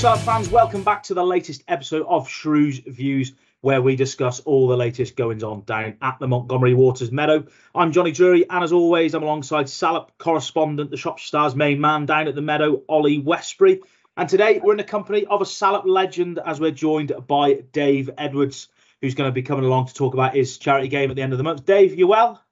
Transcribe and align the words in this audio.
Salop 0.00 0.20
fans. 0.20 0.48
Welcome 0.48 0.82
back 0.82 1.02
to 1.02 1.14
the 1.14 1.22
latest 1.22 1.62
episode 1.68 2.06
of 2.08 2.26
Shrews 2.26 2.78
Views, 2.78 3.34
where 3.60 3.82
we 3.82 3.96
discuss 3.96 4.40
all 4.40 4.66
the 4.66 4.74
latest 4.74 5.14
goings 5.14 5.42
on 5.42 5.60
down 5.64 5.98
at 6.00 6.18
the 6.18 6.26
Montgomery 6.26 6.72
Waters 6.72 7.12
Meadow. 7.12 7.44
I'm 7.74 7.92
Johnny 7.92 8.10
Drury, 8.10 8.48
and 8.48 8.64
as 8.64 8.72
always, 8.72 9.12
I'm 9.12 9.22
alongside 9.22 9.68
Salop 9.68 10.16
correspondent, 10.16 10.90
the 10.90 10.96
Shropshire 10.96 11.26
Stars 11.26 11.54
main 11.54 11.82
man 11.82 12.06
down 12.06 12.28
at 12.28 12.34
the 12.34 12.40
Meadow, 12.40 12.80
Ollie 12.88 13.18
Westbury. 13.18 13.82
And 14.16 14.26
today 14.26 14.58
we're 14.64 14.72
in 14.72 14.78
the 14.78 14.84
company 14.84 15.26
of 15.26 15.42
a 15.42 15.44
Salop 15.44 15.84
legend 15.84 16.38
as 16.38 16.58
we're 16.58 16.70
joined 16.70 17.12
by 17.26 17.62
Dave 17.70 18.08
Edwards, 18.16 18.68
who's 19.02 19.14
going 19.14 19.28
to 19.28 19.34
be 19.34 19.42
coming 19.42 19.66
along 19.66 19.88
to 19.88 19.94
talk 19.94 20.14
about 20.14 20.34
his 20.34 20.56
charity 20.56 20.88
game 20.88 21.10
at 21.10 21.16
the 21.16 21.22
end 21.22 21.34
of 21.34 21.36
the 21.36 21.44
month. 21.44 21.66
Dave, 21.66 21.98
you 21.98 22.06
well? 22.06 22.42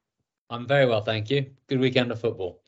I'm 0.50 0.66
very 0.66 0.84
well, 0.84 1.00
thank 1.00 1.30
you. 1.30 1.46
Good 1.66 1.80
weekend 1.80 2.12
of 2.12 2.20
football 2.20 2.60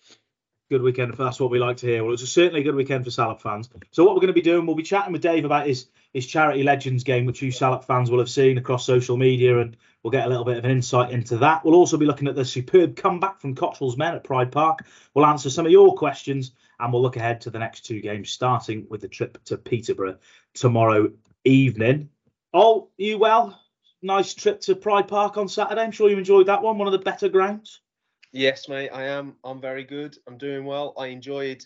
good 0.71 0.83
weekend. 0.83 1.13
That's 1.15 1.41
what 1.41 1.51
we 1.51 1.59
like 1.59 1.79
to 1.79 1.87
hear. 1.87 2.05
Well, 2.05 2.15
it's 2.15 2.23
a 2.23 2.29
certainly 2.29 2.61
a 2.61 2.65
good 2.65 2.77
weekend 2.77 3.05
for 3.05 3.11
Salop 3.11 3.43
fans. 3.43 3.69
So 3.91 4.05
what 4.05 4.15
we're 4.15 4.21
going 4.21 4.29
to 4.29 4.33
be 4.33 4.41
doing, 4.41 4.67
we'll 4.67 4.77
be 4.77 4.85
chatting 4.85 5.13
with 5.13 5.21
Dave 5.21 5.45
about 5.45 5.67
his 5.67 5.89
his 6.13 6.27
charity 6.27 6.63
legends 6.63 7.05
game, 7.05 7.27
which 7.27 7.43
you 7.43 7.51
Salop 7.51 7.85
fans 7.85 8.11
will 8.11 8.19
have 8.21 8.31
seen 8.31 8.57
across 8.57 8.87
social 8.87 9.17
media, 9.17 9.59
and 9.59 9.77
we'll 10.03 10.13
get 10.13 10.27
a 10.27 10.29
little 10.29 10.45
bit 10.45 10.59
of 10.59 10.65
an 10.65 10.71
insight 10.71 11.11
into 11.11 11.39
that. 11.39 11.65
We'll 11.65 11.75
also 11.75 11.97
be 11.97 12.07
looking 12.07 12.29
at 12.29 12.35
the 12.37 12.45
superb 12.45 12.97
comeback 12.97 13.41
from 13.41 13.55
Cotterill's 13.55 13.97
men 13.97 14.15
at 14.15 14.25
Pride 14.25 14.53
Park. 14.53 14.87
We'll 15.13 15.27
answer 15.27 15.51
some 15.51 15.67
of 15.67 15.73
your 15.73 15.95
questions, 15.95 16.53
and 16.79 16.93
we'll 16.93 17.03
look 17.03 17.17
ahead 17.17 17.43
to 17.43 17.51
the 17.51 17.59
next 17.59 17.85
two 17.85 18.01
games, 18.01 18.31
starting 18.31 18.87
with 18.89 19.01
the 19.01 19.09
trip 19.09 19.43
to 19.47 19.59
Peterborough 19.59 20.19
tomorrow 20.55 21.11
evening. 21.45 22.11
Oh, 22.55 22.89
you 22.97 23.19
well? 23.19 23.61
Nice 24.03 24.35
trip 24.35 24.61
to 24.63 24.75
Pride 24.75 25.09
Park 25.09 25.37
on 25.37 25.49
Saturday. 25.49 25.83
I'm 25.83 25.93
sure 25.93 26.09
you 26.09 26.17
enjoyed 26.17 26.47
that 26.47 26.63
one. 26.63 26.79
One 26.79 26.89
of 26.89 26.93
the 26.93 26.99
better 26.99 27.29
grounds. 27.29 27.81
Yes, 28.33 28.69
mate, 28.69 28.91
I 28.91 29.05
am. 29.05 29.37
I'm 29.45 29.61
very 29.61 29.85
good. 29.85 30.17
I'm 30.27 30.39
doing 30.39 30.65
well. 30.65 30.95
I 30.97 31.07
enjoyed 31.07 31.65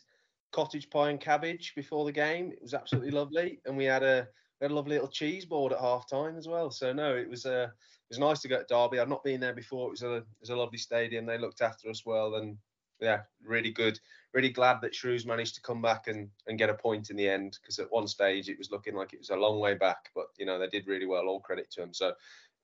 cottage 0.53 0.89
pie 0.89 1.11
and 1.11 1.21
cabbage 1.21 1.75
before 1.75 2.05
the 2.05 2.13
game. 2.13 2.53
It 2.53 2.63
was 2.63 2.75
absolutely 2.75 3.11
lovely, 3.19 3.61
and 3.67 3.77
we 3.77 3.85
had 3.85 4.03
a 4.03 4.27
we 4.61 4.65
had 4.65 4.71
a 4.71 4.75
lovely 4.75 4.95
little 4.95 5.09
cheese 5.09 5.45
board 5.45 5.73
at 5.73 5.81
half 5.81 6.09
time 6.09 6.37
as 6.39 6.49
well. 6.49 6.71
So 6.71 6.93
no, 6.93 7.15
it 7.17 7.29
was 7.29 7.45
uh, 7.45 7.69
it 7.71 8.09
was 8.11 8.19
nice 8.19 8.41
to 8.43 8.49
go 8.49 8.59
to 8.59 8.65
Derby. 8.69 8.99
I've 8.99 9.09
not 9.09 9.25
been 9.25 9.41
there 9.41 9.53
before. 9.55 9.89
It 9.89 9.91
was 9.91 10.03
a 10.03 10.15
it 10.17 10.25
was 10.41 10.51
a 10.51 10.57
lovely 10.57 10.79
stadium. 10.79 11.27
They 11.27 11.39
looked 11.39 11.61
after 11.61 11.91
us 11.91 12.07
well, 12.07 12.37
and 12.37 12.57
yeah, 12.99 13.23
really 13.43 13.71
good. 13.71 14.01
Really 14.33 14.51
glad 14.51 14.81
that 14.81 14.95
Shrews 14.95 15.27
managed 15.27 15.57
to 15.57 15.61
come 15.63 15.83
back 15.83 16.07
and, 16.09 16.31
and 16.47 16.59
get 16.59 16.71
a 16.71 16.75
point 16.75 17.11
in 17.11 17.17
the 17.17 17.29
end 17.29 17.59
because 17.61 17.79
at 17.79 17.93
one 17.93 18.09
stage 18.09 18.49
it 18.49 18.59
was 18.59 18.71
looking 18.71 18.95
like 18.95 19.13
it 19.13 19.19
was 19.19 19.31
a 19.31 19.37
long 19.37 19.61
way 19.61 19.75
back, 19.75 20.11
but 20.15 20.27
you 20.39 20.47
know 20.47 20.59
they 20.59 20.69
did 20.69 20.87
really 20.87 21.07
well. 21.07 21.27
All 21.27 21.41
credit 21.41 21.71
to 21.73 21.83
them. 21.83 21.93
So 21.93 22.15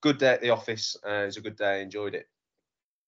good 0.01 0.17
day 0.17 0.33
at 0.33 0.41
the 0.41 0.51
office. 0.51 0.97
Uh, 1.06 1.11
it 1.11 1.27
was 1.27 1.37
a 1.37 1.43
good 1.43 1.56
day. 1.56 1.81
I 1.81 1.83
enjoyed 1.83 2.15
it 2.15 2.28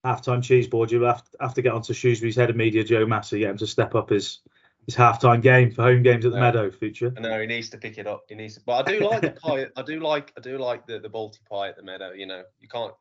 halftime 0.05 0.43
cheese 0.43 0.67
board, 0.67 0.91
you 0.91 1.03
have 1.03 1.25
to, 1.25 1.37
have 1.41 1.55
to 1.55 1.63
get 1.63 1.73
onto 1.73 1.93
Shrewsbury's 1.95 2.37
head 2.37 2.51
of 2.51 2.57
media, 2.57 2.85
Joe 2.85 3.07
Massey, 3.07 3.41
get 3.41 3.51
him 3.51 3.59
to 3.59 3.67
step 3.67 3.95
up 3.95 4.11
his 4.11 4.41
his 4.87 4.97
halftime 4.97 5.41
game 5.41 5.71
for 5.71 5.83
home 5.83 6.03
games 6.03 6.25
at 6.27 6.33
the 6.33 6.39
no, 6.39 6.43
Meadow 6.43 6.71
future. 6.71 7.15
No, 7.17 7.41
he 7.41 7.47
needs 7.47 7.71
to 7.71 7.79
pick 7.79 7.99
it 7.99 8.07
up. 8.09 8.25
He 8.29 8.35
needs 8.35 8.55
to, 8.55 8.63
but 8.67 8.89
I 8.89 8.93
do 8.93 9.09
like 9.09 9.21
the 9.21 9.31
pie. 9.43 9.67
I 9.77 9.83
do 9.83 10.01
like 10.01 10.33
I 10.37 10.41
do 10.41 10.59
like 10.59 10.87
the 10.87 10.99
the 10.99 11.09
Balti 11.09 11.39
pie 11.49 11.69
at 11.69 11.77
the 11.77 11.85
Meadow. 11.85 12.13
You 12.13 12.27
know, 12.27 12.43
you 12.61 12.69
can't 12.69 12.93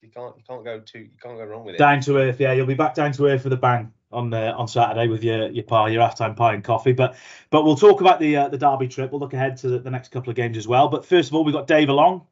you 0.00 0.10
can't 0.10 0.34
you 0.36 0.44
can't 0.48 0.64
go 0.64 0.80
too 0.80 1.00
you 1.00 1.10
can't 1.22 1.36
go 1.36 1.44
wrong 1.44 1.64
with 1.64 1.74
it. 1.74 1.78
Down 1.78 2.00
to 2.02 2.16
earth, 2.18 2.40
yeah. 2.40 2.52
You'll 2.52 2.66
be 2.66 2.74
back 2.74 2.94
down 2.94 3.12
to 3.12 3.26
earth 3.26 3.42
for 3.42 3.50
the 3.50 3.56
bang 3.56 3.92
on 4.12 4.32
uh, 4.32 4.54
on 4.56 4.68
Saturday 4.68 5.08
with 5.08 5.22
your 5.22 5.50
your 5.50 5.64
pie, 5.64 5.90
your 5.90 6.02
halftime 6.02 6.36
pie 6.36 6.54
and 6.54 6.64
coffee. 6.64 6.92
But 6.92 7.16
but 7.50 7.64
we'll 7.64 7.76
talk 7.76 8.00
about 8.00 8.18
the 8.20 8.36
uh, 8.36 8.48
the 8.48 8.58
Derby 8.58 8.88
trip. 8.88 9.12
We'll 9.12 9.20
look 9.20 9.34
ahead 9.34 9.56
to 9.58 9.68
the, 9.68 9.78
the 9.78 9.90
next 9.90 10.10
couple 10.10 10.30
of 10.30 10.36
games 10.36 10.56
as 10.56 10.66
well. 10.66 10.88
But 10.88 11.04
first 11.04 11.28
of 11.28 11.34
all, 11.34 11.44
we've 11.44 11.54
got 11.54 11.66
Dave 11.66 11.88
along. 11.88 12.26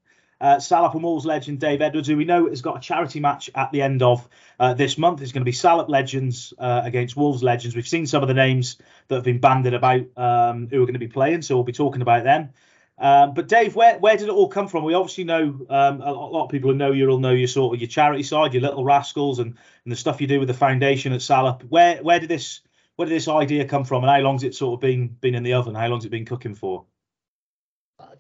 Uh, 0.45 0.61
Salop 0.61 0.93
and 0.93 1.03
Wolves 1.03 1.25
legend 1.25 1.59
Dave 1.59 1.81
Edwards, 1.81 2.07
who 2.07 2.19
we 2.19 2.27
know 2.27 2.51
has 2.51 2.61
got 2.61 2.77
a 2.77 2.81
charity 2.81 3.19
match 3.19 3.49
at 3.55 3.73
the 3.73 3.81
end 3.81 4.03
of 4.03 4.29
uh, 4.61 4.75
this 4.75 4.99
month. 4.99 5.23
It's 5.23 5.33
going 5.33 5.41
to 5.41 5.47
be 5.47 5.53
Salop 5.53 5.89
legends 5.89 6.53
uh, 6.59 6.83
against 6.85 7.17
Wolves 7.17 7.43
legends. 7.43 7.75
We've 7.75 7.89
seen 7.89 8.07
some 8.07 8.21
of 8.21 8.29
the 8.29 8.35
names 8.35 8.77
that 9.09 9.15
have 9.15 9.25
been 9.25 9.39
banded 9.39 9.73
about 9.73 10.03
um, 10.19 10.69
who 10.69 10.83
are 10.83 10.85
going 10.85 10.93
to 10.93 10.99
be 10.99 11.09
playing, 11.09 11.41
so 11.41 11.55
we'll 11.55 11.65
be 11.65 11.73
talking 11.73 12.03
about 12.03 12.25
them. 12.25 12.51
Um, 12.99 13.33
but 13.33 13.49
Dave, 13.49 13.75
where 13.75 13.99
where 13.99 14.19
did 14.19 14.29
it 14.29 14.33
all 14.33 14.49
come 14.49 14.69
from? 14.69 14.85
We 14.85 14.93
obviously 14.93 15.25
know 15.25 15.65
um, 15.71 16.03
a, 16.03 16.13
lot 16.13 16.45
of 16.45 16.51
people 16.51 16.71
who 16.71 16.77
know 16.77 16.93
you 16.93 17.07
will 17.07 17.21
know 17.21 17.33
your 17.33 17.49
sort 17.49 17.75
of 17.75 17.81
your 17.81 17.89
charity 17.89 18.23
side, 18.23 18.53
your 18.53 18.65
little 18.65 18.85
rascals, 18.85 19.39
and, 19.39 19.57
and 19.85 19.93
the 19.93 19.97
stuff 19.97 20.21
you 20.21 20.27
do 20.27 20.41
with 20.41 20.49
the 20.49 20.53
foundation 20.53 21.15
at 21.15 21.23
Salop. 21.23 21.63
Where 21.71 22.03
where 22.03 22.21
did 22.21 22.29
this 22.29 22.61
where 22.97 23.09
did 23.09 23.17
this 23.17 23.29
idea 23.29 23.65
come 23.65 23.85
from, 23.85 24.05
and 24.05 24.11
how 24.11 24.21
long's 24.21 24.45
it 24.45 24.55
sort 24.55 24.75
of 24.75 24.83
been 24.83 25.09
been 25.09 25.37
in 25.37 25.43
the 25.43 25.55
oven? 25.55 25.75
How 25.75 25.89
long's 25.89 26.05
it 26.05 26.11
been 26.11 26.27
cooking 26.27 26.55
for? 26.55 26.85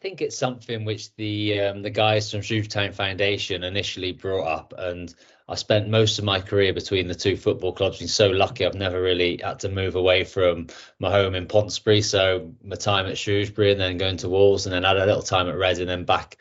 I 0.04 0.06
think 0.06 0.20
it's 0.20 0.36
something 0.36 0.84
which 0.84 1.16
the 1.16 1.60
um, 1.60 1.80
the 1.80 1.88
guys 1.88 2.30
from 2.30 2.42
Shrewstown 2.42 2.92
Foundation 2.92 3.64
initially 3.64 4.12
brought 4.12 4.46
up, 4.46 4.74
and 4.76 5.14
I 5.48 5.54
spent 5.54 5.88
most 5.88 6.18
of 6.18 6.26
my 6.26 6.40
career 6.40 6.74
between 6.74 7.08
the 7.08 7.14
two 7.14 7.38
football 7.38 7.72
clubs. 7.72 8.00
Been 8.00 8.08
so 8.08 8.28
lucky 8.28 8.66
I've 8.66 8.74
never 8.74 9.00
really 9.00 9.40
had 9.42 9.60
to 9.60 9.70
move 9.70 9.94
away 9.94 10.24
from 10.24 10.66
my 10.98 11.10
home 11.10 11.34
in 11.34 11.46
Pontesbury. 11.46 12.02
So 12.02 12.52
my 12.62 12.76
time 12.76 13.06
at 13.06 13.16
Shrewsbury 13.16 13.72
and 13.72 13.80
then 13.80 13.96
going 13.96 14.18
to 14.18 14.28
Wolves, 14.28 14.66
and 14.66 14.74
then 14.74 14.82
had 14.82 14.98
a 14.98 15.06
little 15.06 15.22
time 15.22 15.48
at 15.48 15.56
Reading, 15.56 15.88
and 15.88 15.88
then 15.88 16.04
back 16.04 16.36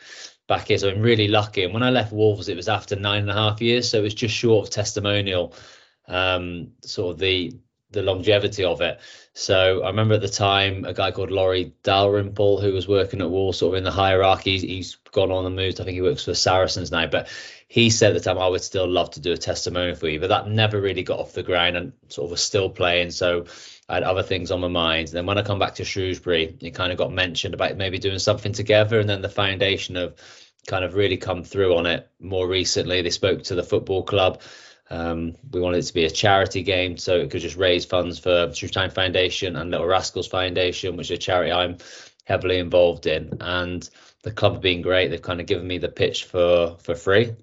back 0.50 0.68
here. 0.68 0.78
So 0.78 0.90
I'm 0.90 1.02
really 1.02 1.30
lucky. 1.30 1.64
And 1.64 1.74
when 1.74 1.84
I 1.84 1.90
left 1.90 2.12
Wolves, 2.12 2.50
it 2.50 2.58
was 2.58 2.68
after 2.68 2.98
nine 2.98 3.22
and 3.22 3.32
a 3.32 3.34
half 3.34 3.62
years, 3.62 3.90
so 3.90 4.00
it 4.00 4.04
was 4.04 4.14
just 4.14 4.36
short 4.36 4.68
of 4.68 4.74
testimonial. 4.74 5.56
Um, 6.10 6.74
sort 6.82 7.14
of 7.14 7.20
the 7.20 7.54
the 7.94 8.02
longevity 8.02 8.64
of 8.64 8.82
it. 8.82 9.00
So 9.34 9.84
I 9.84 9.88
remember 9.88 10.16
at 10.16 10.22
the 10.22 10.28
time 10.28 10.86
a 10.86 10.94
guy 10.94 11.12
called 11.12 11.32
Laurie 11.32 11.74
Dalrymple 11.84 12.60
who 12.62 12.74
was 12.74 12.88
working 12.88 13.22
at 13.22 13.30
Wolves 13.30 13.58
sort 13.58 13.74
of 13.74 13.78
in 13.78 13.84
the 13.84 13.92
hierarchy. 13.92 14.60
He's 14.60 14.96
gone 15.12 15.32
on 15.32 15.46
and 15.46 15.56
moved. 15.56 15.80
I 15.80 15.86
think 15.86 15.96
he 15.96 16.02
works 16.02 16.26
for 16.26 16.34
Saracens 16.34 16.92
now, 16.92 17.08
but 17.08 17.30
he 17.68 17.90
said 17.90 18.16
at 18.16 18.22
the 18.22 18.30
time 18.30 18.38
I 18.38 18.48
would 18.48 18.62
still 18.62 18.88
love 18.88 19.12
to 19.12 19.20
do 19.20 19.32
a 19.32 19.38
testimonial 19.38 19.96
for 19.96 20.08
you, 20.08 20.20
but 20.20 20.30
that 20.30 20.48
never 20.48 20.80
really 20.80 21.04
got 21.04 21.20
off 21.20 21.34
the 21.34 21.42
ground 21.42 21.78
and 21.78 21.94
sort 22.10 22.26
of 22.26 22.32
was 22.32 22.44
still 22.44 22.70
playing. 22.70 23.12
So 23.12 23.46
I 23.90 23.96
had 23.96 24.04
other 24.04 24.24
things 24.24 24.52
on 24.52 24.62
my 24.62 24.68
mind. 24.68 25.10
And 25.10 25.18
then 25.18 25.26
when 25.26 25.38
I 25.38 25.42
come 25.42 25.60
back 25.60 25.76
to 25.76 25.86
Shrewsbury, 25.86 26.56
it 26.62 26.76
kind 26.76 26.92
of 26.92 26.98
got 26.98 27.12
mentioned 27.12 27.54
about 27.54 27.78
maybe 27.78 27.98
doing 27.98 28.20
something 28.20 28.54
together, 28.54 29.00
and 29.00 29.10
then 29.10 29.22
the 29.22 29.30
foundation 29.30 29.98
of 29.98 30.16
kind 30.68 30.86
of 30.86 30.94
really 30.94 31.18
come 31.18 31.44
through 31.44 31.76
on 31.76 31.86
it 31.86 32.10
more 32.20 32.48
recently. 32.48 33.02
They 33.02 33.10
spoke 33.10 33.44
to 33.44 33.56
the 33.56 33.64
football 33.64 34.04
club 34.04 34.42
um, 34.94 35.36
we 35.52 35.60
wanted 35.60 35.80
it 35.80 35.88
to 35.88 35.94
be 35.94 36.06
a 36.06 36.10
charity 36.10 36.62
game, 36.62 36.98
so 36.98 37.18
it 37.18 37.32
could 37.32 37.42
just 37.42 37.58
raise 37.58 37.84
funds 37.84 38.20
for 38.20 38.50
Shrewstown 38.50 38.94
Foundation 38.94 39.56
and 39.56 39.72
Little 39.72 39.88
Rascals 39.88 40.28
Foundation, 40.28 40.96
which 40.96 41.10
is 41.10 41.18
a 41.18 41.18
charity 41.18 41.52
I'm 41.52 41.78
heavily 42.26 42.60
involved 42.60 43.08
in. 43.08 43.36
And 43.42 43.90
the 44.22 44.32
club 44.32 44.54
have 44.54 44.62
been 44.62 44.84
great. 44.84 45.08
They've 45.08 45.20
kind 45.20 45.42
of 45.42 45.48
given 45.48 45.66
me 45.66 45.80
the 45.80 45.90
pitch 45.90 46.26
for 46.26 46.78
for 46.80 46.94
free, 46.94 47.34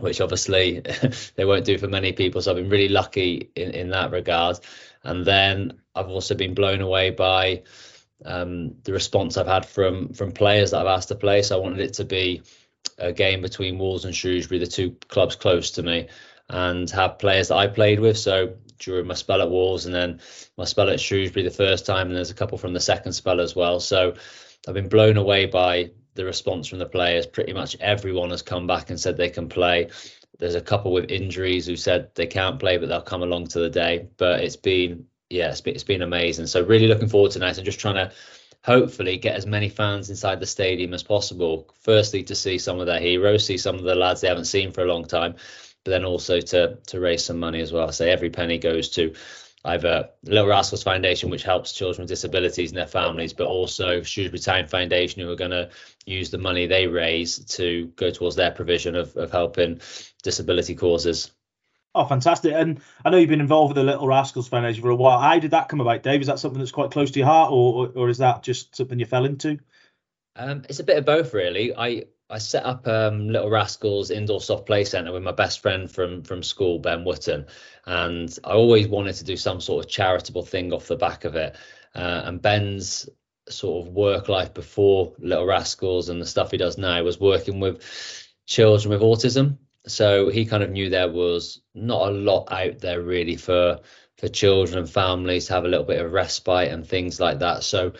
which 0.00 0.20
obviously 0.20 0.80
they 1.36 1.44
won't 1.44 1.64
do 1.64 1.78
for 1.78 1.86
many 1.86 2.12
people. 2.12 2.42
So 2.42 2.50
I've 2.50 2.56
been 2.56 2.68
really 2.68 2.88
lucky 2.88 3.50
in, 3.54 3.70
in 3.70 3.90
that 3.90 4.10
regard. 4.10 4.58
And 5.04 5.24
then 5.24 5.80
I've 5.94 6.08
also 6.08 6.34
been 6.34 6.54
blown 6.54 6.80
away 6.80 7.10
by 7.10 7.62
um, 8.24 8.74
the 8.82 8.92
response 8.92 9.36
I've 9.36 9.46
had 9.46 9.64
from 9.64 10.12
from 10.12 10.32
players 10.32 10.72
that 10.72 10.80
I've 10.80 10.98
asked 10.98 11.08
to 11.08 11.14
play. 11.14 11.42
So 11.42 11.56
I 11.56 11.62
wanted 11.62 11.80
it 11.80 11.94
to 11.94 12.04
be 12.04 12.42
a 12.98 13.12
game 13.12 13.42
between 13.42 13.78
Wolves 13.78 14.04
and 14.04 14.14
Shrewsbury, 14.14 14.58
the 14.58 14.66
two 14.66 14.96
clubs 15.08 15.36
close 15.36 15.70
to 15.72 15.84
me 15.84 16.08
and 16.50 16.90
have 16.90 17.18
players 17.18 17.48
that 17.48 17.56
I 17.56 17.68
played 17.68 18.00
with. 18.00 18.18
So 18.18 18.54
during 18.78 19.06
my 19.06 19.14
spell 19.14 19.40
at 19.40 19.50
Wolves 19.50 19.86
and 19.86 19.94
then 19.94 20.20
my 20.56 20.64
spell 20.64 20.90
at 20.90 21.00
Shrewsbury 21.00 21.44
the 21.44 21.50
first 21.50 21.86
time, 21.86 22.08
and 22.08 22.16
there's 22.16 22.30
a 22.30 22.34
couple 22.34 22.58
from 22.58 22.72
the 22.72 22.80
second 22.80 23.12
spell 23.12 23.40
as 23.40 23.54
well. 23.54 23.80
So 23.80 24.14
I've 24.66 24.74
been 24.74 24.88
blown 24.88 25.16
away 25.16 25.46
by 25.46 25.90
the 26.14 26.24
response 26.24 26.66
from 26.66 26.80
the 26.80 26.86
players. 26.86 27.26
Pretty 27.26 27.52
much 27.52 27.76
everyone 27.80 28.30
has 28.30 28.42
come 28.42 28.66
back 28.66 28.90
and 28.90 28.98
said 28.98 29.16
they 29.16 29.30
can 29.30 29.48
play. 29.48 29.90
There's 30.38 30.56
a 30.56 30.60
couple 30.60 30.92
with 30.92 31.10
injuries 31.10 31.66
who 31.66 31.76
said 31.76 32.14
they 32.14 32.26
can't 32.26 32.58
play, 32.58 32.78
but 32.78 32.88
they'll 32.88 33.00
come 33.00 33.22
along 33.22 33.48
to 33.48 33.60
the 33.60 33.70
day. 33.70 34.08
But 34.16 34.40
it's 34.40 34.56
been, 34.56 35.06
yeah, 35.28 35.50
it's 35.50 35.60
been, 35.60 35.74
it's 35.74 35.84
been 35.84 36.02
amazing. 36.02 36.46
So 36.46 36.64
really 36.64 36.88
looking 36.88 37.08
forward 37.08 37.30
to 37.32 37.38
tonight. 37.38 37.58
I'm 37.58 37.64
just 37.64 37.78
trying 37.78 37.94
to 37.96 38.12
hopefully 38.64 39.18
get 39.18 39.36
as 39.36 39.46
many 39.46 39.68
fans 39.68 40.10
inside 40.10 40.40
the 40.40 40.46
stadium 40.46 40.94
as 40.94 41.02
possible. 41.02 41.72
Firstly, 41.82 42.22
to 42.24 42.34
see 42.34 42.58
some 42.58 42.80
of 42.80 42.86
their 42.86 43.00
heroes, 43.00 43.46
see 43.46 43.56
some 43.56 43.76
of 43.76 43.84
the 43.84 43.94
lads 43.94 44.20
they 44.20 44.28
haven't 44.28 44.46
seen 44.46 44.72
for 44.72 44.82
a 44.82 44.92
long 44.92 45.04
time, 45.04 45.36
but 45.84 45.90
then 45.90 46.04
also 46.04 46.40
to 46.40 46.78
to 46.86 47.00
raise 47.00 47.24
some 47.24 47.38
money 47.38 47.60
as 47.60 47.72
well. 47.72 47.90
So 47.92 48.06
every 48.06 48.30
penny 48.30 48.58
goes 48.58 48.90
to 48.90 49.14
either 49.64 50.08
Little 50.24 50.48
Rascals 50.48 50.82
Foundation, 50.82 51.30
which 51.30 51.42
helps 51.42 51.72
children 51.72 52.02
with 52.02 52.08
disabilities 52.08 52.70
and 52.70 52.78
their 52.78 52.86
families, 52.86 53.32
but 53.32 53.46
also 53.46 54.02
Shrewsbury 54.02 54.38
Town 54.38 54.68
Foundation, 54.68 55.22
who 55.22 55.30
are 55.30 55.36
going 55.36 55.50
to 55.50 55.70
use 56.06 56.30
the 56.30 56.38
money 56.38 56.66
they 56.66 56.86
raise 56.86 57.38
to 57.56 57.92
go 57.96 58.10
towards 58.10 58.36
their 58.36 58.50
provision 58.50 58.96
of, 58.96 59.14
of 59.16 59.30
helping 59.30 59.80
disability 60.22 60.74
causes. 60.74 61.30
Oh, 61.94 62.06
fantastic! 62.06 62.52
And 62.52 62.80
I 63.04 63.10
know 63.10 63.18
you've 63.18 63.28
been 63.28 63.40
involved 63.40 63.74
with 63.74 63.84
the 63.84 63.90
Little 63.90 64.06
Rascals 64.06 64.48
Foundation 64.48 64.82
for 64.82 64.90
a 64.90 64.96
while. 64.96 65.18
How 65.18 65.38
did 65.38 65.50
that 65.50 65.68
come 65.68 65.80
about, 65.80 66.02
Dave? 66.02 66.20
Is 66.20 66.28
that 66.28 66.38
something 66.38 66.58
that's 66.58 66.70
quite 66.70 66.92
close 66.92 67.10
to 67.10 67.18
your 67.18 67.26
heart, 67.26 67.50
or 67.50 67.88
or, 67.88 67.92
or 67.96 68.08
is 68.08 68.18
that 68.18 68.42
just 68.42 68.76
something 68.76 68.98
you 68.98 69.06
fell 69.06 69.24
into? 69.24 69.58
Um, 70.36 70.62
it's 70.68 70.78
a 70.78 70.84
bit 70.84 70.98
of 70.98 71.04
both, 71.04 71.34
really. 71.34 71.74
I 71.74 72.04
I 72.30 72.38
set 72.38 72.64
up 72.64 72.86
um, 72.86 73.28
Little 73.28 73.50
Rascals 73.50 74.10
Indoor 74.10 74.40
Soft 74.40 74.66
Play 74.66 74.84
Centre 74.84 75.12
with 75.12 75.24
my 75.24 75.32
best 75.32 75.60
friend 75.60 75.90
from 75.90 76.22
from 76.22 76.42
school, 76.42 76.78
Ben 76.78 77.04
Wotton, 77.04 77.46
and 77.86 78.38
I 78.44 78.52
always 78.52 78.86
wanted 78.86 79.14
to 79.16 79.24
do 79.24 79.36
some 79.36 79.60
sort 79.60 79.84
of 79.84 79.90
charitable 79.90 80.44
thing 80.44 80.72
off 80.72 80.86
the 80.86 80.96
back 80.96 81.24
of 81.24 81.34
it. 81.34 81.56
Uh, 81.94 82.22
and 82.24 82.40
Ben's 82.40 83.08
sort 83.48 83.86
of 83.86 83.92
work 83.92 84.28
life 84.28 84.54
before 84.54 85.12
Little 85.18 85.46
Rascals 85.46 86.08
and 86.08 86.22
the 86.22 86.26
stuff 86.26 86.52
he 86.52 86.56
does 86.56 86.78
now 86.78 87.02
was 87.02 87.18
working 87.18 87.58
with 87.58 87.82
children 88.46 88.90
with 88.90 89.02
autism. 89.02 89.58
so 89.86 90.28
he 90.28 90.44
kind 90.44 90.62
of 90.62 90.70
knew 90.70 90.88
there 90.88 91.10
was 91.10 91.62
not 91.74 92.08
a 92.08 92.12
lot 92.12 92.52
out 92.52 92.78
there 92.78 93.00
really 93.02 93.36
for 93.36 93.80
for 94.18 94.28
children 94.28 94.78
and 94.78 94.90
families 94.90 95.46
to 95.46 95.54
have 95.54 95.64
a 95.64 95.68
little 95.68 95.86
bit 95.86 96.00
of 96.04 96.12
respite 96.12 96.70
and 96.70 96.86
things 96.86 97.18
like 97.18 97.38
that. 97.38 97.64
So 97.64 97.94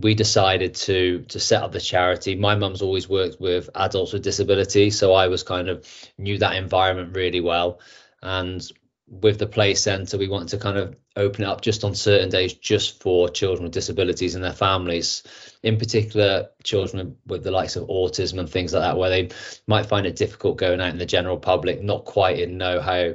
we 0.00 0.14
decided 0.14 0.74
to 0.74 1.24
to 1.28 1.40
set 1.40 1.62
up 1.62 1.72
the 1.72 1.80
charity. 1.80 2.34
My 2.36 2.54
mum's 2.54 2.82
always 2.82 3.08
worked 3.08 3.40
with 3.40 3.70
adults 3.74 4.12
with 4.12 4.22
disabilities, 4.22 4.98
so 4.98 5.12
I 5.12 5.28
was 5.28 5.42
kind 5.42 5.68
of 5.68 5.86
knew 6.18 6.38
that 6.38 6.56
environment 6.56 7.16
really 7.16 7.40
well. 7.40 7.80
And 8.22 8.66
with 9.06 9.38
the 9.38 9.46
play 9.46 9.74
centre, 9.74 10.18
we 10.18 10.28
wanted 10.28 10.48
to 10.48 10.58
kind 10.58 10.76
of 10.76 10.94
open 11.16 11.44
it 11.44 11.48
up 11.48 11.62
just 11.62 11.82
on 11.82 11.94
certain 11.94 12.28
days, 12.28 12.52
just 12.52 13.02
for 13.02 13.28
children 13.28 13.64
with 13.64 13.72
disabilities 13.72 14.34
and 14.34 14.44
their 14.44 14.52
families, 14.52 15.22
in 15.62 15.78
particular 15.78 16.48
children 16.62 17.16
with 17.26 17.42
the 17.42 17.50
likes 17.50 17.76
of 17.76 17.88
autism 17.88 18.38
and 18.38 18.50
things 18.50 18.74
like 18.74 18.82
that, 18.82 18.98
where 18.98 19.10
they 19.10 19.30
might 19.66 19.86
find 19.86 20.06
it 20.06 20.16
difficult 20.16 20.58
going 20.58 20.80
out 20.80 20.90
in 20.90 20.98
the 20.98 21.06
general 21.06 21.38
public, 21.38 21.82
not 21.82 22.04
quite 22.04 22.38
in 22.38 22.58
know 22.58 22.80
how 22.80 23.14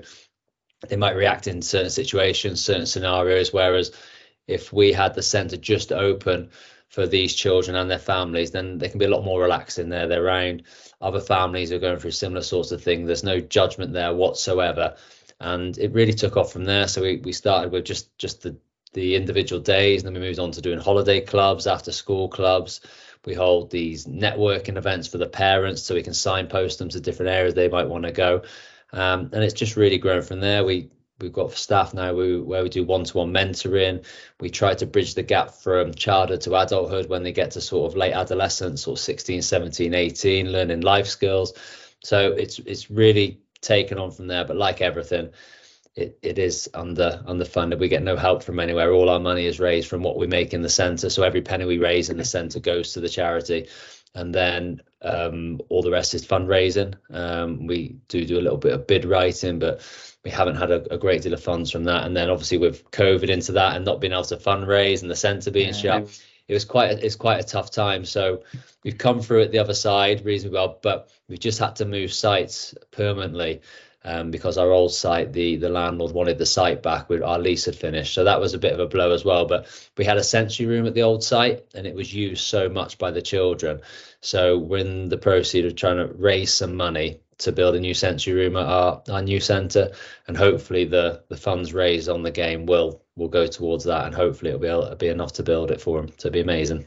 they 0.89 0.95
might 0.97 1.15
react 1.15 1.47
in 1.47 1.61
certain 1.61 1.91
situations, 1.91 2.63
certain 2.63 2.85
scenarios. 2.85 3.53
Whereas 3.53 3.91
if 4.47 4.73
we 4.73 4.91
had 4.91 5.13
the 5.13 5.21
centre 5.21 5.57
just 5.57 5.91
open 5.91 6.49
for 6.89 7.07
these 7.07 7.33
children 7.33 7.75
and 7.75 7.89
their 7.89 7.99
families, 7.99 8.51
then 8.51 8.77
they 8.77 8.89
can 8.89 8.99
be 8.99 9.05
a 9.05 9.09
lot 9.09 9.23
more 9.23 9.41
relaxed 9.41 9.79
in 9.79 9.89
there. 9.89 10.07
They're 10.07 10.25
around 10.25 10.63
other 11.01 11.21
families 11.21 11.69
who 11.69 11.77
are 11.77 11.79
going 11.79 11.99
through 11.99 12.11
similar 12.11 12.43
sorts 12.43 12.71
of 12.71 12.83
things. 12.83 13.07
There's 13.07 13.23
no 13.23 13.39
judgment 13.39 13.93
there 13.93 14.13
whatsoever 14.13 14.95
and 15.39 15.77
it 15.77 15.93
really 15.93 16.13
took 16.13 16.37
off 16.37 16.53
from 16.53 16.63
there. 16.63 16.87
So 16.87 17.01
we, 17.01 17.17
we 17.17 17.33
started 17.33 17.71
with 17.71 17.85
just 17.85 18.17
just 18.17 18.41
the 18.41 18.55
the 18.93 19.15
individual 19.15 19.61
days, 19.61 20.03
and 20.03 20.15
then 20.15 20.21
we 20.21 20.27
moved 20.27 20.39
on 20.39 20.51
to 20.51 20.61
doing 20.61 20.79
holiday 20.79 21.19
clubs, 21.19 21.67
after 21.67 21.91
school 21.91 22.29
clubs. 22.29 22.81
We 23.25 23.33
hold 23.33 23.71
these 23.71 24.05
networking 24.05 24.77
events 24.77 25.07
for 25.07 25.17
the 25.17 25.27
parents 25.27 25.81
so 25.81 25.95
we 25.95 26.03
can 26.03 26.13
signpost 26.13 26.77
them 26.77 26.89
to 26.89 26.99
different 26.99 27.31
areas 27.31 27.53
they 27.53 27.69
might 27.69 27.87
want 27.87 28.03
to 28.03 28.11
go. 28.11 28.43
Um, 28.91 29.31
and 29.33 29.43
it's 29.43 29.53
just 29.53 29.75
really 29.75 29.97
grown 29.97 30.21
from 30.21 30.41
there. 30.41 30.63
We 30.63 30.89
we've 31.19 31.33
got 31.33 31.53
staff 31.53 31.93
now 31.93 32.13
where 32.13 32.63
we 32.63 32.69
do 32.69 32.83
one-to-one 32.83 33.31
mentoring. 33.31 34.05
We 34.39 34.49
try 34.49 34.73
to 34.75 34.85
bridge 34.85 35.15
the 35.15 35.23
gap 35.23 35.51
from 35.51 35.93
childhood 35.93 36.41
to 36.41 36.55
adulthood 36.55 37.09
when 37.09 37.23
they 37.23 37.31
get 37.31 37.51
to 37.51 37.61
sort 37.61 37.91
of 37.91 37.97
late 37.97 38.13
adolescence 38.13 38.87
or 38.87 38.97
16, 38.97 39.41
17, 39.41 39.93
18, 39.93 40.51
learning 40.51 40.81
life 40.81 41.07
skills. 41.07 41.53
So 42.03 42.31
it's 42.33 42.59
it's 42.59 42.91
really 42.91 43.39
taken 43.61 43.97
on 43.97 44.11
from 44.11 44.27
there. 44.27 44.43
But 44.43 44.57
like 44.57 44.81
everything, 44.81 45.29
it, 45.95 46.19
it 46.21 46.39
is 46.39 46.69
under 46.73 47.23
underfunded. 47.27 47.79
We 47.79 47.87
get 47.87 48.03
no 48.03 48.17
help 48.17 48.43
from 48.43 48.59
anywhere. 48.59 48.91
All 48.91 49.09
our 49.09 49.19
money 49.19 49.45
is 49.45 49.59
raised 49.59 49.87
from 49.87 50.03
what 50.03 50.17
we 50.17 50.27
make 50.27 50.53
in 50.53 50.61
the 50.61 50.69
centre. 50.69 51.09
So 51.09 51.23
every 51.23 51.41
penny 51.41 51.65
we 51.65 51.77
raise 51.77 52.09
in 52.09 52.17
the 52.17 52.25
centre 52.25 52.59
goes 52.59 52.93
to 52.93 52.99
the 52.99 53.09
charity. 53.09 53.67
And 54.15 54.33
then 54.33 54.81
um, 55.01 55.59
all 55.69 55.81
the 55.81 55.91
rest 55.91 56.13
is 56.13 56.25
fundraising. 56.25 56.93
Um, 57.09 57.65
we 57.65 57.97
do 58.09 58.25
do 58.25 58.39
a 58.39 58.41
little 58.41 58.59
bit 58.59 58.73
of 58.73 58.85
bid 58.85 59.05
writing, 59.05 59.57
but 59.57 59.81
we 60.23 60.31
haven't 60.31 60.55
had 60.55 60.71
a, 60.71 60.93
a, 60.93 60.97
great 60.97 61.21
deal 61.21 61.33
of 61.33 61.43
funds 61.43 61.69
from 61.69 61.83
that. 61.85 62.05
And 62.05 62.15
then 62.15 62.29
obviously 62.29 62.57
with 62.57 62.89
COVID 62.91 63.29
into 63.29 63.53
that 63.53 63.75
and 63.75 63.83
not 63.83 63.99
being 63.99 64.13
able 64.13 64.23
to 64.25 64.37
fundraise 64.37 65.01
and 65.01 65.11
the 65.11 65.15
centre 65.15 65.51
being 65.51 65.73
yeah. 65.73 65.73
shut, 65.73 66.21
it 66.47 66.53
was 66.53 66.65
quite 66.65 66.91
a, 66.91 67.05
it's 67.05 67.15
quite 67.15 67.39
a 67.39 67.47
tough 67.47 67.71
time. 67.71 68.05
So 68.05 68.43
we've 68.83 68.97
come 68.97 69.21
through 69.21 69.41
it 69.41 69.51
the 69.51 69.59
other 69.59 69.73
side 69.73 70.25
reasonably 70.25 70.59
well, 70.59 70.79
but 70.81 71.09
we've 71.27 71.39
just 71.39 71.59
had 71.59 71.75
to 71.77 71.85
move 71.85 72.13
sites 72.13 72.73
permanently 72.91 73.61
um, 74.05 74.31
because 74.31 74.57
our 74.57 74.69
old 74.69 74.93
site, 74.93 75.31
the 75.31 75.55
the 75.55 75.69
landlord 75.69 76.11
wanted 76.11 76.37
the 76.37 76.45
site 76.45 76.83
back. 76.83 77.09
With 77.09 77.23
our 77.23 77.39
lease 77.39 77.65
had 77.65 77.75
finished, 77.75 78.13
so 78.13 78.25
that 78.25 78.41
was 78.41 78.53
a 78.53 78.59
bit 78.59 78.73
of 78.73 78.79
a 78.79 78.87
blow 78.87 79.11
as 79.11 79.23
well. 79.23 79.45
But 79.45 79.67
we 79.97 80.03
had 80.03 80.17
a 80.17 80.23
sensory 80.23 80.65
room 80.65 80.85
at 80.85 80.93
the 80.93 81.03
old 81.03 81.23
site, 81.23 81.65
and 81.73 81.87
it 81.87 81.95
was 81.95 82.13
used 82.13 82.43
so 82.43 82.67
much 82.67 82.97
by 82.97 83.11
the 83.11 83.21
children. 83.21 83.81
So 84.19 84.57
when 84.57 85.07
the 85.07 85.17
proceed 85.17 85.65
of 85.65 85.75
trying 85.75 85.97
to 85.97 86.13
raise 86.13 86.53
some 86.53 86.75
money 86.75 87.21
to 87.39 87.51
build 87.51 87.75
a 87.75 87.79
new 87.79 87.93
sensory 87.93 88.33
room 88.33 88.55
at 88.55 88.65
our, 88.65 89.01
our 89.09 89.21
new 89.21 89.39
centre, 89.39 89.91
and 90.27 90.37
hopefully 90.37 90.85
the 90.85 91.23
the 91.29 91.37
funds 91.37 91.73
raised 91.73 92.09
on 92.09 92.23
the 92.23 92.31
game 92.31 92.65
will 92.65 93.03
will 93.15 93.29
go 93.29 93.47
towards 93.47 93.83
that, 93.85 94.05
and 94.05 94.15
hopefully 94.15 94.49
it'll 94.49 94.61
be 94.61 94.67
it'll 94.67 94.95
be 94.95 95.07
enough 95.07 95.33
to 95.33 95.43
build 95.43 95.71
it 95.71 95.81
for 95.81 95.99
them. 95.99 96.09
To 96.17 96.31
be 96.31 96.41
amazing. 96.41 96.85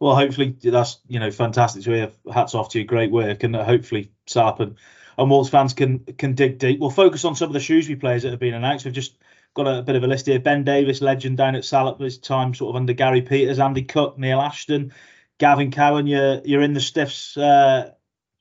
Well, 0.00 0.14
hopefully 0.14 0.56
that's 0.62 0.98
you 1.08 1.20
know 1.20 1.30
fantastic 1.30 1.84
to 1.84 1.92
hear. 1.92 2.12
Hats 2.32 2.54
off 2.54 2.70
to 2.70 2.78
you, 2.78 2.84
great 2.84 3.10
work, 3.10 3.42
and 3.42 3.56
hopefully 3.56 4.12
Salop 4.26 4.60
and, 4.60 4.76
and 5.16 5.30
Wolves 5.30 5.50
fans 5.50 5.72
can 5.72 6.00
can 6.00 6.34
dig 6.34 6.58
deep. 6.58 6.80
We'll 6.80 6.90
focus 6.90 7.24
on 7.24 7.34
some 7.34 7.48
of 7.48 7.54
the 7.54 7.60
Shrewsbury 7.60 7.98
players 7.98 8.22
that 8.22 8.30
have 8.30 8.40
been 8.40 8.54
announced. 8.54 8.84
We've 8.84 8.94
just 8.94 9.16
got 9.54 9.66
a, 9.66 9.82
bit 9.82 9.96
of 9.96 10.04
a 10.04 10.06
list 10.06 10.26
here. 10.26 10.38
Ben 10.38 10.64
Davies, 10.64 11.00
legend 11.00 11.38
down 11.38 11.56
at 11.56 11.64
Salop 11.64 11.98
this 11.98 12.18
time, 12.18 12.54
sort 12.54 12.70
of 12.70 12.76
under 12.76 12.92
Gary 12.92 13.22
Peters, 13.22 13.58
Andy 13.58 13.82
Cook, 13.82 14.18
Neil 14.18 14.40
Ashton, 14.40 14.92
Gavin 15.38 15.70
Cowan. 15.70 16.06
You're 16.06 16.42
you're 16.44 16.62
in 16.62 16.74
the 16.74 16.80
Stiffs 16.80 17.36
uh, 17.36 17.92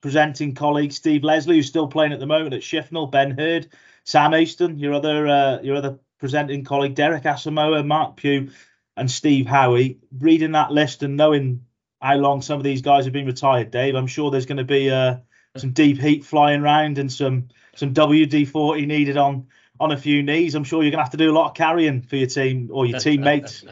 presenting 0.05 0.53
colleague 0.53 0.91
Steve 0.91 1.23
Leslie, 1.23 1.55
who's 1.55 1.65
still 1.65 1.87
playing 1.87 2.13
at 2.13 2.19
the 2.19 2.27
moment 2.27 2.53
at 2.53 2.61
Shifnal. 2.61 3.09
Ben 3.09 3.31
Herd, 3.31 3.69
Sam 4.03 4.33
Aiston, 4.33 4.79
your 4.79 4.93
other 4.93 5.25
uh, 5.25 5.61
your 5.63 5.77
other 5.77 5.97
presenting 6.19 6.63
colleague 6.63 6.93
Derek 6.93 7.23
Asamoah, 7.23 7.83
Marc 7.83 8.15
Pugh 8.15 8.51
and 8.95 9.09
Steve 9.09 9.47
Howie, 9.47 9.97
reading 10.19 10.51
that 10.51 10.69
list 10.69 11.01
and 11.01 11.17
knowing 11.17 11.65
how 12.03 12.17
long 12.17 12.43
some 12.43 12.59
of 12.59 12.63
these 12.63 12.83
guys 12.83 13.05
have 13.05 13.13
been 13.13 13.25
retired, 13.25 13.71
Dave, 13.71 13.95
I'm 13.95 14.05
sure 14.05 14.29
there's 14.29 14.45
going 14.45 14.59
to 14.59 14.63
be 14.63 14.91
uh, 14.91 15.15
some 15.57 15.71
deep 15.71 15.97
heat 15.97 16.23
flying 16.23 16.61
around 16.61 16.99
and 16.99 17.11
some 17.11 17.47
some 17.75 17.95
WD-40 17.95 18.85
needed 18.85 19.17
on 19.17 19.47
on 19.79 19.91
a 19.91 19.97
few 19.97 20.21
knees. 20.21 20.53
I'm 20.53 20.65
sure 20.65 20.83
you're 20.83 20.91
going 20.91 20.99
to 20.99 21.05
have 21.05 21.13
to 21.13 21.17
do 21.17 21.31
a 21.31 21.33
lot 21.33 21.47
of 21.47 21.55
carrying 21.55 22.03
for 22.03 22.15
your 22.15 22.27
team 22.27 22.69
or 22.71 22.85
your 22.85 22.99
teammates, 23.07 23.63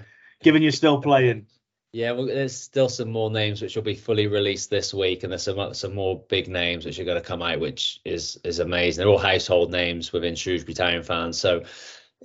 given 0.41 0.63
you're 0.63 0.71
still 0.71 0.99
playing. 0.99 1.45
Yeah, 1.93 2.13
well, 2.13 2.25
there's 2.25 2.59
still 2.59 2.89
some 2.89 3.11
more 3.11 3.29
names 3.29 3.61
which 3.61 3.75
will 3.75 3.83
be 3.83 3.93
fully 3.93 4.25
released 4.25 4.71
this 4.71 4.95
week, 4.95 5.21
and 5.21 5.31
there's 5.31 5.43
some 5.43 5.75
some 5.75 5.93
more 5.93 6.23
big 6.27 6.47
names 6.47 6.85
which 6.85 6.99
are 6.99 7.03
going 7.03 7.21
to 7.21 7.27
come 7.27 7.43
out, 7.43 7.59
which 7.59 8.01
is 8.03 8.39
is 8.43 8.57
amazing. 8.57 9.03
They're 9.03 9.13
all 9.13 9.19
household 9.19 9.71
names 9.71 10.11
within 10.11 10.33
Shrewsbury 10.33 10.73
Town 10.73 11.03
fans. 11.03 11.39
So 11.39 11.63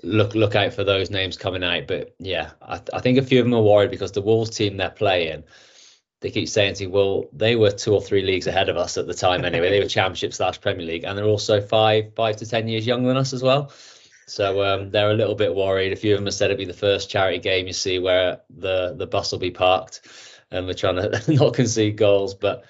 look 0.02 0.34
look 0.34 0.54
out 0.56 0.72
for 0.72 0.84
those 0.84 1.10
names 1.10 1.36
coming 1.36 1.62
out. 1.62 1.86
But 1.86 2.14
yeah, 2.18 2.52
I, 2.62 2.80
I 2.94 3.00
think 3.00 3.18
a 3.18 3.22
few 3.22 3.40
of 3.40 3.44
them 3.44 3.54
are 3.54 3.62
worried 3.62 3.90
because 3.90 4.12
the 4.12 4.22
Wolves 4.22 4.48
team 4.48 4.78
they're 4.78 4.88
playing, 4.88 5.44
they 6.20 6.30
keep 6.30 6.48
saying 6.48 6.74
to 6.76 6.84
you, 6.84 6.90
well, 6.90 7.26
they 7.34 7.54
were 7.54 7.70
two 7.70 7.92
or 7.92 8.00
three 8.00 8.22
leagues 8.22 8.46
ahead 8.46 8.70
of 8.70 8.78
us 8.78 8.96
at 8.96 9.06
the 9.06 9.12
time 9.12 9.44
anyway. 9.44 9.68
they 9.68 9.80
were 9.80 9.88
Championship 9.88 10.32
slash 10.32 10.62
Premier 10.62 10.86
League, 10.86 11.04
and 11.04 11.18
they're 11.18 11.26
also 11.26 11.60
five 11.60 12.14
five 12.14 12.36
to 12.36 12.46
ten 12.46 12.68
years 12.68 12.86
younger 12.86 13.08
than 13.08 13.18
us 13.18 13.34
as 13.34 13.42
well. 13.42 13.70
So 14.28 14.62
um, 14.62 14.90
they're 14.90 15.10
a 15.10 15.14
little 15.14 15.34
bit 15.34 15.54
worried. 15.54 15.92
A 15.92 15.96
few 15.96 16.14
of 16.14 16.18
them 16.18 16.26
have 16.26 16.34
said 16.34 16.50
it'll 16.50 16.58
be 16.58 16.64
the 16.64 16.72
first 16.72 17.10
charity 17.10 17.38
game 17.38 17.66
you 17.66 17.72
see 17.72 17.98
where 17.98 18.40
the 18.50 18.94
the 18.96 19.06
bus 19.06 19.32
will 19.32 19.38
be 19.38 19.50
parked, 19.50 20.06
and 20.50 20.66
we're 20.66 20.74
trying 20.74 20.96
to 20.96 21.22
not 21.32 21.54
concede 21.54 21.96
goals, 21.96 22.34
but. 22.34 22.64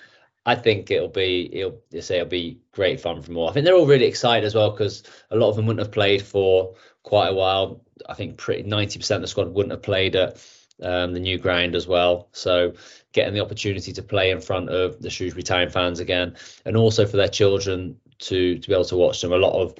I 0.46 0.54
think 0.54 0.90
it'll 0.90 1.08
be 1.08 1.50
it'll 1.52 1.78
you 1.90 2.00
say 2.00 2.16
it'll 2.16 2.28
be 2.28 2.58
great 2.72 3.00
fun 3.00 3.20
for 3.20 3.32
more. 3.32 3.50
I 3.50 3.52
think 3.52 3.66
they're 3.66 3.74
all 3.74 3.84
really 3.84 4.06
excited 4.06 4.46
as 4.46 4.54
well 4.54 4.70
because 4.70 5.02
a 5.30 5.36
lot 5.36 5.50
of 5.50 5.56
them 5.56 5.66
wouldn't 5.66 5.84
have 5.84 5.92
played 5.92 6.22
for 6.22 6.74
quite 7.02 7.28
a 7.28 7.34
while. 7.34 7.82
I 8.08 8.14
think 8.14 8.38
pretty 8.38 8.62
90% 8.62 9.16
of 9.16 9.20
the 9.20 9.28
squad 9.28 9.52
wouldn't 9.52 9.72
have 9.72 9.82
played 9.82 10.16
at 10.16 10.42
um, 10.82 11.12
the 11.12 11.20
new 11.20 11.38
ground 11.38 11.74
as 11.74 11.86
well. 11.86 12.28
So 12.32 12.72
getting 13.12 13.34
the 13.34 13.42
opportunity 13.42 13.92
to 13.92 14.02
play 14.02 14.30
in 14.30 14.40
front 14.40 14.70
of 14.70 15.00
the 15.02 15.10
Shrewsbury 15.10 15.42
Town 15.42 15.68
fans 15.68 16.00
again, 16.00 16.36
and 16.64 16.76
also 16.76 17.06
for 17.06 17.16
their 17.16 17.28
children 17.28 17.98
to 18.20 18.58
to 18.58 18.68
be 18.68 18.74
able 18.74 18.84
to 18.86 18.96
watch 18.96 19.20
them. 19.20 19.32
A 19.32 19.36
lot 19.36 19.52
of 19.52 19.74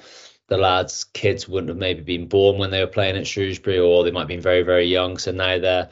the 0.49 0.57
lads' 0.57 1.05
kids 1.05 1.47
wouldn't 1.47 1.69
have 1.69 1.77
maybe 1.77 2.01
been 2.01 2.27
born 2.27 2.57
when 2.57 2.71
they 2.71 2.81
were 2.81 2.87
playing 2.87 3.15
at 3.17 3.27
Shrewsbury, 3.27 3.79
or 3.79 4.03
they 4.03 4.11
might 4.11 4.21
have 4.21 4.27
been 4.27 4.41
very 4.41 4.63
very 4.63 4.85
young. 4.85 5.17
So 5.17 5.31
now 5.31 5.57
they're 5.59 5.89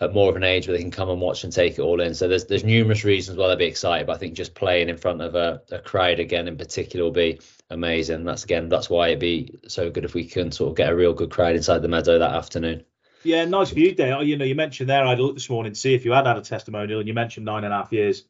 at 0.00 0.12
more 0.12 0.28
of 0.28 0.36
an 0.36 0.42
age 0.42 0.66
where 0.66 0.76
they 0.76 0.82
can 0.82 0.90
come 0.90 1.08
and 1.08 1.20
watch 1.20 1.44
and 1.44 1.52
take 1.52 1.78
it 1.78 1.82
all 1.82 2.00
in. 2.00 2.14
So 2.14 2.28
there's 2.28 2.46
there's 2.46 2.64
numerous 2.64 3.04
reasons 3.04 3.38
why 3.38 3.48
they'd 3.48 3.58
be 3.58 3.66
excited. 3.66 4.06
But 4.06 4.14
I 4.14 4.18
think 4.18 4.34
just 4.34 4.54
playing 4.54 4.88
in 4.88 4.96
front 4.96 5.22
of 5.22 5.34
a, 5.34 5.62
a 5.70 5.78
crowd 5.78 6.18
again 6.18 6.48
in 6.48 6.56
particular 6.56 7.04
will 7.04 7.12
be 7.12 7.40
amazing. 7.70 8.24
That's 8.24 8.44
again 8.44 8.68
that's 8.68 8.90
why 8.90 9.08
it'd 9.08 9.20
be 9.20 9.58
so 9.68 9.90
good 9.90 10.04
if 10.04 10.14
we 10.14 10.24
can 10.24 10.50
sort 10.50 10.70
of 10.70 10.76
get 10.76 10.90
a 10.90 10.96
real 10.96 11.14
good 11.14 11.30
crowd 11.30 11.56
inside 11.56 11.78
the 11.82 11.88
meadow 11.88 12.18
that 12.18 12.34
afternoon. 12.34 12.84
Yeah, 13.24 13.44
nice 13.44 13.70
view 13.70 13.94
there. 13.94 14.16
Oh, 14.16 14.20
you 14.20 14.36
know, 14.36 14.44
you 14.44 14.56
mentioned 14.56 14.90
there 14.90 15.04
I'd 15.04 15.20
look 15.20 15.34
this 15.34 15.48
morning 15.48 15.72
to 15.72 15.78
see 15.78 15.94
if 15.94 16.04
you 16.04 16.12
had 16.12 16.26
had 16.26 16.36
a 16.36 16.42
testimonial, 16.42 16.98
and 16.98 17.08
you 17.08 17.14
mentioned 17.14 17.46
nine 17.46 17.64
and 17.64 17.72
a 17.72 17.76
half 17.76 17.92
years. 17.92 18.24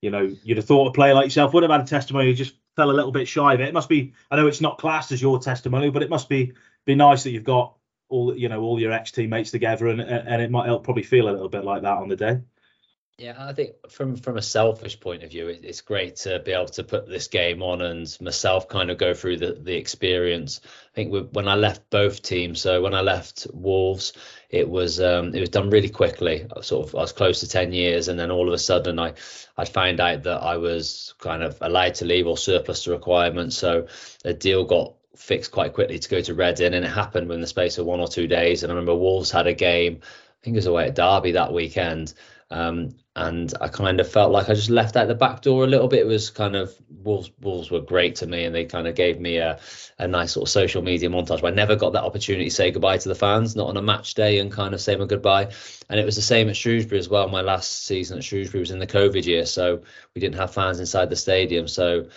You 0.00 0.10
know, 0.10 0.34
you'd 0.42 0.56
have 0.56 0.66
thought 0.66 0.88
a 0.88 0.92
player 0.92 1.12
like 1.12 1.26
yourself 1.26 1.52
would 1.52 1.62
have 1.62 1.70
had 1.70 1.82
a 1.82 1.86
testimonial, 1.86 2.34
just 2.34 2.54
fell 2.76 2.90
a 2.90 2.92
little 2.92 3.12
bit 3.12 3.28
shy 3.28 3.54
of 3.54 3.60
it. 3.60 3.68
It 3.68 3.74
must 3.74 3.88
be. 3.88 4.12
I 4.30 4.36
know 4.36 4.46
it's 4.46 4.60
not 4.60 4.78
classed 4.78 5.12
as 5.12 5.22
your 5.22 5.38
testimonial, 5.38 5.92
but 5.92 6.02
it 6.02 6.10
must 6.10 6.28
be 6.28 6.52
be 6.84 6.94
nice 6.94 7.24
that 7.24 7.30
you've 7.30 7.44
got 7.44 7.74
all 8.08 8.36
you 8.36 8.48
know 8.48 8.60
all 8.62 8.80
your 8.80 8.92
ex 8.92 9.12
teammates 9.12 9.50
together, 9.50 9.88
and 9.88 10.00
and 10.00 10.42
it 10.42 10.50
might 10.50 10.66
help 10.66 10.84
probably 10.84 11.02
feel 11.02 11.28
a 11.28 11.32
little 11.32 11.48
bit 11.48 11.64
like 11.64 11.82
that 11.82 11.98
on 11.98 12.08
the 12.08 12.16
day. 12.16 12.40
Yeah, 13.20 13.34
I 13.38 13.52
think 13.52 13.72
from 13.90 14.16
from 14.16 14.38
a 14.38 14.42
selfish 14.42 14.98
point 14.98 15.22
of 15.22 15.30
view, 15.30 15.48
it, 15.48 15.60
it's 15.62 15.82
great 15.82 16.16
to 16.16 16.38
be 16.38 16.52
able 16.52 16.68
to 16.68 16.84
put 16.84 17.06
this 17.06 17.28
game 17.28 17.62
on 17.62 17.82
and 17.82 18.16
myself 18.18 18.66
kind 18.66 18.90
of 18.90 18.96
go 18.96 19.12
through 19.12 19.36
the 19.36 19.58
the 19.60 19.76
experience. 19.76 20.62
I 20.64 20.94
think 20.94 21.32
when 21.34 21.46
I 21.46 21.54
left 21.54 21.90
both 21.90 22.22
teams, 22.22 22.62
so 22.62 22.80
when 22.80 22.94
I 22.94 23.02
left 23.02 23.46
Wolves, 23.52 24.14
it 24.50 24.68
was 24.68 25.00
um, 25.00 25.34
it 25.34 25.40
was 25.40 25.48
done 25.48 25.70
really 25.70 25.88
quickly. 25.88 26.46
I 26.56 26.60
sort 26.60 26.88
of 26.88 26.94
I 26.94 27.00
was 27.00 27.12
close 27.12 27.40
to 27.40 27.48
ten 27.48 27.72
years, 27.72 28.08
and 28.08 28.18
then 28.18 28.30
all 28.30 28.48
of 28.48 28.54
a 28.54 28.58
sudden 28.58 28.98
I 28.98 29.14
I 29.56 29.64
found 29.64 30.00
out 30.00 30.24
that 30.24 30.42
I 30.42 30.56
was 30.56 31.14
kind 31.18 31.42
of 31.42 31.56
allowed 31.60 31.94
to 31.96 32.04
leave 32.04 32.26
or 32.26 32.36
surplus 32.36 32.84
to 32.84 32.90
requirements. 32.90 33.56
So 33.56 33.86
a 34.24 34.32
deal 34.32 34.64
got 34.64 34.94
fixed 35.16 35.52
quite 35.52 35.74
quickly 35.74 35.98
to 35.98 36.08
go 36.08 36.20
to 36.20 36.34
Reading, 36.34 36.74
and 36.74 36.84
it 36.84 36.88
happened 36.88 37.28
within 37.28 37.40
the 37.40 37.46
space 37.46 37.78
of 37.78 37.86
one 37.86 38.00
or 38.00 38.08
two 38.08 38.26
days. 38.26 38.62
And 38.62 38.72
I 38.72 38.74
remember 38.74 38.96
Wolves 38.96 39.30
had 39.30 39.46
a 39.46 39.54
game, 39.54 40.00
I 40.02 40.44
think 40.44 40.54
it 40.54 40.58
was 40.58 40.66
away 40.66 40.86
at 40.86 40.94
Derby 40.94 41.32
that 41.32 41.52
weekend, 41.52 42.14
Um, 42.50 42.96
and 43.14 43.52
I 43.60 43.68
kind 43.68 44.00
of 44.00 44.10
felt 44.10 44.32
like 44.32 44.48
I 44.48 44.54
just 44.54 44.70
left 44.70 44.96
out 44.96 45.06
the 45.08 45.14
back 45.14 45.42
door 45.42 45.64
a 45.64 45.66
little 45.66 45.88
bit. 45.88 46.00
It 46.00 46.06
was 46.06 46.30
kind 46.30 46.56
of 46.56 46.74
Wolves. 46.88 47.30
Wolves 47.40 47.70
were 47.70 47.80
great 47.80 48.16
to 48.16 48.26
me, 48.26 48.44
and 48.44 48.54
they 48.54 48.64
kind 48.64 48.88
of 48.88 48.94
gave 48.94 49.20
me 49.20 49.36
a, 49.36 49.58
a 49.98 50.08
nice 50.08 50.32
sort 50.32 50.48
of 50.48 50.50
social 50.50 50.82
media 50.82 51.08
montage. 51.08 51.42
But 51.42 51.52
I 51.52 51.56
never 51.56 51.76
got 51.76 51.92
that 51.92 52.04
opportunity 52.04 52.46
to 52.46 52.54
say 52.54 52.70
goodbye 52.70 52.98
to 52.98 53.08
the 53.08 53.14
fans, 53.14 53.54
not 53.54 53.68
on 53.68 53.76
a 53.76 53.82
match 53.82 54.14
day, 54.14 54.38
and 54.38 54.50
kind 54.50 54.74
of 54.74 54.80
say 54.80 54.96
my 54.96 55.06
goodbye. 55.06 55.52
And 55.88 56.00
it 56.00 56.04
was 56.04 56.16
the 56.16 56.22
same 56.22 56.48
at 56.48 56.56
Shrewsbury 56.56 56.98
as 56.98 57.08
well. 57.08 57.28
My 57.28 57.42
last 57.42 57.84
season 57.84 58.18
at 58.18 58.24
Shrewsbury 58.24 58.60
was 58.60 58.70
in 58.70 58.78
the 58.78 58.86
COVID 58.86 59.24
year, 59.26 59.46
so 59.46 59.82
we 60.14 60.20
didn't 60.20 60.36
have 60.36 60.54
fans 60.54 60.80
inside 60.80 61.10
the 61.10 61.16
stadium. 61.16 61.68
So 61.68 62.08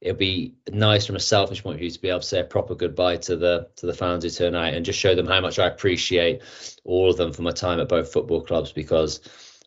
it'd 0.00 0.18
be 0.18 0.54
nice 0.70 1.06
from 1.06 1.16
a 1.16 1.20
selfish 1.20 1.62
point 1.62 1.74
of 1.74 1.80
view 1.80 1.90
to 1.90 2.00
be 2.00 2.08
able 2.08 2.20
to 2.20 2.26
say 2.26 2.40
a 2.40 2.44
proper 2.44 2.74
goodbye 2.74 3.16
to 3.16 3.36
the 3.36 3.68
to 3.76 3.86
the 3.86 3.94
fans 3.94 4.24
who 4.24 4.30
turn 4.30 4.54
out 4.54 4.74
and 4.74 4.84
just 4.84 4.98
show 4.98 5.14
them 5.14 5.26
how 5.26 5.40
much 5.40 5.58
I 5.58 5.66
appreciate 5.66 6.42
all 6.84 7.10
of 7.10 7.16
them 7.16 7.32
for 7.32 7.42
my 7.42 7.50
time 7.50 7.80
at 7.80 7.88
both 7.88 8.12
football 8.12 8.42
clubs 8.42 8.72
because 8.72 9.20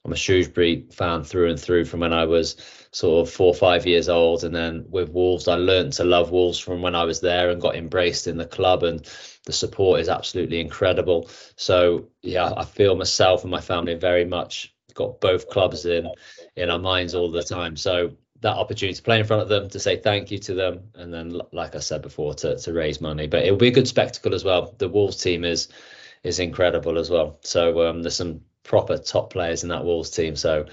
I'm 0.03 0.13
a 0.13 0.15
Shrewsbury 0.15 0.88
fan 0.91 1.24
through 1.24 1.51
and 1.51 1.60
through 1.60 1.86
from 1.86 2.00
when 2.00 2.13
I 2.13 2.25
was 2.25 2.55
sort 2.91 3.27
of 3.27 3.34
four 3.34 3.48
or 3.48 3.53
five 3.53 3.86
years 3.86 4.10
old. 4.10 4.43
And 4.43 4.55
then 4.55 4.86
with 4.89 5.10
Wolves, 5.10 5.48
I 5.48 5.55
learned 5.55 5.93
to 5.93 6.03
love 6.03 6.31
Wolves 6.31 6.58
from 6.58 6.81
when 6.81 6.96
I 6.96 7.03
was 7.03 7.22
there 7.22 7.51
and 7.51 7.62
got 7.62 7.75
embraced 7.75 8.27
in 8.27 8.38
the 8.38 8.46
club. 8.46 8.84
And 8.84 9.08
the 9.46 9.53
support 9.53 10.00
is 10.00 10.10
absolutely 10.10 10.60
incredible. 10.60 11.29
So, 11.55 12.10
yeah, 12.24 12.51
I 12.55 12.65
feel 12.65 12.96
myself 12.96 13.43
and 13.43 13.51
my 13.51 13.62
family 13.62 13.93
very 13.93 14.25
much 14.25 14.74
got 14.93 15.22
both 15.22 15.50
clubs 15.50 15.86
in 15.86 16.08
in 16.55 16.70
our 16.70 16.79
minds 16.79 17.15
all 17.15 17.31
the 17.31 17.43
time. 17.43 17.77
So 17.77 18.17
that 18.41 18.58
opportunity 18.58 18.96
to 18.96 19.03
play 19.03 19.20
in 19.20 19.25
front 19.25 19.43
of 19.43 19.50
them, 19.50 19.70
to 19.70 19.79
say 19.79 19.98
thank 19.98 20.31
you 20.31 20.39
to 20.39 20.53
them, 20.55 20.89
and 20.96 21.13
then, 21.13 21.39
like 21.51 21.75
I 21.75 21.79
said 21.79 22.01
before, 22.01 22.34
to 22.36 22.58
to 22.58 22.74
raise 22.74 23.00
money. 23.00 23.27
But 23.27 23.43
it'll 23.43 23.58
be 23.58 23.67
a 23.67 23.72
good 23.72 23.88
spectacle 23.88 24.34
as 24.34 24.43
well. 24.43 24.74
The 24.77 24.89
Wolves 24.89 25.17
team 25.17 25.46
is 25.46 25.70
is 26.24 26.39
incredible 26.39 26.98
as 26.98 27.10
well. 27.10 27.39
So 27.43 27.88
um, 27.88 28.01
there's 28.01 28.15
some 28.15 28.41
proper 28.63 28.97
top 28.97 29.31
players 29.31 29.63
in 29.63 29.69
that 29.69 29.85
Wolves 29.85 30.09
team. 30.09 30.35
So 30.35 30.67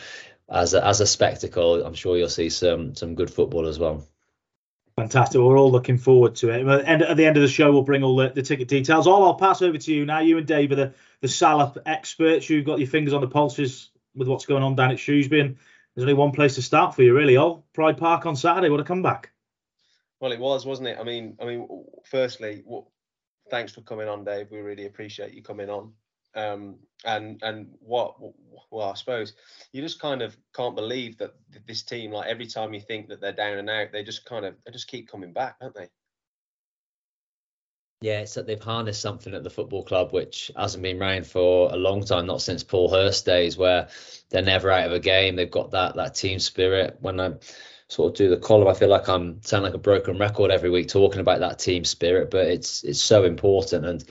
as 0.49 0.75
a, 0.75 0.85
as 0.85 1.01
a 1.01 1.07
spectacle, 1.07 1.85
I'm 1.85 1.95
sure 1.95 2.17
you'll 2.17 2.29
see 2.29 2.51
some 2.51 2.95
some 2.95 3.15
good 3.15 3.33
football 3.33 3.67
as 3.67 3.79
well. 3.79 4.07
Fantastic. 4.97 5.41
We're 5.41 5.57
all 5.57 5.71
looking 5.71 5.97
forward 5.97 6.35
to 6.37 6.51
it. 6.51 6.67
And 6.67 7.03
at 7.03 7.17
the 7.17 7.25
end 7.25 7.37
of 7.37 7.43
the 7.43 7.49
show, 7.49 7.71
we'll 7.71 7.83
bring 7.83 8.03
all 8.03 8.17
the, 8.17 8.31
the 8.31 8.43
ticket 8.43 8.67
details. 8.67 9.07
All 9.07 9.25
I'll 9.25 9.35
pass 9.35 9.63
over 9.63 9.79
to 9.79 9.95
you 9.95 10.05
now. 10.05 10.19
You 10.19 10.39
and 10.39 10.47
Dave 10.47 10.73
are 10.73 10.75
the, 10.75 10.95
the 11.21 11.29
Salop 11.29 11.79
experts. 11.87 12.51
You've 12.51 12.65
got 12.65 12.81
your 12.81 12.89
fingers 12.89 13.15
on 13.15 13.21
the 13.21 13.29
pulses 13.29 13.91
with 14.17 14.27
what's 14.27 14.47
going 14.47 14.65
on 14.65 14.75
down 14.75 14.91
at 14.91 14.99
Shrewsbury. 14.99 15.43
And 15.43 15.57
there's 15.95 16.03
only 16.03 16.15
one 16.15 16.33
place 16.33 16.57
to 16.57 16.63
start 16.63 16.97
for 16.97 17.05
you, 17.05 17.15
really. 17.15 17.37
All 17.37 17.65
Pride 17.75 17.97
Park 17.97 18.27
on 18.27 18.35
Saturday. 18.35 18.71
What 18.71 18.81
a 18.81 18.85
comeback. 18.85 19.31
Well, 20.19 20.33
it 20.33 20.41
was, 20.41 20.67
wasn't 20.67 20.89
it? 20.89 20.99
I 20.99 21.05
mean, 21.05 21.37
I 21.41 21.45
mean, 21.45 21.69
firstly, 22.05 22.65
thanks 23.53 23.73
for 23.73 23.83
coming 23.83 24.09
on, 24.09 24.25
Dave. 24.25 24.51
We 24.51 24.59
really 24.59 24.87
appreciate 24.87 25.33
you 25.33 25.45
coming 25.45 25.71
on. 25.71 25.93
Um, 26.35 26.77
and 27.05 27.41
and 27.43 27.69
what 27.81 28.17
well, 28.71 28.91
I 28.91 28.95
suppose 28.95 29.35
you 29.73 29.83
just 29.83 30.01
kind 30.01 30.23
of 30.23 30.37
can't 30.55 30.77
believe 30.77 31.19
that 31.19 31.35
this 31.67 31.83
team, 31.83 32.13
like 32.13 32.29
every 32.29 32.47
time 32.47 32.75
you 32.75 32.81
think 32.81 33.09
that 33.09 33.21
they're 33.21 33.33
down 33.33 33.59
and 33.59 33.71
out, 33.71 33.93
they 33.93 34.03
just 34.03 34.25
kind 34.25 34.45
of 34.45 34.55
they 34.65 34.73
just 34.73 34.89
keep 34.89 35.09
coming 35.09 35.33
back, 35.33 35.61
don't 35.61 35.75
they? 35.75 35.89
Yeah, 38.01 38.21
it's 38.21 38.35
that 38.35 38.47
they've 38.47 38.63
harnessed 38.63 39.01
something 39.01 39.35
at 39.35 39.43
the 39.43 39.51
football 39.51 39.83
club 39.83 40.13
which 40.13 40.53
hasn't 40.57 40.85
been 40.85 41.03
around 41.03 41.27
for 41.27 41.73
a 41.73 41.77
long 41.77 42.05
time, 42.05 42.27
not 42.27 42.41
since 42.41 42.63
Paul 42.63 42.89
Hurst 42.89 43.27
days, 43.27 43.57
where 43.57 43.89
they're 44.31 44.43
never 44.43 44.71
out 44.71 44.87
of 44.87 44.93
a 44.93 45.01
game. 45.01 45.35
They've 45.35 45.51
got 45.51 45.73
that 45.73 45.97
that 45.97 46.15
team 46.15 46.39
spirit. 46.39 46.99
When 47.01 47.19
I 47.19 47.35
sort 47.89 48.13
of 48.13 48.17
do 48.17 48.29
the 48.29 48.37
column, 48.37 48.69
I 48.69 48.75
feel 48.75 48.89
like 48.89 49.09
I'm 49.09 49.43
sound 49.43 49.65
like 49.65 49.75
a 49.75 49.79
broken 49.79 50.19
record 50.19 50.51
every 50.53 50.71
week 50.71 50.89
talking 50.89 51.21
about 51.21 51.41
that 51.41 51.59
team 51.59 51.85
spirit, 51.85 52.31
but 52.31 52.47
it's 52.47 52.85
it's 52.85 53.01
so 53.01 53.25
important. 53.25 53.85
And 53.85 54.05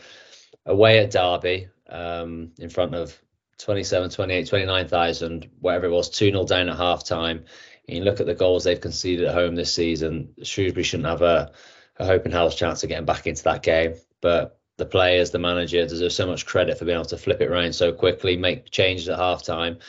away 0.66 1.00
at 1.00 1.12
Derby, 1.12 1.70
um, 1.89 2.51
in 2.60 2.70
front 2.70 2.96
of 2.96 3.20
27, 3.60 4.10
28, 4.10 4.48
29,000, 4.48 5.50
whatever 5.60 5.88
it 5.88 5.91
was, 5.91 6.10
2 6.10 6.32
0 6.32 6.46
down 6.46 6.70
at 6.70 6.77
half 6.77 7.03
time. 7.03 7.46
You 7.88 8.03
look 8.03 8.20
at 8.20 8.25
the 8.25 8.36
goals 8.36 8.63
they've 8.63 8.79
conceded 8.79 9.27
at 9.27 9.34
home 9.34 9.56
this 9.56 9.74
season, 9.74 10.34
Shrewsbury 10.44 10.84
shouldn't 10.84 11.08
have 11.08 11.22
a, 11.22 11.51
a 11.98 12.06
hope 12.06 12.25
and 12.25 12.34
hell's 12.34 12.56
chance 12.56 12.84
of 12.84 12.89
getting 12.89 13.06
back 13.06 13.27
into 13.27 13.44
that 13.44 13.63
game. 13.63 13.96
But 14.22 14.60
the 14.77 14.86
players, 14.86 15.32
the 15.32 15.39
manager 15.39 15.86
deserve 15.86 16.12
so 16.12 16.27
much 16.27 16.46
credit 16.46 16.77
for 16.77 16.86
being 16.86 16.98
able 16.98 17.06
to 17.06 17.17
flip 17.17 17.41
it 17.41 17.50
around 17.50 17.74
so 17.74 17.91
quickly, 17.91 18.38
make 18.38 18.70
changes 18.72 19.10
at 19.10 19.17
half 19.17 19.44
time. 19.44 19.79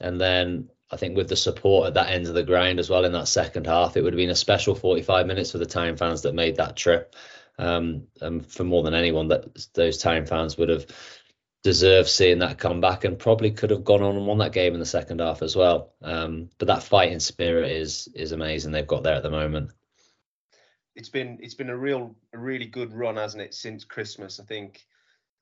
And 0.00 0.20
then 0.20 0.68
I 0.90 0.96
think 0.96 1.16
with 1.16 1.28
the 1.28 1.36
support 1.36 1.88
at 1.88 1.94
that 1.94 2.10
end 2.10 2.26
of 2.26 2.34
the 2.34 2.42
ground 2.42 2.78
as 2.78 2.90
well 2.90 3.04
in 3.04 3.12
that 3.12 3.28
second 3.28 3.66
half, 3.66 3.96
it 3.96 4.02
would 4.02 4.12
have 4.12 4.18
been 4.18 4.30
a 4.30 4.36
special 4.36 4.74
45 4.74 5.26
minutes 5.26 5.52
for 5.52 5.58
the 5.58 5.66
Town 5.66 5.96
fans 5.96 6.22
that 6.22 6.34
made 6.34 6.56
that 6.56 6.76
trip. 6.76 7.14
Um, 7.58 8.08
and 8.20 8.46
for 8.46 8.64
more 8.64 8.82
than 8.82 8.94
anyone, 8.94 9.28
that 9.28 9.46
those 9.74 9.98
Town 9.98 10.26
fans 10.26 10.58
would 10.58 10.68
have 10.68 10.86
deserve 11.62 12.08
seeing 12.08 12.38
that 12.38 12.58
come 12.58 12.80
back 12.80 13.04
and 13.04 13.18
probably 13.18 13.50
could 13.50 13.70
have 13.70 13.84
gone 13.84 14.02
on 14.02 14.16
and 14.16 14.26
won 14.26 14.38
that 14.38 14.52
game 14.52 14.74
in 14.74 14.80
the 14.80 14.86
second 14.86 15.20
half 15.20 15.42
as 15.42 15.56
well. 15.56 15.92
Um, 16.02 16.48
but 16.58 16.68
that 16.68 16.82
fighting 16.82 17.20
spirit 17.20 17.72
is 17.72 18.08
is 18.14 18.32
amazing 18.32 18.72
they've 18.72 18.86
got 18.86 19.02
there 19.02 19.14
at 19.14 19.22
the 19.22 19.30
moment. 19.30 19.72
It's 20.94 21.08
been 21.08 21.38
it's 21.40 21.54
been 21.54 21.70
a 21.70 21.76
real 21.76 22.14
a 22.32 22.38
really 22.38 22.66
good 22.66 22.92
run, 22.92 23.16
hasn't 23.16 23.42
it, 23.42 23.54
since 23.54 23.84
Christmas? 23.84 24.40
I 24.40 24.44
think 24.44 24.86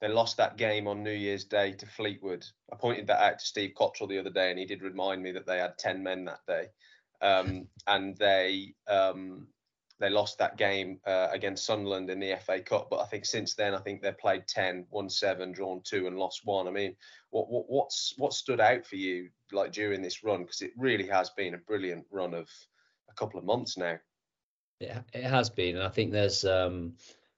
they 0.00 0.08
lost 0.08 0.36
that 0.38 0.56
game 0.56 0.88
on 0.88 1.02
New 1.02 1.12
Year's 1.12 1.44
Day 1.44 1.72
to 1.72 1.86
Fleetwood. 1.86 2.44
I 2.72 2.76
pointed 2.76 3.06
that 3.06 3.22
out 3.22 3.38
to 3.38 3.44
Steve 3.44 3.72
Cotterill 3.76 4.08
the 4.08 4.18
other 4.18 4.30
day, 4.30 4.50
and 4.50 4.58
he 4.58 4.64
did 4.66 4.82
remind 4.82 5.22
me 5.22 5.32
that 5.32 5.46
they 5.46 5.58
had 5.58 5.78
ten 5.78 6.02
men 6.02 6.24
that 6.24 6.40
day, 6.46 6.66
um, 7.20 7.68
and 7.86 8.16
they 8.16 8.74
um, 8.88 9.46
they 10.00 10.10
lost 10.10 10.38
that 10.38 10.56
game 10.56 10.98
uh, 11.06 11.28
against 11.30 11.66
Sunderland 11.66 12.10
in 12.10 12.18
the 12.18 12.36
FA 12.44 12.60
Cup. 12.60 12.88
But 12.90 13.00
I 13.00 13.06
think 13.06 13.24
since 13.24 13.54
then, 13.54 13.74
I 13.74 13.78
think 13.78 14.02
they've 14.02 14.18
played 14.18 14.46
10, 14.48 14.86
won 14.90 15.08
seven, 15.08 15.52
drawn 15.52 15.82
two, 15.84 16.06
and 16.06 16.18
lost 16.18 16.42
one. 16.44 16.66
I 16.66 16.70
mean, 16.70 16.96
what, 17.30 17.48
what 17.48 17.66
what's 17.68 18.14
what 18.16 18.32
stood 18.32 18.60
out 18.60 18.84
for 18.84 18.96
you 18.96 19.28
like 19.52 19.72
during 19.72 20.02
this 20.02 20.24
run? 20.24 20.42
Because 20.42 20.62
it 20.62 20.72
really 20.76 21.06
has 21.06 21.30
been 21.30 21.54
a 21.54 21.58
brilliant 21.58 22.04
run 22.10 22.34
of 22.34 22.48
a 23.08 23.14
couple 23.14 23.38
of 23.38 23.46
months 23.46 23.76
now. 23.78 23.96
Yeah, 24.80 25.00
it 25.12 25.24
has 25.24 25.48
been, 25.48 25.76
and 25.76 25.84
I 25.84 25.90
think 25.90 26.10
there's 26.10 26.44
um, 26.44 26.94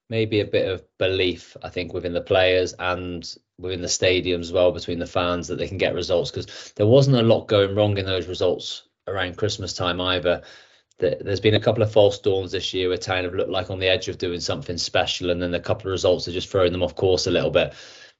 maybe 0.08 0.40
a 0.40 0.46
bit 0.46 0.68
of 0.68 0.82
belief. 0.98 1.56
I 1.62 1.68
think 1.68 1.92
within 1.92 2.14
the 2.14 2.22
players 2.22 2.74
and 2.78 3.28
within 3.58 3.82
the 3.82 3.88
stadiums 3.88 4.40
as 4.40 4.52
well, 4.52 4.72
between 4.72 4.98
the 4.98 5.06
fans 5.06 5.48
that 5.48 5.56
they 5.56 5.68
can 5.68 5.78
get 5.78 5.94
results 5.94 6.30
because 6.30 6.72
there 6.76 6.86
wasn't 6.86 7.16
a 7.16 7.22
lot 7.22 7.48
going 7.48 7.74
wrong 7.74 7.98
in 7.98 8.06
those 8.06 8.26
results 8.26 8.84
around 9.06 9.36
Christmas 9.36 9.74
time 9.74 10.00
either 10.00 10.42
there's 10.98 11.40
been 11.40 11.54
a 11.54 11.60
couple 11.60 11.82
of 11.82 11.92
false 11.92 12.18
dawns 12.18 12.52
this 12.52 12.72
year 12.72 12.88
where 12.88 12.96
Town 12.96 13.24
have 13.24 13.34
looked 13.34 13.50
like 13.50 13.70
on 13.70 13.78
the 13.78 13.88
edge 13.88 14.08
of 14.08 14.18
doing 14.18 14.40
something 14.40 14.78
special, 14.78 15.30
and 15.30 15.42
then 15.42 15.54
a 15.54 15.60
couple 15.60 15.88
of 15.88 15.92
results 15.92 16.26
are 16.26 16.32
just 16.32 16.48
throwing 16.48 16.72
them 16.72 16.82
off 16.82 16.94
course 16.94 17.26
a 17.26 17.30
little 17.30 17.50
bit. 17.50 17.74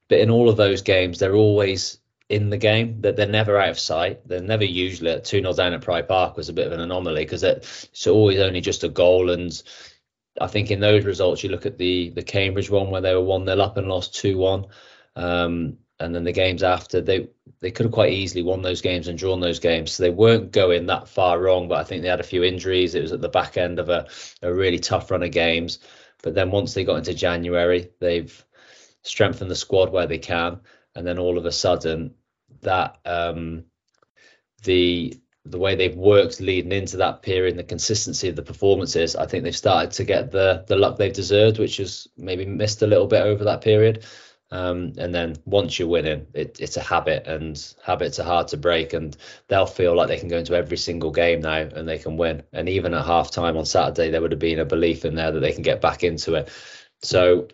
But 0.09 0.19
in 0.19 0.31
all 0.31 0.49
of 0.49 0.57
those 0.57 0.83
games, 0.83 1.19
they're 1.19 1.35
always 1.35 1.99
in 2.29 2.51
the 2.51 2.59
game. 2.59 3.01
That 3.01 3.17
they're 3.17 3.27
never 3.27 3.59
out 3.59 3.71
of 3.71 3.79
sight. 3.79 4.27
They're 4.29 4.41
never 4.41 4.65
usually 4.65 5.11
at 5.11 5.25
two 5.25 5.41
0 5.41 5.53
down 5.55 5.73
at 5.73 5.81
Pride 5.81 6.09
Park 6.09 6.37
was 6.37 6.49
a 6.49 6.53
bit 6.53 6.67
of 6.67 6.73
an 6.73 6.81
anomaly 6.81 7.25
because 7.25 7.43
it's 7.43 8.07
always 8.07 8.41
only 8.41 8.61
just 8.61 8.85
a 8.85 8.89
goal. 8.89 9.31
And 9.31 9.51
I 10.41 10.47
think 10.47 10.71
in 10.71 10.81
those 10.81 11.05
results, 11.05 11.43
you 11.43 11.51
look 11.51 11.67
at 11.67 11.79
the 11.79 12.11
the 12.11 12.23
Cambridge 12.23 12.71
one 12.71 12.91
where 12.91 13.01
they 13.01 13.15
were 13.15 13.23
one 13.23 13.47
0 13.47 13.59
up 13.59 13.77
and 13.77 13.89
lost 13.89 14.15
two 14.15 14.37
one. 14.37 14.67
Um, 15.15 15.79
and 16.01 16.15
then 16.15 16.25
the 16.25 16.33
games 16.33 16.63
after 16.63 17.01
they 17.01 17.29
they 17.61 17.71
could 17.71 17.87
have 17.87 17.93
quite 17.93 18.13
easily 18.13 18.43
won 18.43 18.63
those 18.63 18.83
games 18.83 19.09
and 19.09 19.19
drawn 19.19 19.41
those 19.41 19.59
games. 19.59 19.93
So 19.93 20.03
they 20.03 20.11
weren't 20.11 20.53
going 20.53 20.87
that 20.87 21.09
far 21.09 21.41
wrong 21.41 21.69
but 21.69 21.79
i 21.79 21.85
think 21.85 22.03
they 22.03 22.09
had 22.09 22.21
a 22.21 22.25
few 22.25 22.45
injuries. 22.45 22.95
It 22.95 23.03
was 23.03 23.13
at 23.13 23.21
the 23.21 23.29
back 23.29 23.57
end 23.57 23.79
of 23.79 23.89
a, 23.89 24.07
a 24.43 24.53
really 24.53 24.79
tough 24.79 25.11
run 25.11 25.23
of 25.23 25.31
games. 25.31 25.79
But 26.23 26.35
then 26.35 26.51
once 26.51 26.75
they 26.75 26.85
got 26.85 26.97
into 26.99 27.15
january 27.15 27.91
they've 28.01 28.45
strengthened 29.03 29.51
the 29.51 29.57
squad 29.57 29.91
where 29.91 30.07
they 30.07 30.19
can. 30.19 30.61
And 30.95 31.07
then 31.07 31.19
all 31.19 31.39
of 31.39 31.47
a 31.47 31.53
sudden 31.53 32.15
that 32.63 32.99
um, 33.05 33.65
the 34.65 35.15
the 35.45 35.59
way 35.59 35.77
they've 35.77 35.97
worked 35.97 36.41
leading 36.41 36.73
into 36.73 36.97
that 36.97 37.23
period 37.23 37.53
and 37.53 37.59
the 37.59 37.65
consistency 37.65 38.29
of 38.29 38.35
the 38.35 38.43
performances, 38.43 39.15
I 39.15 39.27
think 39.27 39.45
they've 39.45 39.57
started 39.57 39.93
to 39.93 40.05
get 40.05 40.31
the 40.31 40.65
the 40.67 40.77
luck 40.77 40.97
they've 40.97 41.13
deserved, 41.13 41.59
which 41.59 41.77
has 41.79 42.09
maybe 42.17 42.45
missed 42.45 42.83
a 42.83 42.87
little 42.87 43.07
bit 43.07 43.23
over 43.23 43.45
that 43.45 43.63
period. 43.63 44.05
Um, 44.57 44.95
and 44.97 45.15
then 45.15 45.37
once 45.45 45.79
you're 45.79 45.87
winning, 45.87 46.27
it, 46.33 46.59
it's 46.59 46.79
a 46.79 46.81
habit, 46.81 47.27
and 47.27 47.63
habits 47.85 48.19
are 48.19 48.25
hard 48.25 48.49
to 48.49 48.57
break. 48.57 48.95
And 48.95 49.15
they'll 49.49 49.67
feel 49.67 49.95
like 49.95 50.09
they 50.09 50.19
can 50.19 50.31
go 50.31 50.39
into 50.39 50.55
every 50.55 50.79
single 50.79 51.11
game 51.11 51.41
now 51.43 51.59
and 51.59 51.87
they 51.87 51.99
can 51.99 52.17
win. 52.17 52.43
And 52.55 52.67
even 52.67 52.95
at 52.95 53.05
half 53.05 53.31
time 53.31 53.59
on 53.59 53.67
Saturday, 53.67 54.11
there 54.11 54.23
would 54.23 54.33
have 54.33 54.41
been 54.41 54.59
a 54.59 54.65
belief 54.65 55.05
in 55.05 55.15
there 55.15 55.31
that 55.31 55.41
they 55.41 55.53
can 55.53 55.63
get 55.63 55.83
back 55.83 56.03
into 56.03 56.35
it. 56.37 56.49
So 57.03 57.49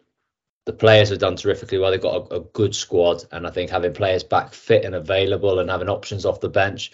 the 0.64 0.72
players 0.72 1.08
have 1.08 1.18
done 1.18 1.34
terrifically 1.34 1.78
well. 1.78 1.90
They've 1.90 2.00
got 2.00 2.30
a, 2.30 2.36
a 2.36 2.40
good 2.40 2.74
squad, 2.74 3.24
and 3.32 3.48
I 3.48 3.50
think 3.50 3.70
having 3.70 3.94
players 3.94 4.22
back 4.22 4.54
fit 4.54 4.84
and 4.84 4.94
available 4.94 5.58
and 5.58 5.68
having 5.68 5.88
options 5.88 6.24
off 6.24 6.40
the 6.40 6.48
bench 6.48 6.92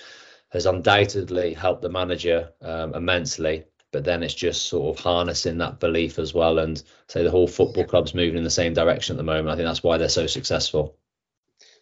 has 0.53 0.65
undoubtedly 0.65 1.53
helped 1.53 1.83
the 1.83 1.91
manager 1.91 2.51
um, 2.63 2.95
immensely 2.95 3.65
but 3.93 4.05
then 4.05 4.23
it's 4.23 4.35
just 4.35 4.67
sort 4.67 4.97
of 4.97 5.03
harnessing 5.03 5.59
that 5.59 5.81
belief 5.81 6.19
as 6.19 6.35
well. 6.35 6.59
And 6.59 6.83
say 7.09 7.23
the 7.23 7.31
whole 7.31 7.49
football 7.49 7.85
club's 7.85 8.15
moving 8.15 8.37
in 8.37 8.45
the 8.45 8.51
same 8.51 8.75
direction 8.75 9.15
at 9.15 9.19
the 9.19 9.23
moment. 9.23 9.49
I 9.49 9.57
think 9.57 9.67
that's 9.67 9.83
why 9.83 9.99
they're 9.99 10.09
so 10.09 10.27
successful. 10.27 10.97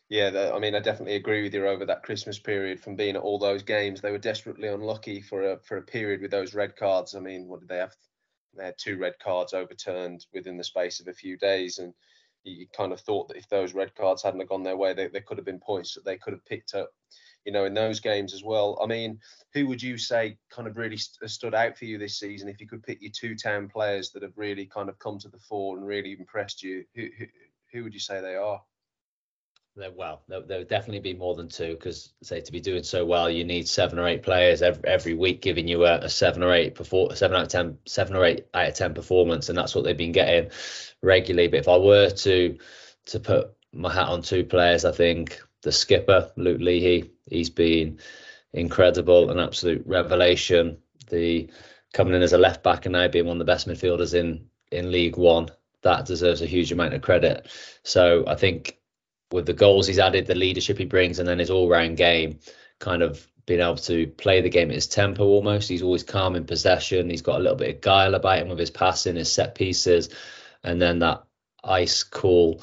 Yeah 0.08 0.52
i 0.54 0.58
mean 0.60 0.76
i 0.76 0.78
definitely 0.78 1.16
agree 1.16 1.42
with 1.42 1.52
you 1.52 1.66
over 1.66 1.84
that 1.84 2.04
christmas 2.04 2.38
period 2.38 2.78
from 2.78 2.94
being 2.94 3.16
at 3.16 3.22
all 3.22 3.40
those 3.40 3.64
games. 3.64 4.00
They 4.00 4.12
were 4.12 4.18
desperately 4.18 4.68
unlucky 4.68 5.20
for 5.20 5.52
a 5.52 5.58
for 5.58 5.78
a 5.78 5.82
period 5.82 6.20
with 6.20 6.30
those 6.30 6.54
red 6.54 6.76
cards. 6.76 7.16
I 7.16 7.18
mean 7.18 7.48
what 7.48 7.58
did 7.58 7.68
they 7.68 7.78
have? 7.78 7.94
They 8.56 8.64
had 8.64 8.78
two 8.78 8.98
red 8.98 9.18
cards 9.18 9.52
overturned 9.52 10.26
within 10.32 10.56
the 10.56 10.64
space 10.64 11.00
of 11.00 11.08
a 11.08 11.12
few 11.12 11.36
days. 11.36 11.78
And 11.78 11.92
you 12.44 12.66
kind 12.68 12.92
of 12.92 13.00
thought 13.00 13.28
that 13.28 13.36
if 13.36 13.48
those 13.48 13.74
red 13.74 13.94
cards 13.94 14.22
hadn't 14.22 14.40
have 14.40 14.48
gone 14.48 14.62
their 14.62 14.76
way, 14.76 14.94
they, 14.94 15.08
they 15.08 15.20
could 15.20 15.38
have 15.38 15.44
been 15.44 15.60
points 15.60 15.94
that 15.94 16.04
they 16.04 16.16
could 16.16 16.32
have 16.32 16.44
picked 16.44 16.74
up, 16.74 16.90
you 17.46 17.52
know, 17.52 17.64
in 17.64 17.72
those 17.72 18.00
games 18.00 18.34
as 18.34 18.42
well. 18.42 18.78
I 18.82 18.86
mean, 18.86 19.20
who 19.54 19.68
would 19.68 19.82
you 19.82 19.96
say 19.96 20.36
kind 20.50 20.68
of 20.68 20.76
really 20.76 20.96
st- 20.96 21.30
stood 21.30 21.54
out 21.54 21.78
for 21.78 21.84
you 21.84 21.96
this 21.96 22.18
season? 22.18 22.48
If 22.48 22.60
you 22.60 22.66
could 22.66 22.82
pick 22.82 23.00
your 23.00 23.12
two 23.12 23.36
town 23.36 23.68
players 23.68 24.10
that 24.10 24.22
have 24.22 24.36
really 24.36 24.66
kind 24.66 24.88
of 24.88 24.98
come 24.98 25.18
to 25.20 25.28
the 25.28 25.38
fore 25.38 25.78
and 25.78 25.86
really 25.86 26.12
impressed 26.18 26.62
you, 26.62 26.84
who 26.94 27.08
who, 27.16 27.26
who 27.72 27.84
would 27.84 27.94
you 27.94 28.00
say 28.00 28.20
they 28.20 28.34
are? 28.34 28.60
Well, 29.94 30.22
there, 30.26 30.40
there 30.40 30.58
would 30.58 30.68
definitely 30.68 31.00
be 31.00 31.12
more 31.12 31.34
than 31.34 31.48
two 31.48 31.74
because, 31.74 32.14
say, 32.22 32.40
to 32.40 32.52
be 32.52 32.60
doing 32.60 32.82
so 32.82 33.04
well, 33.04 33.28
you 33.28 33.44
need 33.44 33.68
seven 33.68 33.98
or 33.98 34.08
eight 34.08 34.22
players 34.22 34.62
every, 34.62 34.88
every 34.88 35.14
week 35.14 35.42
giving 35.42 35.68
you 35.68 35.84
a, 35.84 35.98
a 35.98 36.08
seven 36.08 36.42
or 36.42 36.52
eight 36.54 36.74
perform 36.74 37.14
seven 37.14 37.36
out 37.36 37.42
of 37.42 37.48
ten, 37.48 37.78
seven 37.86 38.16
or 38.16 38.24
eight 38.24 38.46
out 38.54 38.68
of 38.68 38.74
ten 38.74 38.94
performance, 38.94 39.48
and 39.48 39.58
that's 39.58 39.74
what 39.74 39.84
they've 39.84 39.96
been 39.96 40.12
getting 40.12 40.50
regularly. 41.02 41.48
But 41.48 41.60
if 41.60 41.68
I 41.68 41.76
were 41.76 42.10
to 42.10 42.58
to 43.06 43.20
put 43.20 43.52
my 43.72 43.92
hat 43.92 44.08
on 44.08 44.22
two 44.22 44.44
players, 44.44 44.84
I 44.84 44.92
think 44.92 45.42
the 45.66 45.72
skipper 45.72 46.30
Luke 46.36 46.60
Leahy, 46.60 47.10
he's 47.28 47.50
been 47.50 47.98
incredible, 48.52 49.30
an 49.30 49.40
absolute 49.40 49.82
revelation. 49.84 50.78
The 51.10 51.50
coming 51.92 52.14
in 52.14 52.22
as 52.22 52.32
a 52.32 52.38
left 52.38 52.62
back 52.62 52.86
and 52.86 52.92
now 52.92 53.08
being 53.08 53.26
one 53.26 53.34
of 53.34 53.38
the 53.40 53.52
best 53.52 53.66
midfielders 53.66 54.14
in 54.14 54.48
in 54.70 54.92
League 54.92 55.16
One, 55.16 55.48
that 55.82 56.06
deserves 56.06 56.40
a 56.40 56.46
huge 56.46 56.70
amount 56.70 56.94
of 56.94 57.02
credit. 57.02 57.48
So 57.82 58.24
I 58.28 58.36
think 58.36 58.78
with 59.32 59.46
the 59.46 59.52
goals 59.54 59.88
he's 59.88 59.98
added, 59.98 60.28
the 60.28 60.36
leadership 60.36 60.78
he 60.78 60.84
brings, 60.84 61.18
and 61.18 61.28
then 61.28 61.40
his 61.40 61.50
all-round 61.50 61.96
game, 61.96 62.38
kind 62.78 63.02
of 63.02 63.26
being 63.44 63.60
able 63.60 63.76
to 63.76 64.06
play 64.06 64.40
the 64.40 64.48
game 64.48 64.70
at 64.70 64.76
his 64.76 64.86
tempo 64.86 65.24
almost. 65.24 65.68
He's 65.68 65.82
always 65.82 66.04
calm 66.04 66.36
in 66.36 66.44
possession. 66.44 67.10
He's 67.10 67.22
got 67.22 67.40
a 67.40 67.42
little 67.42 67.56
bit 67.56 67.74
of 67.74 67.80
guile 67.80 68.14
about 68.14 68.38
him 68.38 68.48
with 68.48 68.58
his 68.60 68.70
passing, 68.70 69.16
his 69.16 69.32
set 69.32 69.56
pieces, 69.56 70.10
and 70.62 70.80
then 70.80 71.00
that 71.00 71.24
ice 71.64 72.04
cool 72.04 72.62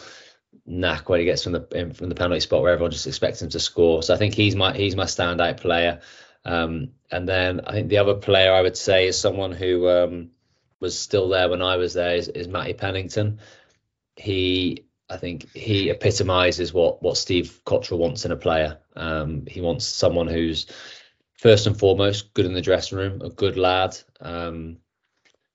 knack 0.65 1.09
when 1.09 1.19
he 1.19 1.25
gets 1.25 1.43
from 1.43 1.53
the 1.53 1.93
from 1.93 2.09
the 2.09 2.15
penalty 2.15 2.39
spot 2.39 2.61
where 2.61 2.71
everyone 2.71 2.91
just 2.91 3.07
expects 3.07 3.41
him 3.41 3.49
to 3.49 3.59
score. 3.59 4.03
So 4.03 4.13
I 4.13 4.17
think 4.17 4.33
he's 4.33 4.55
my 4.55 4.73
he's 4.73 4.95
my 4.95 5.05
standout 5.05 5.57
player. 5.57 6.01
Um, 6.45 6.91
and 7.11 7.27
then 7.27 7.61
I 7.65 7.71
think 7.71 7.89
the 7.89 7.99
other 7.99 8.15
player 8.15 8.53
I 8.53 8.61
would 8.61 8.77
say 8.77 9.07
is 9.07 9.19
someone 9.19 9.51
who 9.51 9.87
um, 9.87 10.31
was 10.79 10.97
still 10.97 11.29
there 11.29 11.49
when 11.49 11.61
I 11.61 11.77
was 11.77 11.93
there 11.93 12.15
is, 12.15 12.27
is 12.27 12.47
Matty 12.47 12.73
Pennington. 12.73 13.39
He 14.15 14.85
I 15.09 15.17
think 15.17 15.53
he 15.53 15.89
epitomizes 15.89 16.73
what 16.73 17.01
what 17.03 17.17
Steve 17.17 17.61
Cotterill 17.65 17.99
wants 17.99 18.25
in 18.25 18.31
a 18.31 18.37
player. 18.37 18.79
Um, 18.95 19.45
he 19.47 19.61
wants 19.61 19.85
someone 19.85 20.27
who's 20.27 20.67
first 21.37 21.67
and 21.67 21.77
foremost 21.77 22.33
good 22.33 22.45
in 22.45 22.53
the 22.53 22.61
dressing 22.61 22.97
room, 22.97 23.21
a 23.21 23.29
good 23.29 23.57
lad, 23.57 23.97
um, 24.21 24.77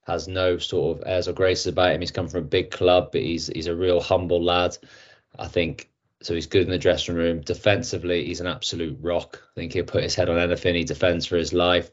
has 0.09 0.27
no 0.27 0.57
sort 0.57 0.97
of 0.97 1.03
airs 1.07 1.27
or 1.27 1.33
graces 1.33 1.67
about 1.67 1.93
him. 1.93 2.01
He's 2.01 2.11
come 2.11 2.27
from 2.27 2.41
a 2.41 2.47
big 2.47 2.71
club, 2.71 3.09
but 3.11 3.21
he's 3.21 3.47
he's 3.47 3.67
a 3.67 3.75
real 3.75 4.01
humble 4.01 4.43
lad. 4.43 4.77
I 5.37 5.47
think 5.47 5.89
so. 6.21 6.33
He's 6.33 6.47
good 6.47 6.63
in 6.63 6.71
the 6.71 6.77
dressing 6.77 7.15
room. 7.15 7.41
Defensively, 7.41 8.25
he's 8.25 8.41
an 8.41 8.47
absolute 8.47 8.97
rock. 9.01 9.41
I 9.51 9.55
think 9.55 9.73
he'll 9.73 9.85
put 9.85 10.03
his 10.03 10.15
head 10.15 10.29
on 10.29 10.37
anything. 10.37 10.75
He 10.75 10.83
defends 10.83 11.25
for 11.25 11.37
his 11.37 11.53
life. 11.53 11.91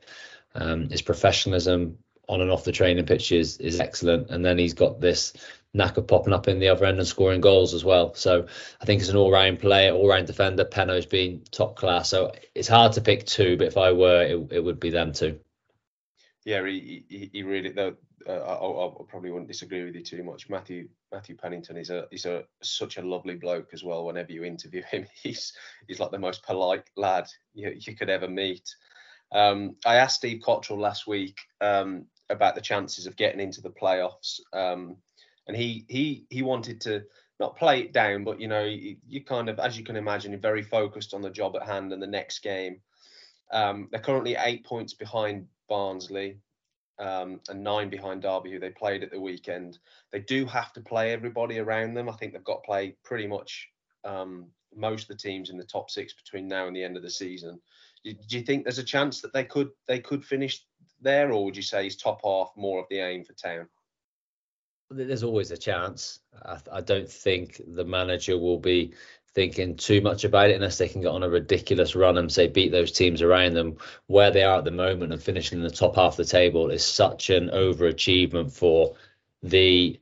Um, 0.55 0.89
his 0.89 1.03
professionalism 1.03 1.99
on 2.29 2.41
and 2.41 2.51
off 2.51 2.65
the 2.65 2.73
training 2.73 3.07
pitch 3.07 3.31
is, 3.31 3.59
is 3.59 3.79
excellent. 3.79 4.31
And 4.31 4.45
then 4.45 4.59
he's 4.59 4.75
got 4.75 5.01
this 5.01 5.33
knack 5.73 5.97
of 5.97 6.07
popping 6.07 6.33
up 6.33 6.49
in 6.49 6.59
the 6.59 6.69
other 6.69 6.87
end 6.87 6.99
and 6.99 7.07
scoring 7.07 7.41
goals 7.41 7.75
as 7.75 7.85
well. 7.85 8.15
So 8.15 8.47
I 8.81 8.85
think 8.85 9.01
it's 9.01 9.11
an 9.11 9.17
all-round 9.17 9.61
player, 9.61 9.93
all-round 9.93 10.27
defender. 10.27 10.65
Penno's 10.65 11.07
been 11.07 11.43
top 11.51 11.77
class. 11.77 12.09
So 12.09 12.33
it's 12.55 12.69
hard 12.69 12.95
to 12.95 13.01
pick 13.01 13.27
two, 13.27 13.57
but 13.57 13.69
if 13.69 13.77
I 13.77 13.93
were, 13.93 14.23
it, 14.23 14.53
it 14.53 14.65
would 14.65 14.81
be 14.81 14.91
them 14.91 15.13
two. 15.13 15.39
Yeah, 16.47 16.65
he, 16.65 17.05
he, 17.09 17.29
he 17.33 17.43
really 17.43 17.73
though. 17.73 17.97
Uh, 18.27 18.33
I, 18.33 18.87
I, 18.87 19.05
probably 19.09 19.31
wouldn't 19.31 19.49
disagree 19.49 19.85
with 19.85 19.97
you 19.97 20.03
too 20.03 20.23
much. 20.23 20.49
Matthew 20.49 20.89
Matthew 21.13 21.37
Pennington 21.37 21.77
is 21.77 21.91
a 21.91 22.07
he's 22.13 22.25
a 22.25 22.45
such 22.63 22.99
a 22.99 23.03
lovely 23.03 23.35
bloke 23.35 23.71
as 23.73 23.83
well. 23.83 24.07
Whenever 24.07 24.31
you 24.31 24.45
interview 24.45 24.83
him, 24.85 25.07
he's 25.23 25.53
he's 25.89 25.99
like 25.99 26.13
the 26.13 26.21
most 26.21 26.45
polite 26.45 26.85
lad 26.97 27.27
you, 27.53 27.75
you 27.77 27.97
could 27.97 28.09
ever 28.09 28.29
meet. 28.29 28.77
Um, 29.33 29.75
I 29.85 29.97
asked 29.97 30.19
Steve 30.19 30.41
Cotterill 30.41 30.79
last 30.79 31.09
week 31.09 31.37
um, 31.61 32.07
about 32.31 32.55
the 32.55 32.61
chances 32.61 33.09
of 33.09 33.17
getting 33.17 33.41
into 33.41 33.61
the 33.61 33.71
playoffs. 33.71 34.39
Um, 34.53 34.99
and 35.49 35.57
he 35.57 35.85
he 35.89 36.27
he 36.31 36.43
wanted 36.43 36.81
to 36.83 37.03
not 37.41 37.57
play 37.57 37.81
it 37.81 37.93
down, 37.93 38.23
but 38.23 38.41
you 38.41 38.47
know, 38.47 38.65
you, 38.65 38.97
you, 39.09 39.25
kind 39.25 39.49
of, 39.49 39.59
as 39.59 39.77
you 39.77 39.85
can 39.85 39.97
imagine, 39.97 40.31
you're 40.31 40.41
very 40.41 40.63
focused 40.63 41.13
on 41.13 41.23
the 41.23 41.31
job 41.31 41.57
at 41.57 41.67
hand 41.67 41.93
and 41.93 42.01
the 42.01 42.07
next 42.07 42.39
game. 42.39 42.81
Um, 43.53 43.89
they're 43.91 44.01
currently 44.01 44.37
eight 44.39 44.65
points 44.65 44.95
behind 44.95 45.47
Barnsley 45.69 46.39
um, 46.99 47.41
and 47.49 47.63
nine 47.63 47.91
behind 47.91 48.23
Derby, 48.23 48.53
who 48.53 48.59
they 48.59 48.71
played 48.71 49.03
at 49.03 49.11
the 49.11 49.21
weekend. 49.21 49.79
They 50.13 50.21
do 50.21 50.47
have 50.47 50.73
to 50.75 50.81
play 50.81 51.13
everybody 51.13 51.59
around 51.59 51.95
them. 51.95 52.09
I 52.09 52.13
think 52.13 52.33
they've 52.33 52.45
got 52.45 52.63
to 52.63 52.67
play 52.67 52.97
pretty 53.05 53.27
much 53.27 53.69
um, 54.05 54.47
most 54.75 55.03
of 55.03 55.09
the 55.09 55.23
teams 55.23 55.51
in 55.51 55.59
the 55.59 55.65
top 55.65 55.91
six 55.91 56.15
between 56.15 56.49
now 56.49 56.67
and 56.67 56.77
the 56.77 56.85
end 56.85 56.97
of 56.97 57.03
the 57.03 57.11
season. 57.11 57.61
Do, 58.05 58.15
you 58.29 58.43
think 58.43 58.65
there's 58.65 58.79
a 58.79 58.85
chance 58.85 59.21
that 59.21 59.33
they 59.33 59.45
could 59.45 59.71
they 59.89 59.99
could 59.99 60.25
finish 60.25 60.65
there, 61.01 61.33
or 61.33 61.45
would 61.45 61.57
you 61.57 61.63
say 61.63 61.87
is 61.87 61.97
top 61.97 62.21
half 62.25 62.53
more 62.57 62.79
of 62.81 62.87
the 62.89 63.01
aim 63.01 63.25
for 63.25 63.33
Town? 63.35 63.69
there's 64.91 65.25
always 65.25 65.51
a 65.51 65.57
chance. 65.57 66.21
I, 66.45 66.59
I, 66.73 66.81
don't 66.81 67.11
think 67.11 67.61
the 67.75 67.85
manager 67.85 68.39
will 68.39 68.61
be 68.61 68.95
thinking 69.37 69.77
too 69.77 70.01
much 70.01 70.25
about 70.25 70.49
it 70.49 70.55
unless 70.55 70.79
they 70.79 70.89
can 70.89 71.03
get 71.03 71.11
on 71.11 71.23
a 71.23 71.29
ridiculous 71.29 71.95
run 71.95 72.17
and 72.17 72.33
say 72.33 72.49
beat 72.49 72.73
those 72.73 72.91
teams 72.91 73.21
around 73.21 73.53
them. 73.53 73.77
Where 74.07 74.31
they 74.31 74.43
are 74.43 74.59
at 74.59 74.65
the 74.65 74.71
moment 74.71 75.13
and 75.13 75.23
finishing 75.23 75.59
in 75.59 75.65
the 75.65 75.71
top 75.71 75.95
half 75.95 76.15
of 76.15 76.17
the 76.17 76.25
table 76.25 76.71
is 76.71 76.85
such 76.85 77.29
an 77.29 77.51
overachievement 77.51 78.51
for 78.51 78.97
the 79.43 80.01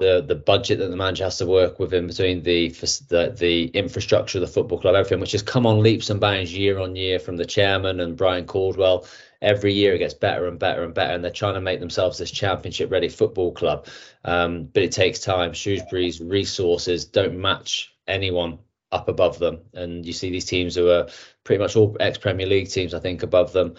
the 0.00 0.24
the 0.26 0.34
budget 0.34 0.78
that 0.78 0.88
the 0.88 0.96
manager 0.96 1.24
has 1.24 1.38
to 1.38 1.46
work 1.46 1.78
within 1.78 2.06
between 2.06 2.42
the 2.42 2.70
the 3.10 3.34
the 3.38 3.66
infrastructure 3.66 4.38
of 4.38 4.40
the 4.40 4.52
football 4.52 4.80
club, 4.80 4.94
everything 4.94 5.20
which 5.20 5.32
has 5.32 5.42
come 5.42 5.66
on 5.66 5.82
leaps 5.82 6.08
and 6.08 6.18
bounds 6.18 6.56
year 6.56 6.78
on 6.78 6.96
year 6.96 7.18
from 7.18 7.36
the 7.36 7.44
chairman 7.44 8.00
and 8.00 8.16
Brian 8.16 8.46
Caldwell 8.46 9.06
every 9.42 9.74
year 9.74 9.94
it 9.94 9.98
gets 9.98 10.14
better 10.14 10.48
and 10.48 10.58
better 10.58 10.84
and 10.84 10.94
better, 10.94 11.12
and 11.12 11.22
they're 11.22 11.30
trying 11.30 11.52
to 11.52 11.60
make 11.60 11.80
themselves 11.80 12.16
this 12.16 12.30
championship 12.30 12.90
ready 12.90 13.10
football 13.10 13.52
club. 13.52 13.86
Um, 14.24 14.64
but 14.72 14.82
it 14.82 14.92
takes 14.92 15.20
time. 15.20 15.52
Shrewsbury's 15.52 16.18
resources 16.18 17.04
don't 17.04 17.38
match 17.38 17.93
anyone 18.06 18.58
up 18.92 19.08
above 19.08 19.38
them, 19.38 19.60
and 19.72 20.06
you 20.06 20.12
see 20.12 20.30
these 20.30 20.44
teams 20.44 20.74
who 20.74 20.88
are 20.88 21.08
pretty 21.42 21.60
much 21.60 21.76
all 21.76 21.96
ex 22.00 22.16
Premier 22.16 22.46
League 22.46 22.70
teams, 22.70 22.94
I 22.94 23.00
think, 23.00 23.22
above 23.22 23.52
them. 23.52 23.74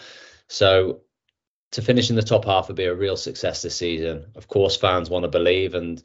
So 0.47 1.01
to 1.71 1.81
finish 1.81 2.09
in 2.09 2.15
the 2.15 2.21
top 2.21 2.45
half 2.45 2.67
would 2.67 2.77
be 2.77 2.85
a 2.85 2.93
real 2.93 3.17
success 3.17 3.61
this 3.61 3.75
season. 3.75 4.25
Of 4.35 4.47
course, 4.47 4.75
fans 4.75 5.09
want 5.09 5.23
to 5.23 5.29
believe, 5.29 5.73
and 5.73 6.01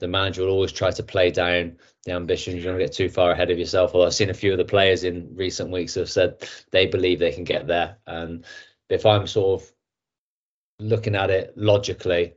the 0.00 0.08
manager 0.08 0.42
will 0.42 0.50
always 0.50 0.72
try 0.72 0.90
to 0.90 1.02
play 1.02 1.30
down 1.30 1.78
the 2.04 2.12
ambitions. 2.12 2.56
You 2.56 2.62
don't 2.62 2.78
get 2.78 2.92
too 2.92 3.08
far 3.08 3.30
ahead 3.30 3.50
of 3.50 3.58
yourself. 3.58 3.94
Although 3.94 4.06
I've 4.06 4.14
seen 4.14 4.30
a 4.30 4.34
few 4.34 4.52
of 4.52 4.58
the 4.58 4.64
players 4.64 5.04
in 5.04 5.34
recent 5.34 5.70
weeks 5.70 5.94
have 5.94 6.10
said 6.10 6.48
they 6.70 6.86
believe 6.86 7.18
they 7.18 7.32
can 7.32 7.44
get 7.44 7.66
there, 7.66 7.98
and 8.06 8.44
if 8.88 9.06
I'm 9.06 9.26
sort 9.26 9.62
of 9.62 9.72
looking 10.80 11.14
at 11.14 11.30
it 11.30 11.52
logically, 11.56 12.34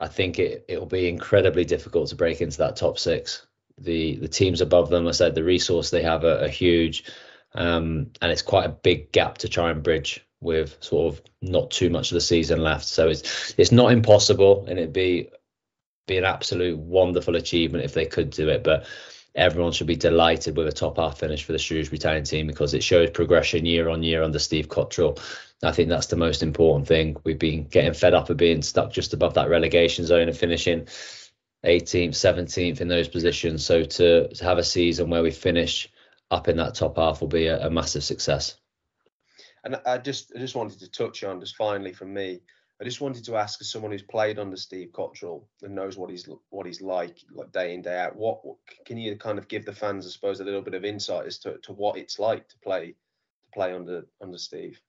I 0.00 0.08
think 0.08 0.38
it 0.38 0.64
it'll 0.68 0.86
be 0.86 1.08
incredibly 1.08 1.64
difficult 1.64 2.08
to 2.08 2.16
break 2.16 2.40
into 2.40 2.58
that 2.58 2.76
top 2.76 2.98
six. 2.98 3.46
The 3.78 4.16
the 4.16 4.28
teams 4.28 4.60
above 4.60 4.88
them, 4.88 5.06
I 5.08 5.12
said, 5.12 5.34
the 5.34 5.44
resource 5.44 5.90
they 5.90 6.02
have 6.02 6.24
are, 6.24 6.44
are 6.44 6.48
huge, 6.48 7.04
um, 7.54 8.10
and 8.20 8.30
it's 8.30 8.42
quite 8.42 8.66
a 8.66 8.70
big 8.70 9.12
gap 9.12 9.38
to 9.38 9.48
try 9.48 9.70
and 9.70 9.82
bridge 9.82 10.24
with 10.40 10.76
sort 10.80 11.14
of 11.14 11.22
not 11.42 11.70
too 11.70 11.90
much 11.90 12.10
of 12.10 12.14
the 12.14 12.20
season 12.20 12.60
left. 12.60 12.84
So 12.84 13.08
it's 13.08 13.54
it's 13.58 13.72
not 13.72 13.92
impossible, 13.92 14.66
and 14.68 14.78
it'd 14.78 14.92
be 14.92 15.30
be 16.06 16.18
an 16.18 16.24
absolute 16.24 16.78
wonderful 16.78 17.34
achievement 17.34 17.84
if 17.84 17.94
they 17.94 18.06
could 18.06 18.30
do 18.30 18.48
it. 18.48 18.62
But 18.62 18.86
everyone 19.34 19.72
should 19.72 19.86
be 19.86 19.96
delighted 19.96 20.56
with 20.56 20.68
a 20.68 20.72
top 20.72 20.98
half 20.98 21.18
finish 21.18 21.44
for 21.44 21.52
the 21.52 21.58
Shrewsbury 21.58 21.98
Town 21.98 22.22
team 22.22 22.46
because 22.46 22.74
it 22.74 22.84
shows 22.84 23.10
progression 23.10 23.66
year 23.66 23.88
on 23.88 24.02
year 24.02 24.22
under 24.22 24.38
Steve 24.38 24.68
Cotterill. 24.68 25.18
I 25.62 25.72
think 25.72 25.88
that's 25.88 26.06
the 26.06 26.16
most 26.16 26.42
important 26.42 26.86
thing. 26.86 27.16
We've 27.24 27.38
been 27.38 27.64
getting 27.64 27.94
fed 27.94 28.14
up 28.14 28.30
of 28.30 28.36
being 28.36 28.62
stuck 28.62 28.92
just 28.92 29.14
above 29.14 29.34
that 29.34 29.48
relegation 29.48 30.04
zone 30.04 30.28
and 30.28 30.36
finishing 30.36 30.86
18th, 31.64 32.10
17th 32.10 32.80
in 32.80 32.88
those 32.88 33.08
positions. 33.08 33.64
So 33.64 33.84
to, 33.84 34.28
to 34.28 34.44
have 34.44 34.58
a 34.58 34.64
season 34.64 35.10
where 35.10 35.22
we 35.22 35.30
finish 35.30 35.90
up 36.30 36.48
in 36.48 36.56
that 36.56 36.74
top 36.74 36.96
half 36.96 37.20
will 37.20 37.28
be 37.28 37.46
a, 37.46 37.66
a 37.66 37.70
massive 37.70 38.04
success. 38.04 38.56
And 39.64 39.80
I 39.86 39.98
just 39.98 40.32
I 40.36 40.38
just 40.38 40.54
wanted 40.54 40.80
to 40.80 40.90
touch 40.90 41.24
on 41.24 41.40
just 41.40 41.56
finally 41.56 41.92
from 41.92 42.12
me. 42.12 42.40
I 42.80 42.84
just 42.84 43.00
wanted 43.00 43.24
to 43.24 43.36
ask 43.36 43.60
as 43.60 43.70
someone 43.70 43.92
who's 43.92 44.02
played 44.02 44.38
under 44.38 44.56
Steve 44.56 44.90
Cotterill 44.92 45.44
and 45.62 45.74
knows 45.74 45.96
what 45.96 46.10
he's 46.10 46.28
what 46.50 46.66
he's 46.66 46.82
like, 46.82 47.18
like 47.32 47.52
day 47.52 47.72
in 47.72 47.80
day 47.80 47.98
out. 47.98 48.16
What, 48.16 48.44
what 48.44 48.56
can 48.84 48.98
you 48.98 49.16
kind 49.16 49.38
of 49.38 49.48
give 49.48 49.64
the 49.64 49.72
fans, 49.72 50.06
I 50.06 50.10
suppose, 50.10 50.40
a 50.40 50.44
little 50.44 50.60
bit 50.60 50.74
of 50.74 50.84
insight 50.84 51.26
as 51.26 51.38
to, 51.40 51.56
to 51.58 51.72
what 51.72 51.96
it's 51.96 52.18
like 52.18 52.48
to 52.48 52.58
play 52.58 52.88
to 52.88 53.50
play 53.54 53.72
under 53.72 54.04
under 54.20 54.38
Steve? 54.38 54.80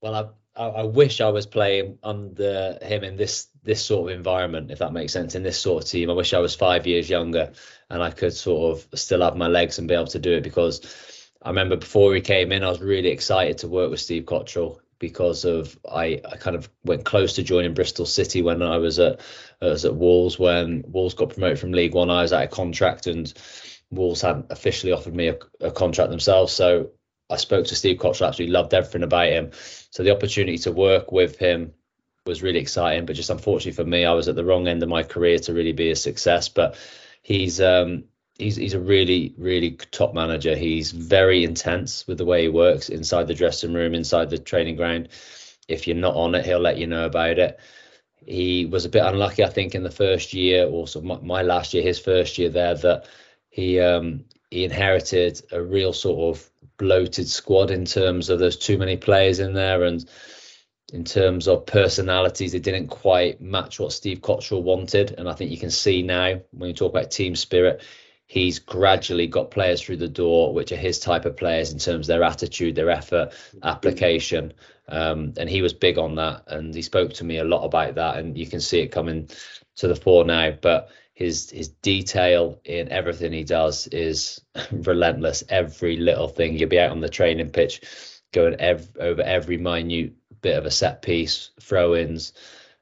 Well, 0.00 0.36
I, 0.56 0.62
I 0.62 0.82
wish 0.82 1.20
I 1.20 1.30
was 1.30 1.46
playing 1.46 1.98
under 2.02 2.78
him 2.82 3.04
in 3.04 3.16
this 3.16 3.48
this 3.62 3.84
sort 3.84 4.10
of 4.10 4.16
environment, 4.16 4.70
if 4.70 4.78
that 4.78 4.92
makes 4.92 5.12
sense, 5.12 5.34
in 5.34 5.42
this 5.42 5.60
sort 5.60 5.84
of 5.84 5.90
team. 5.90 6.10
I 6.10 6.14
wish 6.14 6.34
I 6.34 6.38
was 6.38 6.54
five 6.54 6.86
years 6.86 7.10
younger 7.10 7.52
and 7.90 8.02
I 8.02 8.10
could 8.10 8.32
sort 8.32 8.76
of 8.76 8.98
still 8.98 9.22
have 9.22 9.36
my 9.36 9.48
legs 9.48 9.78
and 9.78 9.86
be 9.86 9.94
able 9.94 10.06
to 10.06 10.18
do 10.18 10.32
it 10.32 10.42
because 10.42 10.80
I 11.42 11.50
remember 11.50 11.76
before 11.76 12.14
he 12.14 12.20
came 12.20 12.52
in, 12.52 12.64
I 12.64 12.68
was 12.68 12.80
really 12.80 13.10
excited 13.10 13.58
to 13.58 13.68
work 13.68 13.90
with 13.90 14.00
Steve 14.00 14.24
Cotterill. 14.24 14.80
because 14.98 15.44
of 15.44 15.78
I, 15.90 16.20
I 16.30 16.36
kind 16.36 16.56
of 16.56 16.68
went 16.84 17.04
close 17.04 17.34
to 17.34 17.42
joining 17.42 17.74
Bristol 17.74 18.06
City 18.06 18.42
when 18.42 18.62
I 18.62 18.78
was 18.78 18.98
at 18.98 19.20
I 19.62 19.66
was 19.66 19.84
at 19.84 19.96
Wolves 19.96 20.38
when 20.38 20.84
Wolves 20.88 21.14
got 21.14 21.30
promoted 21.30 21.58
from 21.58 21.72
League 21.72 21.94
One. 21.94 22.10
I 22.10 22.22
was 22.22 22.32
out 22.32 22.44
of 22.44 22.50
contract 22.50 23.06
and 23.06 23.32
Wolves 23.90 24.20
hadn't 24.22 24.46
officially 24.50 24.92
offered 24.92 25.14
me 25.14 25.28
a, 25.28 25.38
a 25.60 25.70
contract 25.70 26.10
themselves. 26.10 26.52
So 26.52 26.90
I 27.30 27.36
spoke 27.36 27.66
to 27.66 27.76
Steve 27.76 27.98
Cotterill, 27.98 28.28
absolutely 28.28 28.52
loved 28.52 28.74
everything 28.74 29.02
about 29.02 29.28
him. 29.28 29.50
So 29.90 30.02
the 30.02 30.14
opportunity 30.14 30.58
to 30.58 30.72
work 30.72 31.12
with 31.12 31.38
him 31.38 31.72
was 32.26 32.42
really 32.42 32.58
exciting. 32.58 33.06
But 33.06 33.16
just 33.16 33.30
unfortunately 33.30 33.72
for 33.72 33.88
me, 33.88 34.04
I 34.04 34.12
was 34.12 34.28
at 34.28 34.34
the 34.34 34.44
wrong 34.44 34.68
end 34.68 34.82
of 34.82 34.88
my 34.88 35.02
career 35.02 35.38
to 35.40 35.54
really 35.54 35.72
be 35.72 35.90
a 35.90 35.96
success. 35.96 36.48
But 36.48 36.76
he's 37.22 37.60
um, 37.60 38.04
he's 38.38 38.56
he's 38.56 38.74
a 38.74 38.80
really 38.80 39.34
really 39.38 39.72
top 39.72 40.14
manager. 40.14 40.56
He's 40.56 40.90
very 40.90 41.44
intense 41.44 42.06
with 42.06 42.18
the 42.18 42.24
way 42.24 42.42
he 42.42 42.48
works 42.48 42.88
inside 42.88 43.28
the 43.28 43.34
dressing 43.34 43.72
room, 43.72 43.94
inside 43.94 44.30
the 44.30 44.38
training 44.38 44.76
ground. 44.76 45.08
If 45.68 45.86
you're 45.86 45.96
not 45.96 46.16
on 46.16 46.34
it, 46.34 46.44
he'll 46.44 46.58
let 46.58 46.78
you 46.78 46.86
know 46.86 47.06
about 47.06 47.38
it. 47.38 47.60
He 48.26 48.66
was 48.66 48.84
a 48.84 48.90
bit 48.90 49.04
unlucky, 49.04 49.44
I 49.44 49.48
think, 49.48 49.74
in 49.74 49.82
the 49.82 49.90
first 49.90 50.34
year, 50.34 50.66
also 50.66 51.00
my, 51.00 51.18
my 51.20 51.42
last 51.42 51.72
year, 51.72 51.82
his 51.82 51.98
first 51.98 52.36
year 52.38 52.50
there, 52.50 52.74
that 52.74 53.06
he 53.48 53.80
um, 53.80 54.24
he 54.50 54.64
inherited 54.64 55.42
a 55.52 55.62
real 55.62 55.92
sort 55.92 56.36
of 56.36 56.50
bloated 56.80 57.28
squad 57.28 57.70
in 57.70 57.84
terms 57.84 58.30
of 58.30 58.38
there's 58.38 58.56
too 58.56 58.78
many 58.78 58.96
players 58.96 59.38
in 59.38 59.52
there 59.52 59.84
and 59.84 60.08
in 60.92 61.04
terms 61.04 61.46
of 61.46 61.66
personalities, 61.66 62.54
it 62.54 62.62
didn't 62.62 62.88
quite 62.88 63.40
match 63.40 63.78
what 63.78 63.92
Steve 63.92 64.20
Cotterill 64.20 64.62
wanted. 64.62 65.14
And 65.16 65.28
I 65.28 65.34
think 65.34 65.50
you 65.50 65.58
can 65.58 65.70
see 65.70 66.02
now 66.02 66.40
when 66.50 66.68
you 66.68 66.74
talk 66.74 66.90
about 66.90 67.10
team 67.10 67.36
spirit, 67.36 67.82
he's 68.26 68.58
gradually 68.58 69.26
got 69.26 69.50
players 69.50 69.82
through 69.82 69.98
the 69.98 70.08
door, 70.08 70.52
which 70.52 70.72
are 70.72 70.76
his 70.76 70.98
type 70.98 71.26
of 71.26 71.36
players 71.36 71.72
in 71.72 71.78
terms 71.78 72.08
of 72.08 72.14
their 72.14 72.24
attitude, 72.24 72.74
their 72.74 72.90
effort, 72.90 73.32
application. 73.62 74.52
Um, 74.88 75.34
and 75.36 75.48
he 75.48 75.62
was 75.62 75.72
big 75.72 75.98
on 75.98 76.16
that. 76.16 76.44
And 76.48 76.74
he 76.74 76.82
spoke 76.82 77.12
to 77.14 77.24
me 77.24 77.38
a 77.38 77.44
lot 77.44 77.64
about 77.64 77.94
that. 77.94 78.16
And 78.16 78.36
you 78.36 78.46
can 78.46 78.60
see 78.60 78.80
it 78.80 78.88
coming 78.88 79.28
to 79.76 79.86
the 79.86 79.96
fore 79.96 80.24
now. 80.24 80.52
But 80.60 80.90
his 81.20 81.50
his 81.50 81.68
detail 81.68 82.58
in 82.64 82.88
everything 82.88 83.32
he 83.32 83.44
does 83.44 83.86
is 83.88 84.40
relentless. 84.72 85.44
Every 85.50 85.98
little 85.98 86.28
thing. 86.28 86.56
You'll 86.56 86.70
be 86.70 86.80
out 86.80 86.90
on 86.90 87.00
the 87.00 87.10
training 87.10 87.50
pitch 87.50 87.82
going 88.32 88.56
ev- 88.58 88.96
over 88.98 89.22
every 89.22 89.58
minute 89.58 90.14
bit 90.40 90.56
of 90.56 90.64
a 90.64 90.70
set 90.70 91.02
piece, 91.02 91.50
throw 91.60 91.94
ins, 91.94 92.32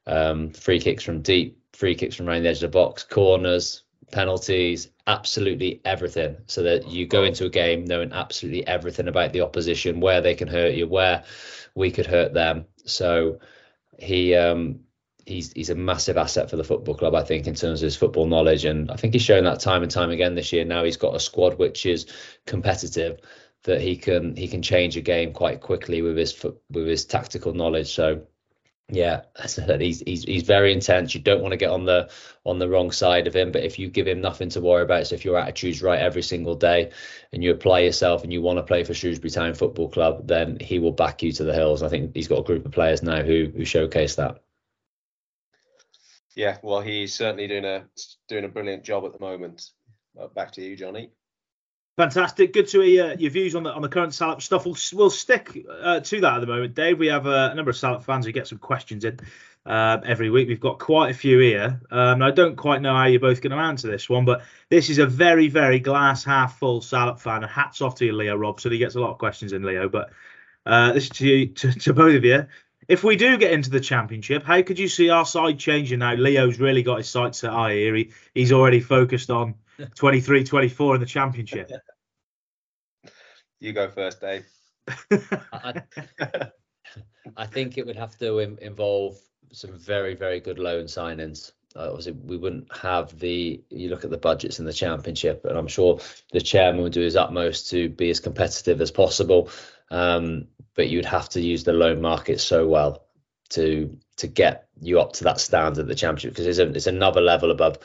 um, 0.07 0.51
free 0.51 0.79
kicks 0.79 1.03
from 1.03 1.21
deep, 1.21 1.59
free 1.73 1.97
kicks 1.97 2.15
from 2.15 2.29
around 2.29 2.45
the 2.45 2.49
edge 2.51 2.63
of 2.63 2.71
the 2.71 2.79
box, 2.79 3.03
corners, 3.03 3.83
penalties, 4.13 4.89
absolutely 5.09 5.81
everything. 5.85 6.37
So 6.47 6.63
that 6.63 6.87
you 6.87 7.07
go 7.07 7.25
into 7.25 7.47
a 7.47 7.51
game 7.51 7.85
knowing 7.87 8.13
absolutely 8.13 8.65
everything 8.69 9.09
about 9.09 9.33
the 9.33 9.41
opposition, 9.41 9.99
where 9.99 10.21
they 10.21 10.37
can 10.37 10.47
hurt 10.47 10.75
you, 10.75 10.87
where 10.87 11.25
we 11.75 11.91
could 11.91 12.07
hurt 12.07 12.35
them. 12.35 12.67
So 12.85 13.41
he 13.99 14.37
um, 14.37 14.79
he's 15.29 15.53
he's 15.53 15.71
a 15.71 15.75
massive 15.75 16.17
asset 16.17 16.51
for 16.51 16.57
the 16.57 16.65
football 16.65 16.95
club, 16.95 17.15
I 17.15 17.23
think, 17.23 17.47
in 17.47 17.55
terms 17.55 17.83
of 17.83 17.87
his 17.87 17.97
football 17.97 18.27
knowledge, 18.27 18.65
and 18.65 18.91
I 18.91 18.97
think 18.97 19.13
he's 19.13 19.23
shown 19.23 19.45
that 19.45 19.61
time 19.61 19.83
and 19.83 19.91
time 19.91 20.11
again 20.11 20.35
this 20.35 20.53
year. 20.53 20.65
Now 20.65 20.85
he's 20.85 20.97
got 20.97 21.15
a 21.15 21.21
squad 21.21 21.59
which 21.59 21.87
is 21.87 22.07
competitive 22.47 23.21
that 23.65 23.81
he 23.81 23.97
can 23.97 24.35
he 24.37 24.49
can 24.49 24.63
change 24.63 24.97
a 24.97 25.01
game 25.01 25.33
quite 25.33 25.61
quickly 25.61 26.03
with 26.03 26.17
his 26.17 26.45
with 26.71 26.87
his 26.87 27.05
tactical 27.05 27.53
knowledge. 27.53 27.93
So 27.95 28.23
yeah, 28.91 29.23
he's 29.79 30.01
he's 30.01 30.25
he's 30.25 30.45
very 30.45 30.73
intense. 30.73 31.15
You 31.15 31.21
don't 31.21 31.43
want 31.43 31.53
to 31.53 31.59
get 31.59 31.71
on 31.71 31.85
the 31.85 32.11
on 32.47 32.59
the 32.59 32.69
wrong 32.69 32.91
side 32.91 33.27
of 33.27 33.37
him, 33.37 33.53
but 33.53 33.65
if 33.65 33.79
you 33.79 33.89
give 33.89 34.09
him 34.09 34.21
nothing 34.21 34.49
to 34.51 34.61
worry 34.61 34.83
about, 34.83 35.07
so 35.07 35.15
if 35.15 35.25
your 35.25 35.39
attitude's 35.39 35.83
right 35.83 36.01
every 36.01 36.23
single 36.23 36.55
day 36.55 36.91
and 37.33 37.45
you 37.45 37.53
apply 37.53 37.81
yourself 37.81 38.25
and 38.25 38.33
you 38.33 38.41
want 38.41 38.59
to 38.59 38.63
play 38.63 38.85
for 38.85 38.95
Shrewsbury 38.95 39.31
Town 39.31 39.55
Football 39.55 39.91
Club, 39.91 40.27
then 40.27 40.57
he 40.61 40.79
will 40.79 40.93
back 40.93 41.23
you 41.23 41.33
to 41.33 41.45
the 41.45 41.53
hills. 41.53 41.83
I 41.83 41.89
think 41.89 42.15
he's 42.15 42.29
got 42.29 42.41
a 42.41 42.45
group 42.45 42.65
of 42.65 42.73
players 42.73 43.03
now 43.03 43.23
who 43.23 43.53
who 43.55 43.65
showcase 43.67 44.15
that. 44.15 44.41
Yeah, 46.35 46.59
well, 46.63 46.81
he's 46.81 47.15
certainly 47.15 47.49
doing 47.49 47.65
a 47.65 47.87
doing 48.29 48.45
a 48.45 48.49
brilliant 48.49 48.85
job 48.85 49.05
at 49.05 49.13
the 49.13 49.19
moment. 49.19 49.71
Uh, 50.21 50.29
back 50.29 50.53
to 50.53 50.63
you, 50.63 50.77
Johnny. 50.77 51.11
Fantastic. 51.97 52.53
Good 52.53 52.69
to 52.69 52.81
hear 52.81 53.15
your 53.19 53.31
views 53.31 53.57
on 53.57 53.65
the 53.65 53.73
on 53.73 53.83
the 53.83 53.89
current 53.89 54.15
Salop 54.15 54.41
stuff. 54.41 54.65
We'll, 54.65 54.77
we'll 54.93 55.11
stick 55.11 55.67
uh, 55.69 55.99
to 55.99 56.21
that 56.21 56.35
at 56.35 56.41
the 56.41 56.47
moment, 56.47 56.75
Dave. 56.75 56.99
We 56.99 57.09
have 57.09 57.27
a, 57.27 57.51
a 57.51 57.55
number 57.57 57.71
of 57.71 57.77
Salop 57.77 58.05
fans 58.05 58.25
who 58.25 58.31
get 58.31 58.47
some 58.47 58.59
questions 58.59 59.05
in 59.05 59.19
uh, 59.67 59.99
every 60.05 60.31
week. 60.31 60.47
We've 60.47 60.61
got 60.61 60.79
quite 60.79 61.11
a 61.11 61.15
few 61.15 61.41
here. 61.41 61.81
Um, 61.91 62.23
I 62.23 62.31
don't 62.31 62.55
quite 62.55 62.83
know 62.83 62.95
how 62.95 63.07
you're 63.07 63.19
both 63.19 63.41
going 63.41 63.51
to 63.51 63.59
answer 63.59 63.91
this 63.91 64.09
one, 64.09 64.25
but 64.25 64.43
this 64.71 64.91
is 64.91 64.99
a 64.99 65.07
very, 65.07 65.49
very 65.49 65.81
glass 65.81 66.23
half 66.23 66.61
full 66.61 66.81
Salop 66.81 67.19
fan. 67.19 67.43
And 67.43 67.51
hats 67.51 67.83
off 67.83 67.97
to 67.97 68.07
you, 68.07 68.13
Leo 68.13 68.37
Robson. 68.37 68.71
He 68.71 68.79
gets 68.79 68.95
a 68.95 69.01
lot 69.01 69.11
of 69.11 69.19
questions 69.19 69.53
in, 69.53 69.65
Leo. 69.65 69.89
But 69.89 70.11
uh, 70.67 70.93
this 70.93 71.05
is 71.05 71.11
to, 71.11 71.27
you, 71.27 71.47
to, 71.47 71.73
to 71.73 71.93
both 71.93 72.15
of 72.15 72.25
you. 72.25 72.47
If 72.89 73.05
we 73.05 73.17
do 73.17 73.37
get 73.37 73.53
into 73.53 73.69
the 73.69 73.81
championship, 73.81 74.45
how 74.45 74.63
could 74.63 74.79
you 74.79 74.89
see 74.89 75.11
our 75.11 75.27
side 75.27 75.59
changing 75.59 75.99
now? 75.99 76.15
Leo's 76.15 76.59
really 76.59 76.83
got 76.83 76.97
his 76.97 77.09
sights 77.09 77.41
set 77.41 77.51
high 77.51 77.75
here. 77.75 77.95
He, 77.95 78.13
he's 78.35 78.51
already 78.51 78.81
focused 78.81 79.31
on 79.31 79.57
23 79.95 80.45
24 80.45 80.95
in 80.95 81.01
the 81.01 81.07
championship. 81.07 81.71
You 83.61 83.73
go 83.73 83.89
first, 83.89 84.21
Dave. 84.21 84.47
I, 85.53 85.83
I, 87.37 87.47
think 87.47 87.77
it 87.77 87.85
would 87.85 87.97
have 87.97 88.17
to 88.19 88.39
Im- 88.39 88.57
involve 88.63 89.19
some 89.53 89.77
very, 89.77 90.15
very 90.15 90.39
good 90.39 90.61
loan 90.61 90.85
signings. 90.85 91.51
Uh, 91.79 91.91
obviously, 91.91 92.13
we 92.13 92.37
wouldn't 92.37 92.75
have 92.77 93.17
the. 93.19 93.63
You 93.71 93.89
look 93.89 94.05
at 94.05 94.11
the 94.11 94.19
budgets 94.19 94.59
in 94.59 94.65
the 94.65 94.73
championship, 94.73 95.45
and 95.45 95.57
I'm 95.57 95.69
sure 95.69 96.01
the 96.33 96.41
chairman 96.41 96.83
would 96.83 96.93
do 96.93 97.01
his 97.01 97.15
utmost 97.15 97.71
to 97.71 97.89
be 97.89 98.11
as 98.11 98.19
competitive 98.19 98.81
as 98.81 98.91
possible. 98.91 99.51
Um, 99.91 100.49
but 100.75 100.89
you'd 100.89 101.05
have 101.05 101.29
to 101.31 101.41
use 101.41 101.63
the 101.63 101.73
loan 101.73 102.01
market 102.01 102.41
so 102.41 102.67
well 102.67 103.05
to 103.51 103.97
to 104.17 104.27
get 104.27 104.69
you 104.81 105.01
up 105.01 105.13
to 105.15 105.25
that 105.25 105.41
standard 105.41 105.83
of 105.83 105.89
the 105.89 105.95
championship 105.95 106.33
because 106.33 106.47
it's, 106.47 106.59
a, 106.59 106.69
it's 106.71 106.87
another 106.89 107.21
level 107.21 107.53
above 107.53 107.79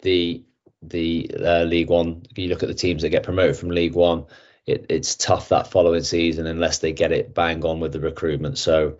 the 0.00 0.42
the 0.82 1.30
uh, 1.38 1.64
League 1.64 1.90
One. 1.90 2.22
You 2.34 2.48
look 2.48 2.62
at 2.62 2.68
the 2.68 2.74
teams 2.74 3.02
that 3.02 3.10
get 3.10 3.22
promoted 3.22 3.56
from 3.56 3.70
League 3.70 3.94
One. 3.94 4.26
It, 4.66 4.86
it's 4.88 5.14
tough 5.16 5.50
that 5.50 5.70
following 5.70 6.02
season 6.02 6.46
unless 6.46 6.78
they 6.78 6.92
get 6.92 7.12
it 7.12 7.34
bang 7.34 7.64
on 7.64 7.80
with 7.80 7.92
the 7.92 8.00
recruitment. 8.00 8.56
So 8.56 8.96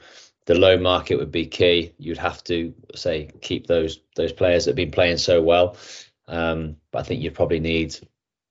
the 0.50 0.58
loan 0.58 0.82
market 0.82 1.16
would 1.16 1.30
be 1.30 1.46
key. 1.46 1.94
You'd 1.96 2.18
have 2.18 2.42
to 2.44 2.74
say 2.96 3.30
keep 3.40 3.68
those 3.68 4.00
those 4.16 4.32
players 4.32 4.64
that 4.64 4.70
have 4.70 4.76
been 4.76 4.90
playing 4.90 5.18
so 5.18 5.40
well. 5.40 5.76
Um, 6.26 6.76
but 6.90 6.98
I 6.98 7.02
think 7.04 7.22
you 7.22 7.30
probably 7.30 7.60
need 7.60 7.96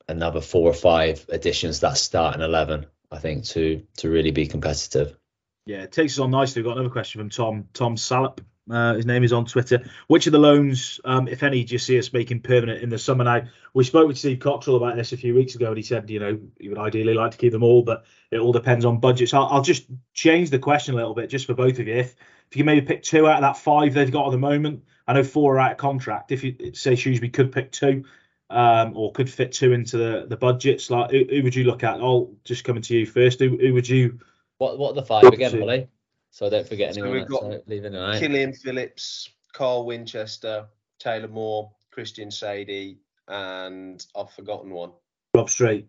another 0.07 0.39
four 0.39 0.69
or 0.69 0.73
five 0.73 1.25
additions 1.27 1.81
that 1.81 1.97
start 1.97 2.35
in 2.35 2.41
eleven. 2.41 2.85
I 3.11 3.17
think 3.17 3.43
to 3.47 3.85
to 3.97 4.09
really 4.09 4.31
be 4.31 4.47
competitive. 4.47 5.17
Yeah, 5.65 5.81
it 5.81 5.91
takes 5.91 6.13
us 6.13 6.19
on 6.19 6.31
nicely. 6.31 6.61
We've 6.61 6.69
got 6.69 6.77
another 6.77 6.93
question 6.93 7.19
from 7.19 7.29
Tom 7.31 7.67
Tom 7.73 7.97
Salop. 7.97 8.39
Uh, 8.69 8.93
his 8.95 9.05
name 9.05 9.23
is 9.23 9.33
on 9.33 9.45
Twitter. 9.45 9.83
Which 10.07 10.27
of 10.27 10.33
the 10.33 10.39
loans, 10.39 10.99
um, 11.05 11.27
if 11.27 11.43
any, 11.43 11.63
do 11.63 11.73
you 11.73 11.79
see 11.79 11.97
us 11.97 12.13
making 12.13 12.41
permanent 12.41 12.83
in 12.83 12.89
the 12.89 12.99
summer? 12.99 13.23
Now, 13.23 13.43
we 13.73 13.83
spoke 13.83 14.07
with 14.07 14.17
Steve 14.17 14.39
Cotterill 14.39 14.77
about 14.77 14.95
this 14.95 15.11
a 15.11 15.17
few 15.17 15.33
weeks 15.33 15.55
ago, 15.55 15.67
and 15.67 15.77
he 15.77 15.83
said, 15.83 16.09
you 16.09 16.19
know, 16.19 16.39
he 16.59 16.69
would 16.69 16.77
ideally 16.77 17.13
like 17.13 17.31
to 17.31 17.37
keep 17.37 17.51
them 17.51 17.63
all, 17.63 17.81
but 17.81 18.05
it 18.31 18.37
all 18.39 18.51
depends 18.51 18.85
on 18.85 18.99
budgets. 18.99 19.33
I'll, 19.33 19.47
I'll 19.47 19.61
just 19.61 19.85
change 20.13 20.49
the 20.49 20.59
question 20.59 20.93
a 20.93 20.97
little 20.97 21.15
bit 21.15 21.29
just 21.29 21.47
for 21.47 21.53
both 21.53 21.79
of 21.79 21.87
you. 21.87 21.95
If, 21.95 22.15
if 22.51 22.57
you 22.57 22.63
maybe 22.63 22.85
pick 22.85 23.03
two 23.03 23.27
out 23.27 23.37
of 23.37 23.41
that 23.41 23.57
five 23.57 23.93
they've 23.93 24.11
got 24.11 24.27
at 24.27 24.31
the 24.31 24.37
moment, 24.37 24.83
I 25.07 25.13
know 25.13 25.23
four 25.23 25.55
are 25.55 25.59
out 25.59 25.71
of 25.71 25.77
contract. 25.77 26.31
If 26.31 26.43
you 26.43 26.73
say 26.73 26.95
Shrewsbury 26.95 27.29
could 27.29 27.51
pick 27.51 27.71
two, 27.71 28.05
um, 28.51 28.97
or 28.97 29.11
could 29.11 29.29
fit 29.29 29.51
two 29.51 29.73
into 29.73 29.97
the, 29.97 30.25
the 30.27 30.37
budgets, 30.37 30.89
like 30.89 31.11
who, 31.11 31.25
who 31.29 31.43
would 31.43 31.55
you 31.55 31.65
look 31.65 31.83
at? 31.83 31.99
I'll 31.99 32.31
just 32.43 32.63
coming 32.63 32.81
to 32.83 32.97
you 32.97 33.05
first. 33.05 33.39
Who, 33.39 33.57
who 33.57 33.73
would 33.73 33.87
you? 33.87 34.19
What 34.57 34.77
what 34.77 34.91
are 34.91 34.95
the 34.95 35.03
five 35.03 35.23
again, 35.25 35.59
Molly? 35.59 35.87
So 36.31 36.45
I 36.45 36.49
don't 36.49 36.67
forget 36.67 36.91
anyone. 36.97 37.09
So 37.09 37.13
we've 37.13 37.27
got 37.27 37.67
leaving 37.67 37.93
right. 37.93 38.19
Killian 38.19 38.53
Phillips, 38.53 39.29
Carl 39.53 39.85
Winchester, 39.85 40.65
Taylor 40.99 41.27
Moore, 41.27 41.71
Christian 41.91 42.29
Saydee, 42.29 42.97
and 43.27 44.05
I've 44.15 44.31
forgotten 44.31 44.71
one. 44.71 44.91
Rob 45.35 45.49
Street. 45.49 45.87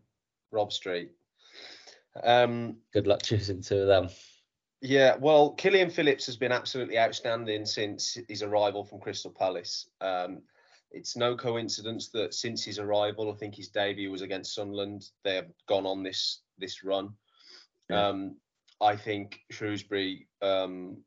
Rob 0.51 0.73
Street. 0.73 1.13
Um, 2.23 2.77
Good 2.93 3.07
luck 3.07 3.23
choosing 3.23 3.63
two 3.63 3.79
of 3.79 3.87
them. 3.87 4.09
Yeah, 4.83 5.17
well, 5.17 5.51
Killian 5.51 5.91
Phillips 5.91 6.25
has 6.27 6.37
been 6.37 6.53
absolutely 6.53 6.99
outstanding 6.99 7.67
since 7.67 8.17
his 8.29 8.43
arrival 8.43 8.85
from 8.85 8.99
Crystal 8.99 9.31
Palace. 9.31 9.89
Um, 10.01 10.41
it's 10.91 11.17
no 11.17 11.37
coincidence 11.37 12.09
that 12.09 12.35
since 12.35 12.65
his 12.65 12.79
arrival, 12.79 13.31
I 13.31 13.37
think 13.37 13.55
his 13.55 13.69
debut 13.69 14.11
was 14.11 14.23
against 14.23 14.55
Sunderland. 14.55 15.11
They 15.23 15.37
have 15.37 15.51
gone 15.69 15.87
on 15.87 16.03
this 16.03 16.41
this 16.59 16.83
run. 16.83 17.11
Yeah. 17.89 18.09
Um, 18.09 18.37
I 18.81 18.97
think 18.97 19.41
Shrewsbury 19.51 20.29
um, 20.43 20.99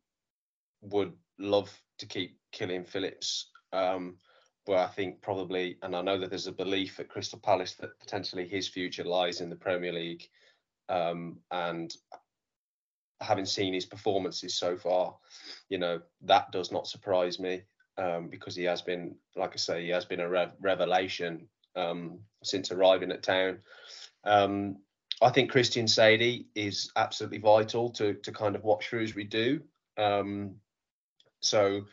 would 0.81 1.13
love 1.39 1.71
to 1.99 2.05
keep 2.05 2.37
Killian 2.51 2.85
Phillips. 2.85 3.49
Um, 3.71 4.17
but 4.65 4.77
I 4.77 4.87
think 4.87 5.21
probably, 5.21 5.77
and 5.81 5.95
I 5.95 6.01
know 6.01 6.17
that 6.19 6.29
there's 6.29 6.47
a 6.47 6.51
belief 6.51 6.99
at 6.99 7.09
Crystal 7.09 7.39
Palace 7.39 7.73
that 7.75 7.99
potentially 7.99 8.47
his 8.47 8.67
future 8.67 9.03
lies 9.03 9.41
in 9.41 9.49
the 9.49 9.55
Premier 9.55 9.91
League. 9.91 10.27
Um, 10.89 11.39
and 11.51 11.93
having 13.21 13.45
seen 13.45 13.73
his 13.73 13.85
performances 13.85 14.55
so 14.55 14.77
far, 14.77 15.15
you 15.69 15.77
know, 15.77 16.01
that 16.21 16.51
does 16.51 16.71
not 16.71 16.87
surprise 16.87 17.39
me 17.39 17.63
um, 17.97 18.27
because 18.29 18.55
he 18.55 18.63
has 18.63 18.81
been, 18.81 19.15
like 19.35 19.53
I 19.53 19.57
say, 19.57 19.83
he 19.83 19.89
has 19.89 20.05
been 20.05 20.19
a 20.19 20.29
rev- 20.29 20.53
revelation 20.61 21.47
um, 21.75 22.19
since 22.43 22.71
arriving 22.71 23.11
at 23.11 23.23
town. 23.23 23.59
Um, 24.23 24.77
I 25.23 25.29
think 25.29 25.51
Christian 25.51 25.85
Saydee 25.85 26.45
is 26.53 26.91
absolutely 26.95 27.39
vital 27.39 27.89
to 27.91 28.13
to 28.13 28.31
kind 28.31 28.55
of 28.55 28.63
what 28.63 28.83
Shrewsbury 28.83 29.25
do. 29.25 29.61
Um, 29.97 30.55
so, 31.39 31.85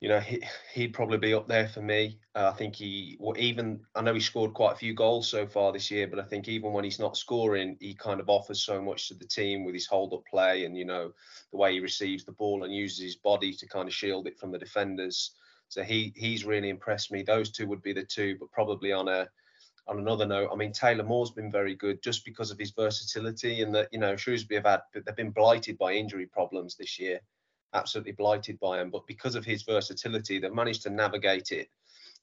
you 0.00 0.08
know, 0.08 0.20
he 0.20 0.42
he'd 0.74 0.92
probably 0.92 1.18
be 1.18 1.32
up 1.32 1.48
there 1.48 1.68
for 1.68 1.80
me. 1.80 2.18
Uh, 2.34 2.50
I 2.52 2.56
think 2.56 2.76
he, 2.76 3.16
well, 3.18 3.36
even 3.38 3.80
I 3.94 4.02
know 4.02 4.14
he 4.14 4.20
scored 4.20 4.54
quite 4.54 4.72
a 4.72 4.76
few 4.76 4.94
goals 4.94 5.28
so 5.28 5.46
far 5.46 5.72
this 5.72 5.90
year, 5.90 6.06
but 6.06 6.18
I 6.18 6.24
think 6.24 6.48
even 6.48 6.72
when 6.72 6.84
he's 6.84 6.98
not 6.98 7.16
scoring, 7.16 7.76
he 7.80 7.94
kind 7.94 8.20
of 8.20 8.28
offers 8.28 8.62
so 8.62 8.80
much 8.80 9.08
to 9.08 9.14
the 9.14 9.26
team 9.26 9.64
with 9.64 9.74
his 9.74 9.86
hold 9.86 10.12
up 10.12 10.22
play 10.30 10.64
and 10.64 10.76
you 10.76 10.84
know 10.84 11.12
the 11.50 11.58
way 11.58 11.72
he 11.72 11.80
receives 11.80 12.24
the 12.24 12.32
ball 12.32 12.64
and 12.64 12.74
uses 12.74 13.00
his 13.00 13.16
body 13.16 13.52
to 13.54 13.66
kind 13.66 13.88
of 13.88 13.94
shield 13.94 14.26
it 14.26 14.38
from 14.38 14.52
the 14.52 14.58
defenders. 14.58 15.34
So 15.68 15.82
he 15.82 16.12
he's 16.14 16.44
really 16.44 16.68
impressed 16.68 17.10
me. 17.10 17.22
Those 17.22 17.50
two 17.50 17.66
would 17.68 17.82
be 17.82 17.94
the 17.94 18.04
two, 18.04 18.36
but 18.38 18.52
probably 18.52 18.92
on 18.92 19.08
a 19.08 19.28
on 19.88 19.98
another 19.98 20.26
note, 20.26 20.50
I 20.52 20.56
mean 20.56 20.72
Taylor 20.72 21.04
Moore's 21.04 21.30
been 21.30 21.50
very 21.50 21.74
good 21.74 22.02
just 22.02 22.24
because 22.24 22.50
of 22.50 22.58
his 22.58 22.70
versatility 22.70 23.62
and 23.62 23.74
that 23.74 23.88
you 23.92 23.98
know 23.98 24.16
Shrewsbury 24.16 24.56
have 24.58 24.66
had 24.66 25.02
they've 25.04 25.16
been 25.16 25.30
blighted 25.30 25.76
by 25.78 25.92
injury 25.92 26.26
problems 26.26 26.76
this 26.76 26.98
year, 26.98 27.20
absolutely 27.74 28.12
blighted 28.12 28.60
by 28.60 28.78
them. 28.78 28.90
But 28.90 29.06
because 29.06 29.34
of 29.34 29.44
his 29.44 29.62
versatility, 29.62 30.38
they've 30.38 30.52
managed 30.52 30.82
to 30.82 30.90
navigate 30.90 31.50
it, 31.52 31.68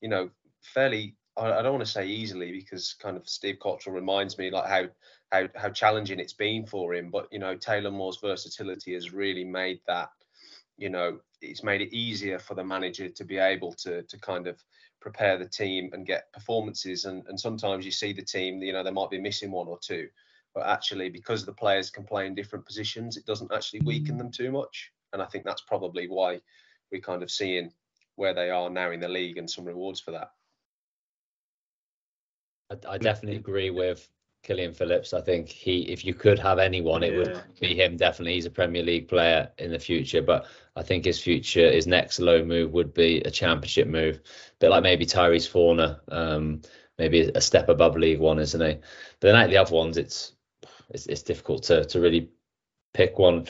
you 0.02 0.10
know, 0.10 0.30
fairly. 0.62 1.16
I, 1.38 1.62
don't 1.62 1.72
want 1.72 1.86
to 1.86 1.92
say 1.92 2.06
easily 2.06 2.52
because 2.52 2.96
kind 2.96 3.16
of 3.16 3.30
Steve 3.30 3.60
Cotterill 3.62 3.94
reminds 3.94 4.38
me 4.38 4.52
like 4.52 4.68
how 4.68 4.88
how 5.32 5.48
how 5.56 5.70
challenging 5.70 6.20
it's 6.20 6.34
been 6.34 6.66
for 6.66 6.94
him. 6.94 7.10
But 7.12 7.28
you 7.32 7.40
know 7.40 7.56
Taylor 7.56 7.92
Moore's 7.92 8.18
versatility 8.18 8.94
has 8.94 9.14
really 9.14 9.46
made 9.46 9.80
that, 9.88 10.10
you 10.78 10.90
know, 10.90 11.20
it's 11.42 11.64
made 11.64 11.82
it 11.82 11.96
easier 11.96 12.40
for 12.40 12.56
the 12.56 12.64
manager 12.64 13.08
to 13.10 13.24
be 13.24 13.38
able 13.38 13.74
to 13.74 14.04
to 14.04 14.20
kind 14.20 14.48
of 14.48 14.62
prepare 15.02 15.38
the 15.38 15.48
team 15.48 15.90
and 15.94 16.06
get 16.06 16.32
performances. 16.34 17.06
And, 17.06 17.26
and 17.28 17.40
sometimes 17.40 17.86
you 17.86 17.92
see 17.92 18.14
the 18.14 18.22
team, 18.22 18.62
you 18.62 18.74
know, 18.74 18.84
they 18.84 18.92
might 18.92 19.10
be 19.10 19.20
missing 19.20 19.52
one 19.52 19.68
or 19.68 19.80
two, 19.82 20.08
but 20.54 20.68
actually 20.68 21.10
because 21.10 21.46
the 21.46 21.54
players 21.54 21.90
can 21.90 22.04
play 22.04 22.26
in 22.26 22.36
different 22.36 22.66
positions, 22.66 23.18
it 23.18 23.26
doesn't 23.26 23.54
actually 23.54 23.82
weaken 23.82 24.16
mm. 24.16 24.20
them 24.20 24.32
too 24.32 24.52
much. 24.52 24.92
And 25.14 25.22
I 25.22 25.26
think 25.26 25.46
that's 25.46 25.62
probably 25.62 26.08
why 26.08 26.40
we're 26.92 27.02
kind 27.02 27.24
of 27.24 27.32
seeing 27.32 27.72
where 28.16 28.34
they 28.34 28.50
are 28.50 28.70
now 28.70 28.92
in 28.92 29.00
the 29.00 29.08
league 29.08 29.38
and 29.38 29.50
some 29.50 29.66
rewards 29.66 30.00
for 30.00 30.12
that. 30.12 30.32
I, 32.72 32.94
I 32.94 32.98
definitely 32.98 33.38
agree 33.38 33.70
with 33.70 34.08
Killian 34.44 34.74
Phillips. 34.74 35.14
I 35.14 35.22
think 35.22 35.50
he, 35.50 35.82
if 35.82 36.06
you 36.06 36.14
could 36.14 36.40
have 36.40 36.60
anyone, 36.60 37.04
it 37.04 37.14
yeah. 37.14 37.18
would 37.18 37.44
be 37.60 37.76
him. 37.76 37.98
Definitely, 37.98 38.34
he's 38.36 38.46
a 38.46 38.52
Premier 38.52 38.84
League 38.84 39.08
player 39.08 39.52
in 39.58 39.72
the 39.72 39.80
future. 39.80 40.22
But 40.22 40.48
I 40.76 40.84
think 40.84 41.06
his 41.06 41.20
future, 41.20 41.70
his 41.72 41.88
next 41.88 42.20
low 42.20 42.44
move 42.44 42.72
would 42.72 42.94
be 42.94 43.22
a 43.22 43.32
Championship 43.32 43.88
move, 43.88 44.16
a 44.18 44.20
bit 44.60 44.70
like 44.70 44.84
maybe 44.84 45.06
Tyrese 45.06 45.48
Fornah, 45.48 46.00
um, 46.10 46.62
maybe 46.98 47.32
a 47.34 47.42
step 47.42 47.70
above 47.70 47.98
League 47.98 48.20
One, 48.20 48.40
isn't 48.40 48.62
he? 48.62 48.74
But 49.20 49.28
then 49.28 49.36
like 49.36 49.50
the 49.50 49.58
other 49.58 49.76
ones, 49.76 49.98
it's 49.98 50.34
it's, 50.90 51.06
it's 51.08 51.24
difficult 51.24 51.64
to 51.64 51.86
to 51.86 52.00
really 52.00 52.30
pick 52.94 53.20
one. 53.20 53.46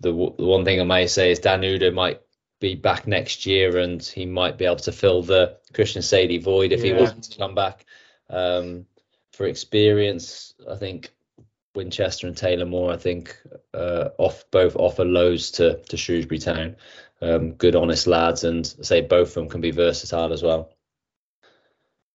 The, 0.00 0.10
the 0.10 0.44
one 0.44 0.64
thing 0.64 0.80
I 0.80 0.84
may 0.84 1.06
say 1.06 1.30
is 1.30 1.38
Dan 1.38 1.60
Udoh 1.60 1.94
might 1.94 2.20
be 2.58 2.74
back 2.74 3.06
next 3.06 3.44
year, 3.46 3.78
and 3.78 4.02
he 4.02 4.26
might 4.26 4.56
be 4.56 4.64
able 4.64 4.76
to 4.76 4.92
fill 4.92 5.22
the 5.22 5.58
Christian 5.74 6.02
Saydee 6.02 6.42
void 6.42 6.72
if 6.72 6.82
yeah. 6.82 6.94
he 6.94 7.00
wants 7.00 7.28
to 7.28 7.38
come 7.38 7.54
back. 7.54 7.84
Um, 8.30 8.86
for 9.32 9.46
experience, 9.46 10.54
I 10.70 10.76
think 10.76 11.12
Winchester 11.74 12.26
and 12.26 12.36
Taylor 12.36 12.66
Moore, 12.66 12.92
I 12.92 12.96
think, 12.96 13.36
uh, 13.72 14.10
off 14.18 14.44
both 14.50 14.76
offer 14.76 15.04
loads 15.04 15.52
to 15.52 15.78
to 15.88 15.96
Shrewsbury 15.96 16.38
Town. 16.38 16.76
Um, 17.20 17.52
good, 17.52 17.76
honest 17.76 18.06
lads, 18.06 18.44
and 18.44 18.66
say 18.66 19.00
both 19.00 19.28
of 19.28 19.34
them 19.34 19.48
can 19.48 19.60
be 19.60 19.70
versatile 19.70 20.32
as 20.32 20.42
well. 20.42 20.72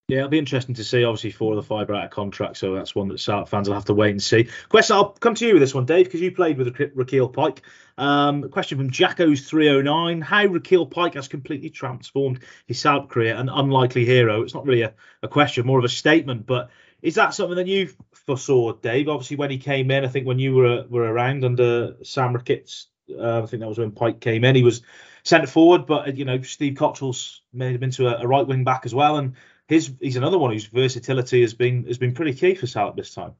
Yeah, 0.09 0.19
it'll 0.19 0.29
be 0.29 0.39
interesting 0.39 0.75
to 0.75 0.85
see. 0.85 1.03
Obviously, 1.03 1.31
four 1.31 1.51
of 1.51 1.57
the 1.57 1.63
five 1.63 1.89
are 1.89 1.95
out 1.95 2.05
of 2.05 2.11
contract, 2.11 2.55
so 2.55 2.75
that's 2.75 2.95
one 2.95 3.09
that 3.09 3.19
Salop 3.19 3.49
fans 3.49 3.67
will 3.67 3.75
have 3.75 3.85
to 3.85 3.93
wait 3.93 4.11
and 4.11 4.23
see. 4.23 4.47
Question, 4.69 4.95
I'll 4.95 5.09
come 5.09 5.35
to 5.35 5.45
you 5.45 5.55
with 5.55 5.61
this 5.61 5.73
one, 5.73 5.85
Dave, 5.85 6.05
because 6.05 6.21
you 6.21 6.31
played 6.31 6.57
with 6.57 6.73
Rekeil 6.73 7.33
Pyke. 7.33 7.61
Um, 7.97 8.49
question 8.49 8.77
from 8.77 8.89
Jacko's 8.89 9.49
309: 9.49 10.21
How 10.21 10.45
Rekeil 10.45 10.89
Pyke 10.89 11.15
has 11.15 11.27
completely 11.27 11.69
transformed 11.69 12.39
his 12.67 12.79
Salop 12.79 13.09
career, 13.09 13.35
an 13.35 13.49
unlikely 13.49 14.05
hero. 14.05 14.43
It's 14.43 14.53
not 14.53 14.65
really 14.65 14.83
a, 14.83 14.93
a 15.23 15.27
question, 15.27 15.65
more 15.65 15.79
of 15.79 15.85
a 15.85 15.89
statement, 15.89 16.45
but 16.45 16.69
is 17.01 17.15
that 17.15 17.33
something 17.33 17.57
that 17.57 17.67
you 17.67 17.89
foresaw, 18.25 18.73
Dave? 18.73 19.07
Obviously, 19.07 19.37
when 19.37 19.51
he 19.51 19.57
came 19.57 19.91
in, 19.91 20.03
I 20.03 20.07
think 20.07 20.25
when 20.25 20.39
you 20.39 20.55
were 20.55 20.85
were 20.89 21.03
around 21.03 21.45
under 21.45 21.95
Sam 22.03 22.33
Ricketts, 22.33 22.87
uh, 23.17 23.43
I 23.43 23.45
think 23.45 23.61
that 23.61 23.69
was 23.69 23.77
when 23.77 23.91
Pyke 23.91 24.19
came 24.19 24.43
in. 24.43 24.55
He 24.55 24.63
was 24.63 24.81
centre 25.23 25.47
forward, 25.47 25.85
but 25.85 26.17
you 26.17 26.25
know 26.25 26.41
Steve 26.41 26.73
Cotterill's 26.73 27.41
made 27.53 27.75
him 27.75 27.83
into 27.83 28.07
a, 28.07 28.23
a, 28.23 28.27
right 28.27 28.47
wing 28.47 28.63
back 28.63 28.85
as 28.85 28.95
well, 28.95 29.17
and 29.17 29.33
his 29.67 29.91
he's 29.99 30.15
another 30.15 30.37
one 30.37 30.51
whose 30.51 30.65
versatility 30.65 31.41
has 31.41 31.53
been 31.53 31.85
has 31.85 31.97
been 31.97 32.13
pretty 32.13 32.33
key 32.33 32.55
for 32.55 32.67
Salop 32.67 32.95
this 32.95 33.13
time. 33.13 33.33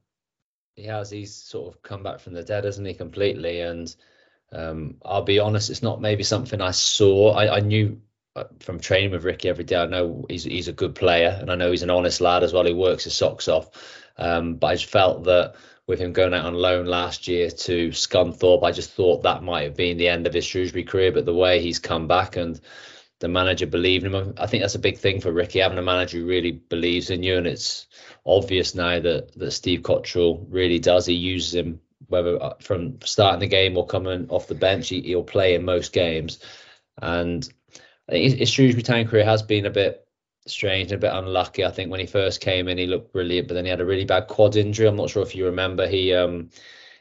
He 0.76 0.84
has. 0.84 1.10
He's 1.10 1.34
sort 1.34 1.74
of 1.74 1.82
come 1.82 2.04
back 2.04 2.20
from 2.20 2.34
the 2.34 2.44
dead, 2.44 2.64
hasn't 2.64 2.86
he? 2.86 2.94
Completely, 2.94 3.60
and 3.60 3.94
um, 4.52 4.96
I'll 5.04 5.22
be 5.22 5.40
honest, 5.40 5.70
it's 5.70 5.82
not 5.82 6.00
maybe 6.00 6.22
something 6.22 6.60
I 6.60 6.70
saw. 6.70 7.32
I, 7.32 7.56
I 7.56 7.60
knew 7.60 8.00
from 8.60 8.80
training 8.80 9.10
with 9.10 9.24
Ricky 9.24 9.48
every 9.48 9.64
day, 9.64 9.76
I 9.76 9.86
know 9.86 10.24
he's 10.28 10.44
he's 10.44 10.68
a 10.68 10.72
good 10.72 10.94
player, 10.94 11.36
and 11.40 11.50
I 11.50 11.54
know 11.54 11.70
he's 11.70 11.82
an 11.82 11.90
honest 11.90 12.20
lad 12.20 12.42
as 12.42 12.52
well. 12.52 12.64
He 12.64 12.72
works 12.72 13.04
his 13.04 13.14
socks 13.14 13.48
off. 13.48 13.70
Um, 14.16 14.54
but 14.56 14.68
I 14.68 14.74
just 14.74 14.86
felt 14.90 15.24
that 15.24 15.54
with 15.86 16.00
him 16.00 16.12
going 16.12 16.34
out 16.34 16.44
on 16.44 16.54
loan 16.54 16.86
last 16.86 17.28
year 17.28 17.50
to 17.50 17.88
Scunthorpe, 17.90 18.64
I 18.64 18.72
just 18.72 18.90
thought 18.92 19.22
that 19.22 19.42
might 19.42 19.62
have 19.62 19.76
been 19.76 19.96
the 19.96 20.08
end 20.08 20.26
of 20.26 20.34
his 20.34 20.44
Shrewsbury 20.44 20.84
career. 20.84 21.12
But 21.12 21.24
the 21.24 21.34
way 21.34 21.60
he's 21.60 21.78
come 21.78 22.06
back 22.06 22.36
and 22.36 22.60
the 23.20 23.28
manager 23.28 23.66
believed 23.66 24.04
in 24.04 24.14
him, 24.14 24.34
I 24.38 24.46
think 24.46 24.62
that's 24.62 24.74
a 24.74 24.80
big 24.80 24.98
thing 24.98 25.20
for 25.20 25.32
Ricky 25.32 25.60
having 25.60 25.78
a 25.78 25.82
manager 25.82 26.18
who 26.18 26.26
really 26.26 26.52
believes 26.52 27.10
in 27.10 27.22
you, 27.22 27.36
and 27.36 27.46
it's 27.46 27.86
obvious 28.26 28.74
now 28.74 29.00
that 29.00 29.32
that 29.36 29.50
Steve 29.52 29.80
Cotterill 29.80 30.46
really 30.48 30.78
does. 30.78 31.06
He 31.06 31.14
uses 31.14 31.54
him 31.54 31.80
whether 32.06 32.42
uh, 32.42 32.54
from 32.60 33.00
starting 33.02 33.40
the 33.40 33.46
game 33.46 33.76
or 33.76 33.86
coming 33.86 34.28
off 34.30 34.46
the 34.46 34.54
bench, 34.54 34.88
He, 34.88 35.00
he, 35.00 35.14
will 35.14 35.24
play 35.24 35.54
in 35.54 35.64
most 35.64 35.92
games, 35.92 36.38
and 37.00 37.48
his 38.08 38.48
Shrewsbury 38.48 38.82
Town 38.82 39.06
career 39.06 39.24
has 39.24 39.42
been 39.42 39.66
a 39.66 39.70
bit 39.70 40.06
strange 40.46 40.92
and 40.92 41.02
a 41.02 41.06
bit 41.06 41.16
unlucky. 41.16 41.64
I 41.64 41.70
think 41.70 41.90
when 41.90 42.00
he 42.00 42.06
first 42.06 42.40
came 42.40 42.68
in, 42.68 42.78
he 42.78 42.86
looked 42.86 43.12
brilliant, 43.12 43.48
but 43.48 43.54
then 43.54 43.64
he 43.64 43.70
had 43.70 43.80
a 43.80 43.84
really 43.84 44.04
bad 44.04 44.28
quad 44.28 44.56
injury. 44.56 44.86
I'm 44.86 44.96
not 44.96 45.10
sure 45.10 45.22
if 45.22 45.34
you 45.34 45.46
remember. 45.46 45.86
He 45.86 46.14
um 46.14 46.50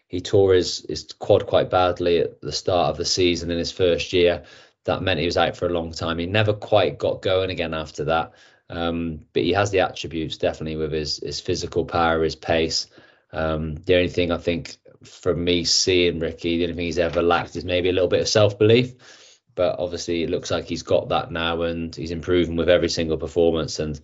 he 0.08 0.22
tore 0.22 0.54
his 0.54 0.86
his 0.88 1.08
quad 1.20 1.48
quite 1.48 1.70
badly 1.70 2.20
at 2.20 2.42
the 2.42 2.52
start 2.52 2.90
of 2.90 2.98
the 2.98 3.06
season 3.06 3.52
in 3.52 3.58
his 3.58 3.72
first 3.72 4.14
year. 4.14 4.44
That 4.84 5.02
meant 5.02 5.20
he 5.20 5.26
was 5.26 5.38
out 5.38 5.58
for 5.58 5.66
a 5.66 5.74
long 5.74 5.92
time. 5.92 6.18
He 6.18 6.26
never 6.26 6.54
quite 6.54 6.98
got 6.98 7.22
going 7.22 7.50
again 7.50 7.74
after 7.74 8.06
that. 8.06 8.34
Um, 8.70 9.22
but 9.34 9.44
he 9.44 9.54
has 9.54 9.72
the 9.72 9.80
attributes 9.80 10.38
definitely 10.38 10.76
with 10.76 10.92
his 10.92 11.18
his 11.18 11.40
physical 11.40 11.86
power, 11.86 12.24
his 12.24 12.36
pace. 12.36 12.88
Um, 13.32 13.76
the 13.76 13.96
only 13.96 14.10
thing 14.10 14.32
I 14.32 14.38
think 14.38 14.78
from 15.04 15.44
me 15.44 15.64
seeing 15.64 16.20
Ricky, 16.20 16.58
the 16.58 16.64
only 16.64 16.76
thing 16.76 16.86
he's 16.86 17.00
ever 17.00 17.22
lacked 17.22 17.56
is 17.56 17.66
maybe 17.66 17.90
a 17.90 17.94
little 17.94 18.10
bit 18.10 18.22
of 18.22 18.28
self 18.28 18.58
belief 18.58 18.96
but 19.58 19.78
obviously 19.80 20.24
it 20.24 20.30
looks 20.30 20.50
like 20.50 20.66
he's 20.66 20.84
got 20.84 21.10
that 21.10 21.32
now 21.32 21.64
and 21.64 21.94
he's 21.94 22.12
improving 22.12 22.56
with 22.56 22.70
every 22.70 22.88
single 22.88 23.18
performance 23.18 23.80
and 23.80 24.00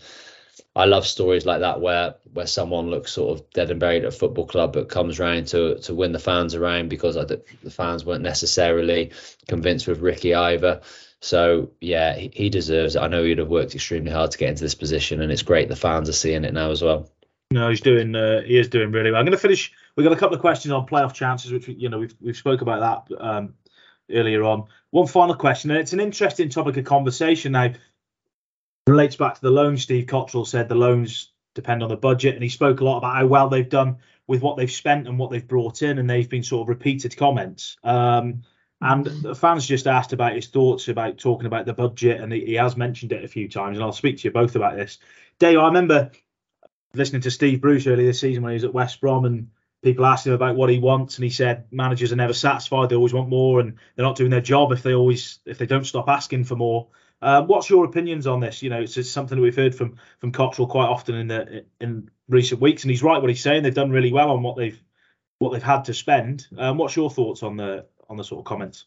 I 0.76 0.86
love 0.86 1.06
stories 1.06 1.46
like 1.46 1.62
that 1.62 1.82
where 1.82 2.16
where 2.34 2.48
someone 2.48 2.90
looks 2.90 3.14
sort 3.14 3.40
of 3.40 3.50
dead 3.52 3.70
and 3.72 3.80
buried 3.80 4.04
at 4.04 4.14
a 4.14 4.18
football 4.18 4.46
club 4.46 4.74
but 4.74 4.90
comes 4.90 5.20
around 5.20 5.48
to 5.48 5.80
to 5.80 5.94
win 5.94 6.12
the 6.12 6.20
fans 6.20 6.56
around 6.56 6.90
because 6.90 7.16
I, 7.16 7.26
the 7.26 7.72
fans 7.72 8.04
weren't 8.04 8.24
necessarily 8.24 9.12
convinced 9.48 9.88
with 9.88 10.02
Ricky 10.02 10.34
either. 10.34 10.82
So 11.22 11.72
yeah, 11.80 12.16
he, 12.16 12.32
he 12.34 12.50
deserves 12.50 12.96
it. 12.96 13.02
I 13.02 13.08
know 13.08 13.24
he'd 13.24 13.38
have 13.38 13.48
worked 13.48 13.76
extremely 13.76 14.12
hard 14.12 14.32
to 14.32 14.38
get 14.38 14.50
into 14.50 14.64
this 14.64 14.76
position, 14.76 15.22
and 15.22 15.32
it's 15.32 15.44
great 15.44 15.70
the 15.70 15.76
fans 15.76 16.10
are 16.10 16.14
seeing 16.14 16.44
it 16.44 16.54
now 16.54 16.72
as 16.72 16.82
well. 16.82 17.10
No, 17.52 17.70
he's 17.70 17.82
doing. 17.82 18.16
Uh, 18.16 18.42
he 18.42 18.58
is 18.58 18.68
doing 18.68 18.92
really 18.92 19.12
well. 19.12 19.20
I'm 19.20 19.26
going 19.26 19.32
to 19.32 19.38
finish. 19.38 19.72
We've 19.96 20.04
got 20.04 20.12
a 20.12 20.20
couple 20.20 20.36
of 20.36 20.42
questions 20.42 20.72
on 20.72 20.88
playoff 20.88 21.14
chances, 21.14 21.52
which 21.52 21.68
you 21.68 21.88
know 21.88 22.00
we've 22.00 22.16
we've 22.20 22.36
spoke 22.36 22.62
about 22.62 23.08
that 23.10 23.22
um, 23.22 23.54
earlier 24.14 24.44
on. 24.44 24.66
One 24.92 25.08
final 25.08 25.36
question, 25.36 25.72
and 25.72 25.80
it's 25.80 25.94
an 25.94 26.00
interesting 26.00 26.50
topic 26.50 26.78
of 26.78 26.86
conversation 26.86 27.54
now. 27.54 27.74
Relates 28.86 29.16
back 29.16 29.36
to 29.36 29.42
the 29.42 29.50
loans. 29.50 29.84
Steve 29.84 30.08
Cotterill 30.08 30.46
said 30.46 30.68
the 30.68 30.76
loans 30.76 31.32
depend 31.56 31.84
on 31.84 31.90
the 31.90 31.96
budget, 31.96 32.34
and 32.34 32.44
he 32.44 32.50
spoke 32.50 32.82
a 32.82 32.84
lot 32.84 32.98
about 32.98 33.16
how 33.16 33.26
well 33.26 33.50
they've 33.50 33.70
done 33.70 33.98
with 34.28 34.42
what 34.42 34.58
they've 34.58 34.72
spent 34.72 35.08
and 35.08 35.18
what 35.18 35.32
they've 35.32 35.48
brought 35.48 35.82
in, 35.82 36.00
and 36.00 36.10
they've 36.10 36.30
been 36.30 36.44
sort 36.44 36.64
of 36.64 36.70
repeated 36.70 37.16
comments. 37.16 37.78
Um, 37.84 38.44
and 38.82 39.06
the 39.06 39.36
fans 39.36 39.66
just 39.66 39.88
asked 39.88 40.12
about 40.12 40.36
his 40.36 40.48
thoughts 40.48 40.90
about 40.90 41.18
talking 41.18 41.46
about 41.46 41.66
the 41.66 41.74
budget, 41.74 42.20
and 42.20 42.34
he, 42.34 42.46
he 42.46 42.54
has 42.56 42.76
mentioned 42.76 43.14
it 43.14 43.24
a 43.24 43.30
few 43.30 43.48
times. 43.48 43.78
And 43.78 43.84
I'll 43.84 43.94
speak 43.94 44.18
to 44.18 44.28
you 44.28 44.32
both 44.32 44.58
about 44.58 44.76
this. 44.76 44.98
Dave, 45.40 45.58
I 45.58 45.68
remember 45.68 46.12
listening 46.94 47.22
to 47.22 47.32
Steve 47.32 47.62
Bruce 47.62 47.88
earlier 47.88 48.08
this 48.08 48.20
season 48.20 48.44
when 48.44 48.52
he 48.52 48.56
was 48.56 48.66
at 48.66 48.74
West 48.74 49.00
Brom, 49.00 49.26
and 49.26 49.50
people 49.84 50.06
asked 50.06 50.26
him 50.26 50.34
about 50.34 50.56
what 50.56 50.70
he 50.70 50.80
wants, 50.80 51.18
and 51.18 51.24
he 51.24 51.30
said 51.30 51.66
managers 51.72 52.12
are 52.12 52.18
never 52.18 52.34
satisfied; 52.34 52.90
they 52.90 52.96
always 52.96 53.14
want 53.14 53.30
more, 53.30 53.60
and 53.60 53.76
they're 53.96 54.06
not 54.06 54.16
doing 54.16 54.32
their 54.32 54.42
job 54.42 54.72
if 54.72 54.82
they 54.82 54.94
always 54.94 55.40
if 55.46 55.58
they 55.58 55.66
don't 55.66 55.86
stop 55.86 56.10
asking 56.10 56.46
for 56.46 56.56
more. 56.56 56.88
Um, 57.22 57.48
what's 57.48 57.70
your 57.70 57.86
opinions 57.86 58.28
on 58.28 58.42
this? 58.42 58.62
You 58.62 58.70
know, 58.70 58.82
it's, 58.82 58.98
it's 58.98 59.10
something 59.10 59.38
that 59.38 59.42
we've 59.42 59.56
heard 59.56 59.76
from 59.76 59.98
from 60.20 60.32
Cotterill 60.32 60.70
quite 60.70 60.88
often 60.88 61.16
in 61.16 61.28
the 61.28 61.66
in 61.80 62.10
recent 62.28 62.62
weeks, 62.62 62.84
and 62.84 62.92
he's 62.92 63.04
right 63.04 63.22
what 63.22 63.30
he's 63.30 63.44
saying. 63.44 63.64
They've 63.64 63.74
done 63.74 63.92
really 63.92 64.12
well 64.12 64.32
on 64.32 64.42
what 64.42 64.58
they've 64.58 64.82
what 65.40 65.52
they've 65.52 65.62
had 65.62 65.86
to 65.86 65.94
spend. 65.94 66.48
Um, 66.58 66.78
what's 66.78 66.96
your 66.96 67.10
thoughts 67.10 67.44
on 67.44 67.58
the 67.58 67.86
on 68.10 68.18
the 68.18 68.24
sort 68.24 68.40
of 68.40 68.46
comments? 68.46 68.86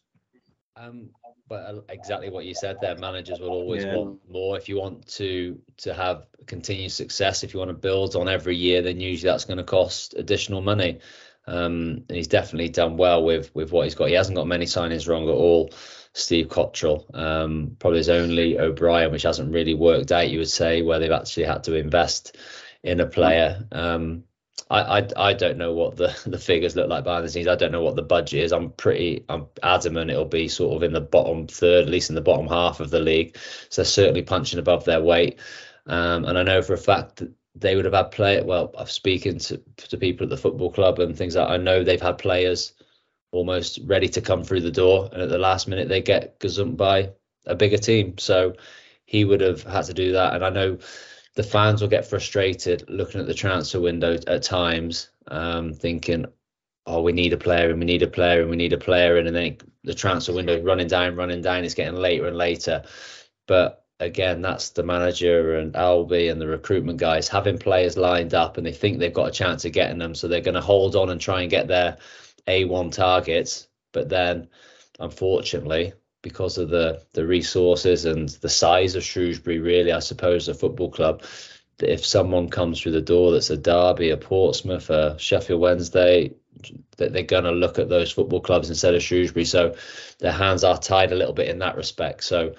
Um, 0.75 1.09
Well, 1.49 1.83
exactly 1.87 2.29
what 2.29 2.45
you 2.45 2.53
said 2.53 2.81
there. 2.81 2.97
Managers 2.97 3.39
will 3.39 3.49
always 3.49 3.83
Yeah. 3.83 3.95
want 3.95 4.19
more. 4.29 4.57
If 4.57 4.67
you 4.67 4.77
want 4.77 5.07
to 5.15 5.57
to 5.77 5.93
have 5.93 6.25
continued 6.45 6.91
success, 6.91 7.43
if 7.43 7.53
you 7.53 7.59
want 7.59 7.69
to 7.69 7.75
build 7.75 8.15
on 8.15 8.27
every 8.27 8.55
year, 8.57 8.81
then 8.81 8.99
usually 8.99 9.31
that's 9.31 9.45
going 9.45 9.57
to 9.57 9.63
cost 9.63 10.13
additional 10.15 10.61
money. 10.61 10.99
Um, 11.45 12.03
and 12.09 12.17
he's 12.17 12.27
definitely 12.27 12.69
done 12.69 12.97
well 12.97 13.23
with 13.23 13.55
with 13.55 13.71
what 13.71 13.85
he's 13.85 13.95
got. 13.95 14.09
He 14.09 14.15
hasn't 14.15 14.35
got 14.35 14.47
many 14.47 14.65
signings 14.65 15.07
wrong 15.07 15.29
at 15.29 15.35
all. 15.35 15.71
Steve 16.13 16.47
Cotterill, 16.47 17.05
um, 17.15 17.77
probably 17.79 17.99
his 17.99 18.09
only 18.09 18.59
O'Brien, 18.59 19.11
which 19.11 19.23
hasn't 19.23 19.53
really 19.53 19.75
worked 19.75 20.11
out. 20.11 20.29
You 20.29 20.39
would 20.39 20.49
say 20.49 20.81
where 20.81 20.99
they've 20.99 21.11
actually 21.11 21.43
had 21.45 21.63
to 21.65 21.75
invest 21.75 22.35
in 22.83 22.99
a 22.99 23.05
player. 23.05 23.65
Um, 23.71 24.23
I, 24.69 24.99
I 24.99 25.07
I 25.15 25.33
don't 25.33 25.57
know 25.57 25.73
what 25.73 25.95
the 25.95 26.17
the 26.25 26.37
figures 26.37 26.75
look 26.75 26.89
like 26.89 27.03
behind 27.03 27.25
the 27.25 27.29
scenes. 27.29 27.47
I 27.47 27.55
don't 27.55 27.71
know 27.71 27.83
what 27.83 27.95
the 27.95 28.01
budget 28.01 28.43
is. 28.43 28.51
I'm 28.51 28.71
pretty 28.71 29.25
I'm 29.29 29.47
adamant 29.63 30.11
it'll 30.11 30.25
be 30.25 30.47
sort 30.47 30.75
of 30.75 30.83
in 30.83 30.93
the 30.93 31.01
bottom 31.01 31.47
third, 31.47 31.83
at 31.85 31.91
least 31.91 32.09
in 32.09 32.15
the 32.15 32.21
bottom 32.21 32.47
half 32.47 32.79
of 32.79 32.89
the 32.89 32.99
league. 32.99 33.37
So 33.69 33.81
they're 33.81 33.85
certainly 33.85 34.21
punching 34.21 34.59
above 34.59 34.85
their 34.85 35.01
weight. 35.01 35.39
Um, 35.85 36.25
and 36.25 36.37
I 36.37 36.43
know 36.43 36.61
for 36.61 36.73
a 36.73 36.77
fact 36.77 37.17
that 37.17 37.31
they 37.55 37.75
would 37.75 37.85
have 37.85 37.93
had 37.93 38.11
play. 38.11 38.41
Well, 38.41 38.73
I'm 38.77 38.87
speaking 38.87 39.39
to 39.39 39.61
to 39.77 39.97
people 39.97 40.25
at 40.25 40.29
the 40.29 40.37
football 40.37 40.71
club 40.71 40.99
and 40.99 41.17
things 41.17 41.35
like 41.35 41.49
I 41.49 41.57
know 41.57 41.83
they've 41.83 42.01
had 42.01 42.17
players 42.17 42.73
almost 43.31 43.79
ready 43.85 44.07
to 44.09 44.21
come 44.21 44.43
through 44.43 44.61
the 44.61 44.71
door, 44.71 45.09
and 45.11 45.21
at 45.21 45.29
the 45.29 45.37
last 45.37 45.67
minute 45.67 45.89
they 45.89 46.01
get 46.01 46.39
gazumped 46.39 46.77
by 46.77 47.11
a 47.45 47.55
bigger 47.55 47.77
team. 47.77 48.17
So 48.17 48.55
he 49.05 49.25
would 49.25 49.41
have 49.41 49.63
had 49.63 49.85
to 49.85 49.93
do 49.93 50.11
that, 50.13 50.33
and 50.33 50.45
I 50.45 50.49
know 50.49 50.77
the 51.37 51.43
fans 51.43 51.81
will 51.81 51.87
get 51.87 52.03
frustrated 52.03 52.83
looking 52.89 53.21
at 53.21 53.27
the 53.27 53.33
transfer 53.33 53.79
window 53.79 54.17
at 54.25 54.41
times, 54.41 55.11
um, 55.27 55.71
thinking, 55.71 56.25
"Oh, 56.87 57.03
we 57.03 57.11
need 57.11 57.31
a 57.31 57.37
player, 57.37 57.69
and 57.69 57.79
we 57.79 57.85
need 57.85 58.01
a 58.01 58.07
player, 58.07 58.41
and 58.41 58.49
we 58.49 58.55
need 58.55 58.73
a 58.73 58.77
player," 58.79 59.17
and 59.17 59.35
then 59.35 59.57
the 59.83 59.93
transfer 59.93 60.33
window 60.33 60.59
running 60.63 60.87
down, 60.87 61.15
running 61.15 61.43
down. 61.43 61.63
It's 61.63 61.75
getting 61.75 62.01
later 62.01 62.25
and 62.25 62.35
later, 62.35 62.81
but 63.45 63.85
again, 63.99 64.41
that's 64.41 64.71
the 64.71 64.81
manager 64.83 65.57
and 65.57 65.73
Albie 65.73 66.31
and 66.31 66.41
the 66.41 66.47
recruitment 66.47 66.97
guys 66.99 67.27
having 67.27 67.59
players 67.59 67.97
lined 67.97 68.33
up, 68.33 68.57
and 68.57 68.65
they 68.65 68.73
think 68.73 68.97
they've 68.97 69.13
got 69.13 69.29
a 69.29 69.31
chance 69.31 69.63
of 69.63 69.73
getting 69.73 69.99
them, 69.99 70.15
so 70.15 70.27
they're 70.27 70.41
going 70.41 70.55
to 70.55 70.61
hold 70.61 70.95
on 70.95 71.11
and 71.11 71.21
try 71.21 71.41
and 71.41 71.51
get 71.51 71.67
their 71.67 71.97
A1 72.47 72.91
targets, 72.91 73.67
but 73.93 74.09
then, 74.09 74.47
unfortunately. 74.99 75.93
Because 76.21 76.57
of 76.57 76.69
the 76.69 77.03
the 77.13 77.25
resources 77.25 78.05
and 78.05 78.29
the 78.29 78.49
size 78.49 78.95
of 78.95 79.03
Shrewsbury, 79.03 79.59
really, 79.59 79.91
I 79.91 79.99
suppose, 79.99 80.47
a 80.47 80.53
football 80.53 80.89
club, 80.89 81.23
if 81.79 82.05
someone 82.05 82.49
comes 82.49 82.81
through 82.81 82.93
the 82.93 83.01
door 83.01 83.31
that's 83.31 83.49
a 83.49 83.57
Derby, 83.57 84.09
a 84.09 84.17
Portsmouth, 84.17 84.89
a 84.89 85.17
Sheffield 85.19 85.61
Wednesday, 85.61 86.33
that 86.97 87.13
they're 87.13 87.23
going 87.23 87.43
to 87.43 87.51
look 87.51 87.77
at 87.79 87.89
those 87.89 88.11
football 88.11 88.41
clubs 88.41 88.69
instead 88.69 88.95
of 88.95 89.03
Shrewsbury. 89.03 89.45
So 89.45 89.75
their 90.19 90.31
hands 90.31 90.63
are 90.63 90.77
tied 90.77 91.11
a 91.11 91.15
little 91.15 91.33
bit 91.33 91.49
in 91.49 91.59
that 91.59 91.77
respect. 91.77 92.23
So 92.23 92.55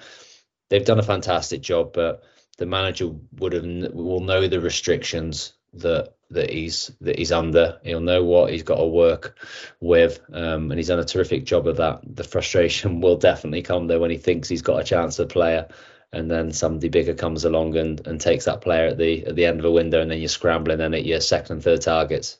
they've 0.69 0.85
done 0.85 0.99
a 0.99 1.03
fantastic 1.03 1.61
job, 1.61 1.93
but 1.93 2.23
the 2.57 2.65
manager 2.65 3.11
would 3.39 3.53
have 3.53 3.65
will 3.93 4.21
know 4.21 4.47
the 4.47 4.61
restrictions 4.61 5.53
that 5.73 6.13
that 6.31 6.51
he's 6.51 6.91
that 7.01 7.17
he's 7.17 7.31
under. 7.31 7.79
He'll 7.83 7.99
know 7.99 8.23
what 8.23 8.51
he's 8.51 8.63
got 8.63 8.77
to 8.77 8.85
work 8.85 9.37
with, 9.79 10.19
um, 10.31 10.71
and 10.71 10.77
he's 10.77 10.87
done 10.87 10.99
a 10.99 11.05
terrific 11.05 11.45
job 11.45 11.67
of 11.67 11.77
that. 11.77 12.01
The 12.03 12.23
frustration 12.23 13.01
will 13.01 13.17
definitely 13.17 13.61
come 13.61 13.87
there 13.87 13.99
when 13.99 14.11
he 14.11 14.17
thinks 14.17 14.49
he's 14.49 14.61
got 14.61 14.79
a 14.79 14.83
chance 14.83 15.19
at 15.19 15.25
a 15.25 15.29
player, 15.29 15.67
and 16.11 16.29
then 16.29 16.51
somebody 16.51 16.89
bigger 16.89 17.13
comes 17.13 17.45
along 17.45 17.75
and, 17.77 18.05
and 18.07 18.21
takes 18.21 18.45
that 18.45 18.61
player 18.61 18.87
at 18.87 18.97
the 18.97 19.25
at 19.25 19.35
the 19.35 19.45
end 19.45 19.59
of 19.59 19.65
a 19.65 19.71
window, 19.71 20.01
and 20.01 20.11
then 20.11 20.19
you're 20.19 20.29
scrambling 20.29 20.77
then 20.77 20.93
at 20.93 21.05
your 21.05 21.21
second 21.21 21.57
and 21.57 21.63
third 21.63 21.81
targets. 21.81 22.37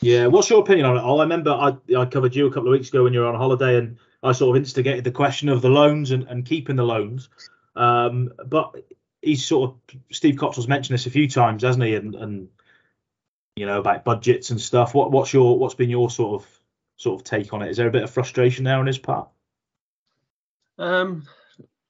Yeah, 0.00 0.26
what's 0.26 0.50
your 0.50 0.60
opinion 0.60 0.86
on 0.86 0.96
it? 0.98 1.00
All 1.00 1.20
I 1.20 1.24
remember 1.24 1.50
I 1.50 1.76
I 1.96 2.04
covered 2.06 2.34
you 2.34 2.46
a 2.46 2.50
couple 2.52 2.68
of 2.68 2.72
weeks 2.72 2.88
ago 2.88 3.04
when 3.04 3.12
you 3.12 3.20
were 3.20 3.26
on 3.26 3.34
holiday, 3.34 3.78
and 3.78 3.98
I 4.22 4.32
sort 4.32 4.56
of 4.56 4.62
instigated 4.62 5.04
the 5.04 5.10
question 5.10 5.48
of 5.48 5.62
the 5.62 5.70
loans 5.70 6.10
and, 6.10 6.24
and 6.24 6.44
keeping 6.44 6.76
the 6.76 6.84
loans. 6.84 7.28
Um, 7.74 8.32
but 8.44 8.74
he's 9.22 9.44
sort 9.44 9.70
of 9.70 10.00
Steve 10.10 10.36
Cotterill's 10.36 10.68
mentioned 10.68 10.94
this 10.94 11.06
a 11.06 11.10
few 11.10 11.28
times, 11.28 11.62
hasn't 11.62 11.84
he? 11.84 11.94
And, 11.94 12.14
and 12.14 12.48
you 13.56 13.66
know 13.66 13.80
about 13.80 14.04
budgets 14.04 14.50
and 14.50 14.60
stuff. 14.60 14.94
What 14.94 15.10
what's 15.10 15.32
your 15.32 15.58
what's 15.58 15.74
been 15.74 15.90
your 15.90 16.10
sort 16.10 16.42
of 16.42 16.60
sort 16.96 17.20
of 17.20 17.24
take 17.24 17.52
on 17.52 17.62
it? 17.62 17.70
Is 17.70 17.76
there 17.78 17.88
a 17.88 17.92
bit 17.92 18.02
of 18.02 18.10
frustration 18.10 18.64
there 18.64 18.78
on 18.78 18.86
his 18.86 18.98
part? 18.98 19.28
Um, 20.78 21.26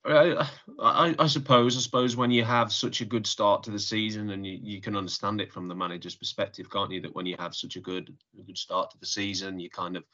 I, 0.04 0.48
I, 0.80 1.14
I 1.18 1.26
suppose. 1.26 1.76
I 1.76 1.80
suppose 1.80 2.16
when 2.16 2.30
you 2.30 2.44
have 2.44 2.72
such 2.72 3.00
a 3.00 3.04
good 3.04 3.26
start 3.26 3.64
to 3.64 3.72
the 3.72 3.78
season, 3.78 4.30
and 4.30 4.46
you, 4.46 4.58
you 4.62 4.80
can 4.80 4.96
understand 4.96 5.40
it 5.40 5.52
from 5.52 5.66
the 5.66 5.74
manager's 5.74 6.14
perspective, 6.14 6.70
can't 6.70 6.92
you? 6.92 7.00
That 7.00 7.14
when 7.14 7.26
you 7.26 7.34
have 7.38 7.54
such 7.54 7.74
a 7.74 7.80
good 7.80 8.14
a 8.38 8.42
good 8.42 8.58
start 8.58 8.90
to 8.92 8.98
the 8.98 9.06
season, 9.06 9.58
you 9.58 9.68
kind 9.68 9.96
of 9.96 10.04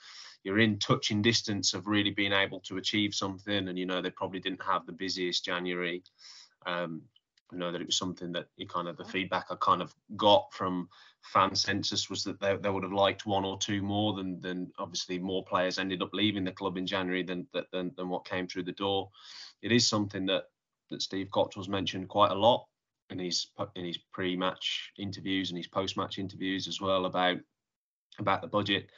you're 0.44 0.58
in 0.58 0.78
touching 0.78 1.20
distance 1.20 1.74
of 1.74 1.86
really 1.86 2.10
being 2.10 2.32
able 2.32 2.60
to 2.60 2.78
achieve 2.78 3.14
something. 3.14 3.68
And 3.68 3.78
you 3.78 3.84
know 3.84 4.00
they 4.00 4.10
probably 4.10 4.40
didn't 4.40 4.62
have 4.62 4.86
the 4.86 4.92
busiest 4.92 5.44
January. 5.44 6.02
Um, 6.64 7.02
I 7.52 7.56
know 7.56 7.70
that 7.70 7.82
it 7.82 7.86
was 7.86 7.98
something 7.98 8.32
that 8.32 8.46
you 8.56 8.66
kind 8.66 8.88
of 8.88 8.96
the 8.96 9.04
feedback 9.04 9.46
I 9.50 9.56
kind 9.60 9.82
of 9.82 9.94
got 10.16 10.52
from 10.54 10.88
fan 11.22 11.54
census 11.54 12.10
was 12.10 12.24
that 12.24 12.40
they, 12.40 12.56
they 12.56 12.68
would 12.68 12.82
have 12.82 12.92
liked 12.92 13.26
one 13.26 13.44
or 13.44 13.58
two 13.58 13.82
more 13.82 14.14
than 14.14 14.40
than 14.40 14.70
obviously 14.78 15.18
more 15.18 15.44
players 15.44 15.78
ended 15.78 16.02
up 16.02 16.10
leaving 16.12 16.44
the 16.44 16.52
club 16.52 16.76
in 16.76 16.86
January 16.86 17.22
than 17.22 17.46
than, 17.72 17.92
than 17.96 18.08
what 18.08 18.24
came 18.24 18.46
through 18.46 18.64
the 18.64 18.72
door. 18.72 19.10
It 19.62 19.72
is 19.72 19.88
something 19.88 20.26
that 20.26 20.44
that 20.90 21.02
Steve 21.02 21.28
Cotterill's 21.30 21.68
mentioned 21.68 22.08
quite 22.08 22.32
a 22.32 22.38
lot 22.38 22.66
in 23.10 23.18
his 23.18 23.48
in 23.76 23.84
his 23.84 23.98
pre-match 24.12 24.92
interviews 24.98 25.50
and 25.50 25.56
his 25.56 25.68
post-match 25.68 26.18
interviews 26.18 26.66
as 26.66 26.80
well 26.80 27.06
about 27.06 27.38
about 28.18 28.42
the 28.42 28.48
budget. 28.48 28.88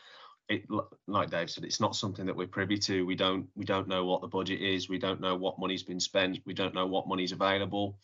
It 0.48 0.64
like 1.06 1.30
Dave 1.30 1.50
said, 1.50 1.64
it's 1.64 1.80
not 1.80 1.96
something 1.96 2.26
that 2.26 2.37
we're 2.37 2.46
privy 2.46 2.78
to. 2.78 3.06
We 3.06 3.16
don't 3.16 3.46
we 3.54 3.64
don't 3.64 3.88
know 3.88 4.04
what 4.04 4.20
the 4.20 4.28
budget 4.28 4.60
is. 4.60 4.88
We 4.88 4.98
don't 4.98 5.20
know 5.20 5.37
what 5.37 5.58
money's 5.58 5.82
been 5.82 6.00
spent. 6.00 6.38
We 6.44 6.54
don't 6.54 6.74
know 6.74 6.87
what 6.87 7.08
money's 7.08 7.32
available. 7.32 7.98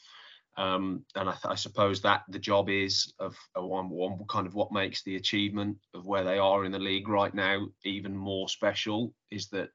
Um, 0.56 1.04
and 1.14 1.28
I, 1.28 1.36
I, 1.44 1.54
suppose 1.54 2.02
that 2.02 2.24
the 2.28 2.38
job 2.38 2.68
is 2.68 3.14
of, 3.18 3.36
one, 3.54 3.88
one 3.88 4.18
kind 4.28 4.46
of 4.46 4.54
what 4.54 4.72
makes 4.72 5.02
the 5.02 5.16
achievement 5.16 5.78
of 5.94 6.06
where 6.06 6.24
they 6.24 6.38
are 6.38 6.64
in 6.64 6.72
the 6.72 6.78
league 6.78 7.08
right 7.08 7.32
now 7.32 7.66
even 7.84 8.16
more 8.16 8.48
special 8.48 9.14
is 9.30 9.48
that 9.48 9.70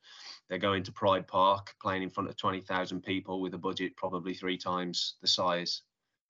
they're 0.50 0.58
going 0.58 0.84
to 0.84 0.92
Pride 0.92 1.28
Park 1.28 1.74
playing 1.82 2.04
in 2.04 2.10
front 2.10 2.30
of 2.30 2.38
20,000 2.38 3.02
people 3.02 3.42
with 3.42 3.54
a 3.54 3.58
budget 3.58 3.96
probably 3.96 4.34
three 4.34 4.58
times 4.58 5.16
the 5.22 5.28
size, 5.28 5.82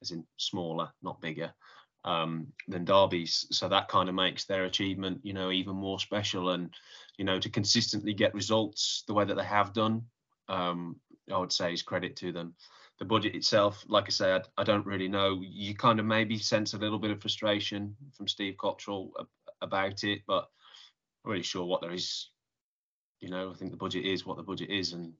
as 0.02 0.12
in 0.12 0.24
smaller, 0.38 0.90
not 1.02 1.20
bigger, 1.22 1.52
um, 2.06 2.48
than 2.68 2.86
Derby's. 2.86 3.48
So 3.52 3.68
that 3.68 3.90
kind 3.90 4.08
of 4.08 4.16
makes 4.16 4.46
their 4.46 4.66
achievement, 4.66 5.20
you 5.24 5.34
know, 5.34 5.52
even 5.52 5.76
more 5.76 6.00
special. 6.00 6.52
And, 6.52 6.74
you 7.18 7.26
know, 7.26 7.40
to 7.40 7.50
consistently 7.50 8.14
get 8.14 8.34
results 8.34 9.04
the 9.08 9.14
way 9.14 9.26
that 9.26 9.36
they 9.36 9.44
have 9.44 9.74
done, 9.74 10.04
um, 10.48 10.98
I 11.34 11.38
would 11.38 11.52
say 11.52 11.74
is 11.74 11.82
credit 11.82 12.16
to 12.18 12.32
them 12.32 12.54
the 13.00 13.06
budget 13.06 13.36
itself, 13.36 13.84
like 13.88 14.06
I 14.08 14.10
say, 14.10 14.40
I, 14.58 14.64
don't 14.64 14.86
really 14.86 15.08
know. 15.08 15.42
You 15.42 15.76
kind 15.76 16.00
of 16.00 16.06
maybe 16.06 16.38
sense 16.38 16.74
a 16.74 16.78
little 16.78 17.00
bit 17.00 17.12
of 17.12 17.20
frustration 17.20 17.96
from 18.16 18.28
Steve 18.28 18.56
Cotterill 18.58 19.10
about 19.62 20.04
it, 20.04 20.22
but 20.28 20.48
I'm 21.24 21.32
really 21.32 21.44
sure 21.44 21.66
what 21.66 21.82
there 21.82 21.94
is. 21.94 22.30
You 23.20 23.30
know, 23.30 23.52
I 23.52 23.54
think 23.56 23.72
the 23.72 23.78
budget 23.78 24.06
is 24.06 24.26
what 24.26 24.38
the 24.38 24.44
budget 24.44 24.70
is, 24.70 24.94
and 24.94 25.14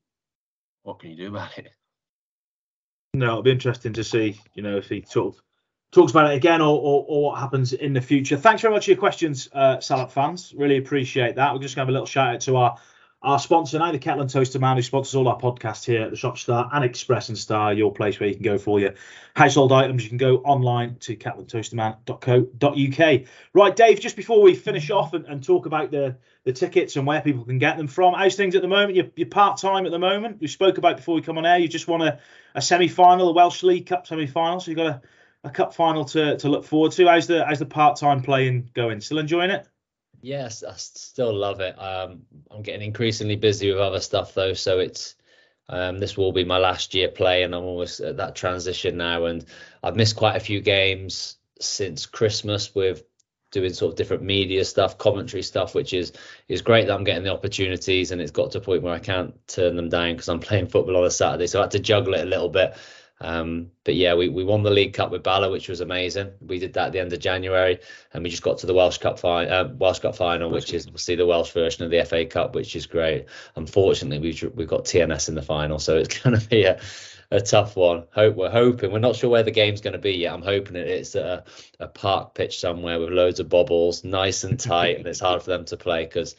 what 0.84 1.00
can 1.00 1.10
you 1.10 1.18
do 1.18 1.28
about 1.36 1.58
it? 1.58 1.72
No, 3.14 3.28
it'll 3.28 3.44
be 3.44 3.52
interesting 3.52 3.94
to 3.94 4.04
see. 4.04 4.40
You 4.54 4.64
know, 4.64 4.78
if 4.78 4.88
he 4.90 5.04
sort 5.08 5.36
of 5.36 5.42
talks 5.92 6.12
about 6.12 6.32
it 6.32 6.36
again, 6.36 6.62
or, 6.62 6.80
or, 6.80 7.06
or 7.08 7.24
what 7.24 7.40
happens 7.40 7.74
in 7.74 7.94
the 7.94 8.02
future. 8.02 8.38
Thanks 8.38 8.62
very 8.62 8.74
much 8.74 8.86
for 8.86 8.92
your 8.92 9.00
questions, 9.00 9.50
uh, 9.54 9.80
fans. 10.08 10.54
Really 10.56 10.78
appreciate 10.78 11.36
that. 11.36 11.54
We're 11.54 11.60
just 11.60 11.76
to 11.76 11.82
have 11.82 11.90
a 11.90 11.94
little 11.94 12.06
shout 12.06 12.36
out 12.36 12.42
to 12.42 12.58
our 12.58 12.78
our 13.26 13.40
sponsor 13.40 13.80
now, 13.80 13.92
the 13.92 13.98
Kettle 13.98 14.28
Toaster 14.28 14.60
Man, 14.60 14.78
who 14.78 14.84
sponsors 14.84 15.16
all 15.16 15.28
our 15.28 15.40
podcasts 15.40 15.84
here 15.84 16.04
at 16.04 16.12
the 16.12 16.16
Shropshire 16.16 16.44
Star 16.44 16.70
and 16.72 16.86
Express 16.86 17.30
and 17.30 17.38
Star, 17.38 17.74
your 17.74 17.92
place 17.92 18.20
where 18.20 18.30
you 18.30 18.36
can 18.36 18.44
go 18.44 18.60
for 18.60 18.80
your 18.80 18.94
household 19.36 19.72
items. 19.72 20.04
You 20.04 20.10
can 20.10 20.20
go 20.20 20.38
online 20.38 20.98
to 20.98 21.16
kettleandtoasterman.co.uk. 21.16 23.28
Right, 23.54 23.76
Dave, 23.76 24.00
just 24.00 24.16
before 24.16 24.44
we 24.44 24.54
finish 24.54 24.92
off 24.92 25.14
and, 25.14 25.26
and, 25.26 25.44
talk 25.44 25.66
about 25.66 25.90
the, 25.90 26.18
the 26.44 26.54
tickets 26.54 26.98
and 26.98 27.08
where 27.08 27.20
people 27.20 27.44
can 27.44 27.58
get 27.58 27.78
them 27.78 27.88
from, 27.88 28.14
how's 28.14 28.36
things 28.36 28.56
at 28.56 28.62
the 28.62 28.68
moment? 28.68 28.96
You're, 28.96 29.10
you're 29.16 29.28
part 29.28 29.60
time 29.60 29.88
at 29.88 29.92
the 29.92 29.98
moment. 29.98 30.40
We 30.40 30.48
spoke 30.48 30.78
about 30.78 30.98
before 30.98 31.16
we 31.16 31.24
come 31.24 31.40
on 31.40 31.48
air. 31.48 31.58
You 31.58 31.68
just 31.68 31.88
won 31.88 32.04
a, 32.04 32.20
a 32.54 32.62
semi 32.62 32.88
final, 32.88 33.30
a 33.30 33.34
Welsh 33.34 33.64
League 33.64 33.88
Cup 33.88 34.06
semi 34.06 34.28
final. 34.28 34.60
So 34.60 34.70
you've 34.70 34.78
got 34.78 34.88
a, 34.88 35.02
a 35.44 35.50
cup 35.50 35.74
final 35.74 36.06
to, 36.06 36.38
to 36.38 36.48
look 36.48 36.64
forward 36.64 36.92
to. 36.92 37.08
How's 37.08 37.26
the, 37.26 37.44
how's 37.44 37.58
the 37.58 37.66
part 37.66 37.98
time 37.98 38.22
playing 38.22 38.70
going? 38.76 39.02
Still 39.02 39.18
enjoying 39.18 39.50
it? 39.50 39.68
Yes, 40.26 40.64
I 40.64 40.74
still 40.78 41.36
love 41.36 41.60
it. 41.60 41.80
Um, 41.80 42.24
I'm 42.50 42.64
getting 42.64 42.82
increasingly 42.82 43.36
busy 43.36 43.70
with 43.70 43.80
other 43.80 44.00
stuff 44.00 44.34
though, 44.34 44.54
so 44.54 44.80
it's 44.80 45.14
um, 45.70 46.00
this 46.00 46.18
will 46.18 46.32
be 46.32 46.44
my 46.44 46.58
last 46.58 46.96
year 46.96 47.10
play, 47.10 47.44
And 47.44 47.54
I'm 47.54 47.64
almost 47.64 48.00
at 48.00 48.18
that 48.18 48.36
transition 48.36 48.98
now, 48.98 49.26
and 49.26 49.46
I've 49.84 49.96
missed 49.96 50.16
quite 50.16 50.36
a 50.36 50.40
few 50.40 50.62
games 50.62 51.38
since 51.62 52.08
Christmas 52.08 52.74
with 52.74 53.04
doing 53.52 53.72
sort 53.72 53.92
of 53.92 53.98
different 53.98 54.24
media 54.24 54.66
stuff, 54.66 54.98
commentary 54.98 55.44
stuff, 55.44 55.76
which 55.76 55.94
is 55.94 56.12
is 56.48 56.64
great 56.64 56.88
that 56.88 56.96
I'm 56.96 57.04
getting 57.04 57.24
the 57.24 57.32
opportunities, 57.32 58.10
and 58.10 58.20
it's 58.20 58.32
got 58.32 58.50
to 58.54 58.58
a 58.58 58.62
point 58.62 58.82
where 58.82 58.96
I 58.96 59.00
can't 59.00 59.36
turn 59.48 59.76
them 59.76 59.90
down 59.90 60.14
because 60.14 60.28
I'm 60.30 60.40
playing 60.50 60.70
football 60.70 60.98
on 60.98 61.06
a 61.06 61.12
Saturday, 61.12 61.46
so 61.46 61.60
I 61.60 61.64
had 61.66 61.72
to 61.72 61.80
juggle 61.80 62.16
it 62.16 62.22
a 62.22 62.26
little 62.26 62.50
bit. 62.50 62.76
Um, 63.22 63.72
but 63.86 63.96
yeah, 63.96 64.14
we, 64.14 64.28
we 64.28 64.44
won 64.44 64.64
the 64.64 64.70
League 64.70 64.94
Cup 64.94 65.10
with 65.10 65.24
Bala, 65.24 65.50
which 65.50 65.70
was 65.70 65.80
amazing. 65.80 66.32
We 66.42 66.60
did 66.60 66.74
that 66.74 66.88
at 66.88 66.92
the 66.92 67.00
end 67.00 67.14
of 67.14 67.20
January, 67.20 67.80
and 68.14 68.24
we 68.24 68.30
just 68.30 68.44
got 68.44 68.58
to 68.60 68.68
the 68.68 68.74
Welsh 68.74 68.98
Cup 68.98 69.20
final, 69.20 69.54
uh, 69.54 69.70
Welsh 69.74 70.00
Cup 70.00 70.16
final, 70.16 70.50
which 70.50 70.74
is 70.74 70.86
obviously 70.86 71.16
the 71.16 71.26
Welsh 71.26 71.52
version 71.52 71.86
of 71.86 71.92
the 71.92 72.04
FA 72.04 72.26
Cup, 72.26 72.56
which 72.56 72.76
is 72.76 72.86
great. 72.86 73.26
Unfortunately, 73.56 74.20
we've 74.20 74.52
we've 74.56 74.68
got 74.68 74.86
TNS 74.86 75.30
in 75.30 75.36
the 75.36 75.42
final, 75.42 75.80
so 75.80 75.98
it's 75.98 76.20
going 76.22 76.38
to 76.38 76.48
be 76.50 76.66
a 76.66 76.80
a 77.32 77.42
tough 77.42 77.76
one. 77.76 78.04
Hope 78.12 78.36
we're 78.36 78.50
hoping 78.50 78.92
we're 78.92 79.00
not 79.00 79.16
sure 79.16 79.30
where 79.30 79.44
the 79.44 79.52
game's 79.52 79.82
going 79.82 79.94
to 79.94 80.00
be 80.00 80.14
yet. 80.14 80.34
I'm 80.34 80.42
hoping 80.42 80.76
it's 80.76 81.16
a, 81.16 81.44
a 81.80 81.88
park 81.88 82.36
pitch 82.36 82.60
somewhere 82.60 83.00
with 83.00 83.10
loads 83.10 83.40
of 83.40 83.50
bobbles, 83.50 84.04
nice 84.04 84.44
and 84.44 84.60
tight, 84.60 84.98
and 84.98 85.08
it's 85.08 85.20
hard 85.20 85.42
for 85.42 85.50
them 85.50 85.66
to 85.66 85.78
play 85.78 86.06
because 86.06 86.36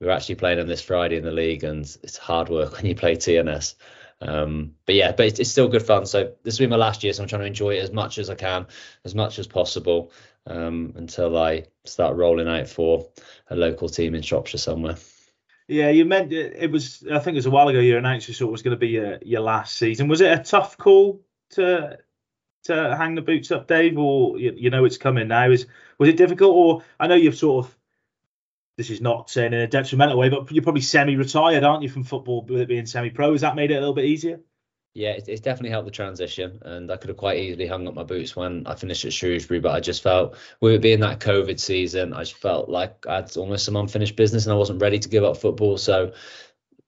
we're 0.00 0.10
actually 0.10 0.34
playing 0.34 0.58
them 0.58 0.66
this 0.66 0.82
Friday 0.82 1.16
in 1.16 1.24
the 1.24 1.30
league, 1.30 1.64
and 1.64 1.84
it's 2.02 2.16
hard 2.16 2.48
work 2.48 2.76
when 2.76 2.86
you 2.86 2.94
play 2.94 3.16
TNS. 3.16 3.74
Um, 4.20 4.74
but 4.86 4.94
yeah, 4.94 5.12
but 5.12 5.26
it's, 5.26 5.38
it's, 5.38 5.50
still 5.50 5.68
good 5.68 5.82
fun. 5.82 6.06
So 6.06 6.32
this 6.42 6.58
will 6.58 6.66
be 6.66 6.70
my 6.70 6.76
last 6.76 7.04
year, 7.04 7.12
so 7.12 7.22
I'm 7.22 7.28
trying 7.28 7.42
to 7.42 7.46
enjoy 7.46 7.76
it 7.76 7.82
as 7.82 7.92
much 7.92 8.18
as 8.18 8.30
I 8.30 8.34
can, 8.34 8.66
as 9.04 9.14
much 9.14 9.38
as 9.38 9.46
possible, 9.46 10.10
um, 10.46 10.94
until 10.96 11.36
I 11.36 11.64
start 11.84 12.16
rolling 12.16 12.48
out 12.48 12.68
for 12.68 13.08
a 13.50 13.56
local 13.56 13.88
team 13.88 14.14
in 14.14 14.22
Shropshire 14.22 14.58
somewhere. 14.58 14.96
Yeah, 15.68 15.90
you 15.90 16.04
meant 16.04 16.32
it 16.32 16.70
was. 16.70 17.04
I 17.10 17.18
think 17.18 17.34
it 17.34 17.38
was 17.38 17.46
a 17.46 17.50
while 17.50 17.68
ago. 17.68 17.80
You 17.80 17.98
announced 17.98 18.28
you 18.28 18.34
thought 18.34 18.48
it 18.48 18.52
was 18.52 18.62
going 18.62 18.76
to 18.76 18.80
be 18.80 18.88
your, 18.88 19.18
your 19.22 19.40
last 19.40 19.76
season. 19.76 20.06
Was 20.06 20.20
it 20.20 20.38
a 20.38 20.42
tough 20.42 20.78
call 20.78 21.20
to 21.50 21.98
to 22.64 22.96
hang 22.96 23.16
the 23.16 23.22
boots 23.22 23.50
up, 23.50 23.66
Dave, 23.66 23.98
or 23.98 24.38
you, 24.38 24.52
you 24.56 24.70
know 24.70 24.84
it's 24.84 24.96
coming 24.96 25.26
now? 25.26 25.50
Is 25.50 25.66
was 25.98 26.08
it 26.08 26.16
difficult, 26.16 26.54
or 26.54 26.82
I 27.00 27.08
know 27.08 27.16
you've 27.16 27.36
sort 27.36 27.66
of 27.66 27.76
this 28.76 28.90
is 28.90 29.00
not 29.00 29.30
saying 29.30 29.52
in 29.52 29.60
a 29.60 29.66
detrimental 29.66 30.18
way, 30.18 30.28
but 30.28 30.50
you're 30.52 30.62
probably 30.62 30.82
semi-retired, 30.82 31.64
aren't 31.64 31.82
you, 31.82 31.88
from 31.88 32.04
football 32.04 32.42
with 32.42 32.60
it 32.60 32.68
being 32.68 32.86
semi-pro? 32.86 33.32
Has 33.32 33.40
that 33.40 33.56
made 33.56 33.70
it 33.70 33.76
a 33.76 33.80
little 33.80 33.94
bit 33.94 34.04
easier? 34.04 34.40
Yeah, 34.94 35.10
it's, 35.10 35.40
definitely 35.40 35.70
helped 35.70 35.86
the 35.86 35.92
transition, 35.92 36.58
and 36.62 36.90
I 36.90 36.96
could 36.96 37.08
have 37.08 37.18
quite 37.18 37.38
easily 37.38 37.66
hung 37.66 37.86
up 37.86 37.94
my 37.94 38.02
boots 38.02 38.34
when 38.34 38.66
I 38.66 38.74
finished 38.74 39.04
at 39.04 39.12
Shrewsbury, 39.12 39.60
but 39.60 39.72
I 39.72 39.80
just 39.80 40.02
felt 40.02 40.36
with 40.60 40.72
it 40.72 40.80
being 40.80 41.00
that 41.00 41.20
COVID 41.20 41.60
season, 41.60 42.14
I 42.14 42.20
just 42.20 42.36
felt 42.36 42.70
like 42.70 43.04
I 43.06 43.16
had 43.16 43.36
almost 43.36 43.66
some 43.66 43.76
unfinished 43.76 44.16
business, 44.16 44.46
and 44.46 44.54
I 44.54 44.56
wasn't 44.56 44.80
ready 44.80 44.98
to 44.98 45.08
give 45.08 45.22
up 45.22 45.36
football. 45.36 45.76
So 45.76 46.14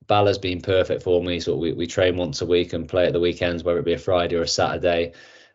Bala's 0.06 0.38
been 0.38 0.62
perfect 0.62 1.02
for 1.02 1.22
me. 1.22 1.38
So 1.38 1.56
we, 1.56 1.72
we 1.72 1.86
train 1.86 2.16
once 2.16 2.40
a 2.40 2.46
week 2.46 2.72
and 2.72 2.88
play 2.88 3.06
at 3.06 3.12
the 3.12 3.20
weekends, 3.20 3.62
whether 3.62 3.78
it 3.78 3.84
be 3.84 3.92
a 3.92 3.98
Friday 3.98 4.36
or 4.36 4.42
a 4.42 4.48
Saturday. 4.48 5.12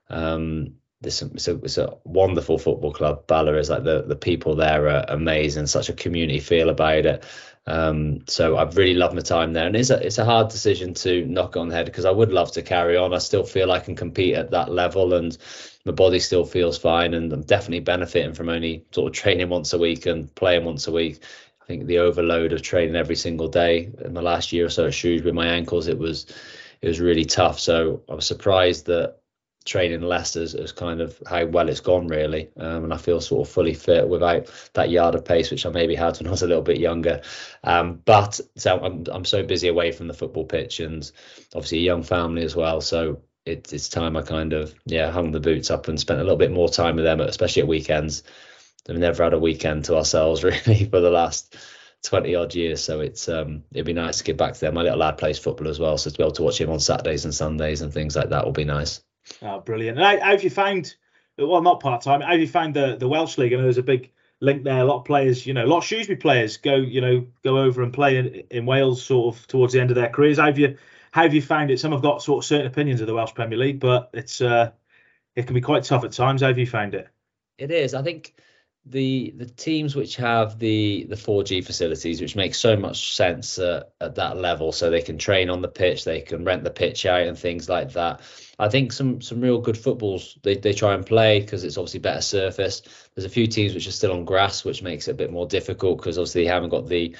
Um, 0.10 0.76
this 1.04 1.22
it's 1.22 1.48
a, 1.48 1.56
it's 1.58 1.78
a 1.78 1.96
wonderful 2.06 2.58
football 2.58 2.92
club. 2.92 3.28
Bala 3.28 3.56
is 3.58 3.70
like 3.70 3.84
the 3.84 4.02
the 4.02 4.16
people 4.16 4.56
there 4.56 4.88
are 4.88 5.06
amazing. 5.10 5.68
Such 5.68 5.90
a 5.90 5.94
community 5.94 6.40
feel 6.40 6.70
about 6.70 7.06
it. 7.06 7.24
Um, 7.66 8.26
so 8.28 8.58
I've 8.58 8.76
really 8.76 8.96
loved 8.96 9.16
my 9.16 9.22
time 9.22 9.54
there, 9.54 9.68
and 9.68 9.76
it's 9.76 9.90
a 9.90 10.06
it's 10.06 10.18
a 10.18 10.26
hard 10.26 10.50
decision 10.50 10.94
to 10.96 11.26
knock 11.26 11.56
on 11.56 11.70
the 11.70 11.76
head 11.76 11.86
because 11.86 12.06
I 12.06 12.12
would 12.12 12.32
love 12.32 12.52
to 12.54 12.62
carry 12.62 12.98
on. 12.98 13.14
I 13.14 13.20
still 13.20 13.44
feel 13.44 13.72
I 13.72 13.80
can 13.80 13.96
compete 13.96 14.36
at 14.36 14.52
that 14.52 14.72
level, 14.72 15.14
and 15.14 15.38
my 15.86 15.92
body 15.92 16.20
still 16.20 16.46
feels 16.46 16.78
fine, 16.78 17.14
and 17.14 17.32
I'm 17.32 17.44
definitely 17.44 17.82
benefiting 17.82 18.34
from 18.34 18.50
only 18.50 18.86
sort 18.92 19.12
of 19.12 19.16
training 19.16 19.50
once 19.50 19.74
a 19.74 19.78
week 19.78 20.06
and 20.06 20.34
playing 20.36 20.66
once 20.66 20.88
a 20.88 20.92
week. 20.92 21.24
I 21.62 21.66
think 21.66 21.86
the 21.86 22.00
overload 22.00 22.52
of 22.52 22.62
training 22.62 22.98
every 22.98 23.16
single 23.16 23.48
day 23.48 23.90
in 24.04 24.14
the 24.14 24.22
last 24.22 24.52
year 24.52 24.66
or 24.66 24.70
so 24.70 24.88
at 24.88 24.94
Shrewsbury 24.94 25.32
with 25.32 25.36
my 25.36 25.48
ankles, 25.48 25.88
it 25.88 25.98
was 25.98 26.26
it 26.82 26.88
was 26.88 27.00
really 27.00 27.24
tough. 27.24 27.60
So 27.60 28.02
I 28.10 28.16
was 28.16 28.28
surprised 28.28 28.88
that 28.88 29.20
training 29.66 30.02
less 30.02 30.36
as, 30.36 30.56
as 30.56 30.72
kind 30.72 31.02
of 31.02 31.22
how 31.28 31.46
well 31.46 31.70
it's 31.70 31.80
gone 31.80 32.08
really. 32.08 32.50
Um, 32.58 32.86
and 32.86 32.94
I 32.94 32.98
feel 32.98 33.22
sort 33.22 33.48
of 33.48 33.54
fully 33.54 33.74
fit 33.74 34.08
without 34.08 34.52
that 34.74 34.90
yard 34.90 35.16
of 35.16 35.26
pace 35.26 35.52
which 35.52 35.66
I 35.66 35.70
maybe 35.70 35.96
had 35.96 36.18
when 36.18 36.28
I 36.28 36.32
was 36.32 36.44
a 36.44 36.48
little 36.48 36.64
bit 36.64 36.80
younger. 36.80 37.22
Um, 37.64 38.02
but 38.04 38.40
so 38.56 38.80
I'm, 38.80 39.06
I'm 39.12 39.26
so 39.26 39.44
busy 39.44 39.70
away 39.70 39.92
from 39.92 40.08
the 40.08 40.14
football 40.14 40.46
pitch 40.46 40.80
and 40.80 41.10
obviously 41.56 41.80
a 41.80 41.82
young 41.82 42.04
family 42.04 42.44
as 42.44 42.56
well. 42.56 42.82
So 42.82 43.22
it, 43.46 43.72
it's 43.74 43.90
time 43.90 44.18
I 44.18 44.22
kind 44.22 44.54
of 44.54 44.74
yeah 44.86 45.12
hung 45.12 45.32
the 45.32 45.40
boots 45.40 45.72
up 45.72 45.88
and 45.88 46.00
spent 46.00 46.20
a 46.20 46.24
little 46.24 46.38
bit 46.38 46.52
more 46.52 46.70
time 46.70 46.96
with 46.96 47.06
them 47.06 47.22
especially 47.22 47.62
at 47.62 47.68
weekends. 47.68 48.24
We've 48.88 48.98
never 48.98 49.24
had 49.24 49.34
a 49.34 49.40
weekend 49.40 49.86
to 49.86 49.96
ourselves 49.96 50.44
really 50.44 50.86
for 50.86 51.00
the 51.00 51.10
last 51.10 51.56
20 52.04 52.36
odd 52.36 52.54
years. 52.54 52.84
So 52.84 53.00
it's 53.00 53.30
um 53.30 53.64
it'd 53.72 53.86
be 53.86 53.94
nice 53.94 54.18
to 54.18 54.24
get 54.26 54.36
back 54.36 54.56
to 54.56 54.60
them. 54.60 54.74
My 54.74 54.82
little 54.82 55.00
lad 55.00 55.18
plays 55.18 55.40
football 55.40 55.70
as 55.70 55.80
well 55.80 55.98
so 55.98 56.10
to 56.10 56.18
be 56.18 56.24
able 56.24 56.34
to 56.34 56.44
watch 56.44 56.60
him 56.60 56.70
on 56.70 56.82
Saturdays 56.82 57.24
and 57.24 57.34
Sundays 57.34 57.82
and 57.82 57.94
things 57.94 58.18
like 58.18 58.30
that 58.30 58.44
will 58.44 58.52
be 58.52 58.66
nice 58.66 59.02
Oh, 59.42 59.60
brilliant. 59.60 59.98
And 59.98 60.22
how, 60.22 60.32
have 60.32 60.44
you 60.44 60.50
found, 60.50 60.96
well, 61.38 61.62
not 61.62 61.80
part 61.80 62.02
time, 62.02 62.22
how 62.22 62.32
have 62.32 62.40
you 62.40 62.48
found 62.48 62.76
the, 62.76 62.96
the 62.96 63.08
Welsh 63.08 63.38
League? 63.38 63.54
I 63.54 63.58
know 63.58 63.64
there's 63.64 63.78
a 63.78 63.84
big 63.84 64.12
link 64.40 64.64
there. 64.64 64.80
A 64.80 64.86
lot 64.86 65.00
of 65.00 65.06
players, 65.06 65.46
you 65.46 65.54
know, 65.54 65.66
a 65.66 65.68
lot 65.68 65.80
of 65.80 65.86
Shrewsbury 65.86 66.18
players 66.18 66.58
go, 66.58 66.76
you 66.76 67.02
know, 67.02 67.28
go 67.44 67.58
over 67.60 67.82
and 67.82 67.94
play 67.94 68.18
in, 68.18 68.44
in 68.52 68.66
Wales 68.66 69.04
sort 69.04 69.36
of 69.36 69.48
towards 69.48 69.74
the 69.74 69.80
end 69.80 69.92
of 69.92 69.96
their 69.96 70.10
careers. 70.10 70.38
How 70.38 70.46
have 70.46 70.60
you, 70.60 70.78
how 71.12 71.24
have 71.24 71.34
you 71.34 71.42
found 71.42 71.72
it? 71.72 71.80
Some 71.80 71.92
have 71.92 72.02
got 72.02 72.22
sort 72.22 72.44
of 72.44 72.48
certain 72.48 72.68
opinions 72.68 73.02
of 73.02 73.08
the 73.08 73.14
Welsh 73.14 73.34
Premier 73.34 73.58
League, 73.58 73.80
but 73.80 74.10
it's, 74.14 74.42
uh, 74.42 74.72
it 75.36 75.46
can 75.46 75.54
be 75.54 75.62
quite 75.62 75.84
tough 75.84 76.04
at 76.04 76.12
times. 76.12 76.42
How 76.42 76.48
have 76.48 76.58
you 76.58 76.68
found 76.68 76.94
it? 76.94 77.08
It 77.58 77.72
is. 77.72 77.94
I 77.94 78.02
think 78.02 78.36
the 78.86 79.34
the 79.38 79.46
teams 79.46 79.96
which 79.96 80.18
have 80.18 80.60
the 80.60 81.06
the 81.10 81.16
4G 81.16 81.66
facilities, 81.66 82.20
which 82.20 82.36
makes 82.36 82.60
so 82.60 82.76
much 82.76 83.16
sense 83.16 83.58
uh, 83.58 83.84
at 84.02 84.16
that 84.16 84.38
level, 84.38 84.72
so 84.72 84.90
they 84.90 85.02
can 85.02 85.18
train 85.18 85.50
on 85.50 85.62
the 85.62 85.70
pitch, 85.70 86.04
they 86.04 86.20
can 86.20 86.44
rent 86.44 86.64
the 86.64 86.70
pitch 86.70 87.06
out 87.06 87.22
and 87.22 87.38
things 87.38 87.70
like 87.70 87.94
that. 87.94 88.22
I 88.60 88.68
think 88.68 88.92
some 88.92 89.22
some 89.22 89.40
real 89.40 89.60
good 89.60 89.78
footballs 89.78 90.38
they, 90.44 90.58
they 90.58 90.74
try 90.74 90.94
and 90.94 91.06
play 91.06 91.40
because 91.40 91.64
it's 91.64 91.78
obviously 91.78 92.02
better 92.02 92.22
surface. 92.22 92.82
There's 93.16 93.26
a 93.26 93.30
few 93.30 93.48
teams 93.48 93.74
which 93.74 93.88
are 93.88 93.92
still 93.92 94.12
on 94.12 94.26
grass, 94.26 94.66
which 94.66 94.84
makes 94.84 95.08
it 95.08 95.12
a 95.12 95.16
bit 95.16 95.32
more 95.32 95.48
difficult 95.48 96.00
because 96.00 96.18
obviously 96.18 96.44
they 96.44 96.50
haven't 96.50 96.70
got 96.70 96.88
the 96.88 97.16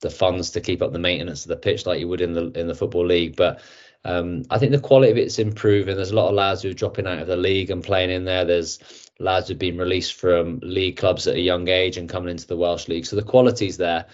the 0.00 0.10
funds 0.10 0.50
to 0.50 0.60
keep 0.60 0.82
up 0.82 0.92
the 0.92 0.98
maintenance 0.98 1.44
of 1.44 1.48
the 1.48 1.56
pitch 1.56 1.86
like 1.86 1.98
you 1.98 2.08
would 2.08 2.20
in 2.20 2.34
the 2.34 2.50
in 2.50 2.66
the 2.66 2.74
football 2.74 3.06
league. 3.06 3.36
But 3.36 3.62
um, 4.06 4.44
I 4.50 4.58
think 4.58 4.70
the 4.70 4.78
quality 4.78 5.10
of 5.10 5.18
it's 5.18 5.40
improving. 5.40 5.96
There's 5.96 6.12
a 6.12 6.16
lot 6.16 6.28
of 6.28 6.34
lads 6.34 6.62
who 6.62 6.70
are 6.70 6.74
dropping 6.74 7.08
out 7.08 7.18
of 7.18 7.26
the 7.26 7.36
league 7.36 7.70
and 7.70 7.82
playing 7.82 8.10
in 8.10 8.24
there. 8.24 8.44
There's 8.44 8.78
lads 9.18 9.48
who've 9.48 9.58
been 9.58 9.78
released 9.78 10.14
from 10.14 10.60
league 10.62 10.96
clubs 10.96 11.26
at 11.26 11.34
a 11.34 11.40
young 11.40 11.66
age 11.66 11.96
and 11.96 12.08
coming 12.08 12.30
into 12.30 12.46
the 12.46 12.56
Welsh 12.56 12.86
league. 12.86 13.04
So 13.04 13.16
the 13.16 13.22
quality's 13.22 13.78
there. 13.78 14.06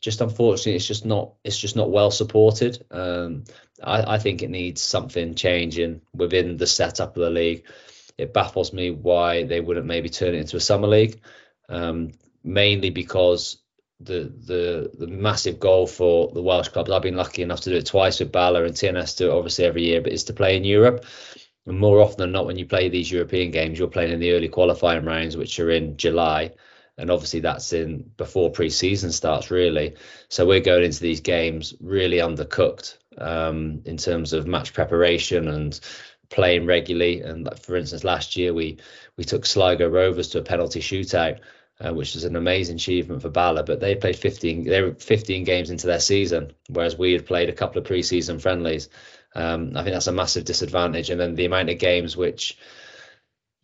Just 0.00 0.22
unfortunately, 0.22 0.76
it's 0.76 0.86
just 0.86 1.04
not 1.04 1.34
it's 1.44 1.58
just 1.58 1.76
not 1.76 1.90
well 1.90 2.10
supported. 2.10 2.86
Um, 2.90 3.44
I, 3.82 4.14
I 4.14 4.18
think 4.18 4.42
it 4.42 4.50
needs 4.50 4.80
something 4.80 5.34
changing 5.34 6.00
within 6.14 6.56
the 6.56 6.66
setup 6.66 7.14
of 7.16 7.22
the 7.22 7.30
league. 7.30 7.64
It 8.16 8.32
baffles 8.32 8.72
me 8.72 8.90
why 8.92 9.44
they 9.44 9.60
wouldn't 9.60 9.86
maybe 9.86 10.08
turn 10.08 10.34
it 10.34 10.38
into 10.40 10.56
a 10.56 10.60
summer 10.60 10.86
league, 10.86 11.20
um, 11.68 12.12
mainly 12.42 12.88
because 12.88 13.58
the 14.00 14.32
the 14.46 14.90
the 14.98 15.06
massive 15.06 15.60
goal 15.60 15.86
for 15.86 16.30
the 16.32 16.42
Welsh 16.42 16.68
clubs. 16.68 16.90
I've 16.90 17.02
been 17.02 17.16
lucky 17.16 17.42
enough 17.42 17.60
to 17.62 17.70
do 17.70 17.76
it 17.76 17.86
twice 17.86 18.20
with 18.20 18.32
Bala 18.32 18.64
and 18.64 18.74
TNS 18.74 19.16
do 19.16 19.30
it 19.30 19.34
obviously 19.34 19.64
every 19.64 19.84
year, 19.84 20.00
but 20.00 20.12
it's 20.12 20.24
to 20.24 20.32
play 20.32 20.56
in 20.56 20.64
Europe. 20.64 21.04
And 21.66 21.78
more 21.78 22.00
often 22.00 22.18
than 22.18 22.32
not, 22.32 22.46
when 22.46 22.58
you 22.58 22.66
play 22.66 22.88
these 22.88 23.10
European 23.10 23.50
games, 23.50 23.78
you're 23.78 23.88
playing 23.88 24.12
in 24.12 24.20
the 24.20 24.32
early 24.32 24.48
qualifying 24.48 25.04
rounds, 25.04 25.36
which 25.36 25.58
are 25.60 25.70
in 25.70 25.96
July. 25.96 26.52
And 26.98 27.10
obviously, 27.10 27.40
that's 27.40 27.72
in 27.72 28.10
before 28.16 28.50
pre-season 28.50 29.10
starts, 29.10 29.50
really. 29.50 29.94
So 30.28 30.46
we're 30.46 30.60
going 30.60 30.84
into 30.84 31.00
these 31.00 31.20
games 31.20 31.74
really 31.80 32.18
undercooked 32.18 32.98
um, 33.18 33.82
in 33.84 33.96
terms 33.96 34.32
of 34.32 34.46
match 34.46 34.74
preparation 34.74 35.48
and 35.48 35.78
playing 36.28 36.66
regularly. 36.66 37.22
And 37.22 37.48
for 37.58 37.76
instance, 37.76 38.04
last 38.04 38.36
year 38.36 38.52
we 38.52 38.78
we 39.16 39.24
took 39.24 39.46
Sligo 39.46 39.88
Rovers 39.88 40.28
to 40.28 40.38
a 40.38 40.42
penalty 40.42 40.80
shootout 40.80 41.40
uh, 41.80 41.92
which 41.92 42.16
is 42.16 42.24
an 42.24 42.36
amazing 42.36 42.76
achievement 42.76 43.22
for 43.22 43.30
Bala. 43.30 43.62
But 43.64 43.80
they 43.80 43.94
played 43.94 44.16
15, 44.16 44.64
they 44.64 44.82
were 44.82 44.94
15 44.94 45.44
games 45.44 45.70
into 45.70 45.86
their 45.86 46.00
season, 46.00 46.52
whereas 46.68 46.96
we 46.96 47.12
had 47.12 47.26
played 47.26 47.48
a 47.48 47.54
couple 47.54 47.80
of 47.80 47.86
preseason 47.86 48.40
friendlies. 48.40 48.88
Um, 49.34 49.72
I 49.76 49.82
think 49.82 49.94
that's 49.94 50.06
a 50.06 50.12
massive 50.12 50.44
disadvantage. 50.44 51.10
And 51.10 51.20
then 51.20 51.34
the 51.34 51.46
amount 51.46 51.70
of 51.70 51.78
games 51.78 52.16
which 52.16 52.56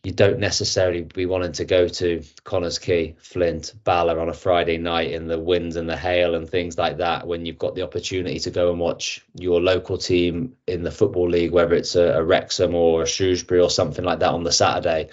you 0.02 0.12
don't 0.12 0.38
necessarily 0.38 1.02
be 1.02 1.26
wanting 1.26 1.52
to 1.52 1.64
go 1.66 1.86
to 1.86 2.22
Connah's 2.44 2.78
Quay, 2.78 3.16
Flint, 3.18 3.74
Bala 3.84 4.18
on 4.18 4.30
a 4.30 4.34
Friday 4.34 4.78
night 4.78 5.10
in 5.10 5.26
the 5.26 5.38
wind 5.38 5.76
and 5.76 5.88
the 5.88 5.96
hail 5.96 6.34
and 6.34 6.48
things 6.48 6.78
like 6.78 6.96
that 6.98 7.26
when 7.26 7.44
you've 7.44 7.58
got 7.58 7.74
the 7.74 7.82
opportunity 7.82 8.38
to 8.38 8.50
go 8.50 8.70
and 8.70 8.80
watch 8.80 9.22
your 9.34 9.60
local 9.60 9.98
team 9.98 10.56
in 10.66 10.82
the 10.82 10.90
football 10.90 11.28
league, 11.28 11.52
whether 11.52 11.74
it's 11.74 11.96
a, 11.96 12.14
a 12.14 12.24
Wrexham 12.24 12.74
or 12.74 13.02
a 13.02 13.06
Shrewsbury 13.06 13.60
or 13.60 13.68
something 13.68 14.04
like 14.04 14.20
that 14.20 14.32
on 14.32 14.42
the 14.42 14.52
Saturday. 14.52 15.10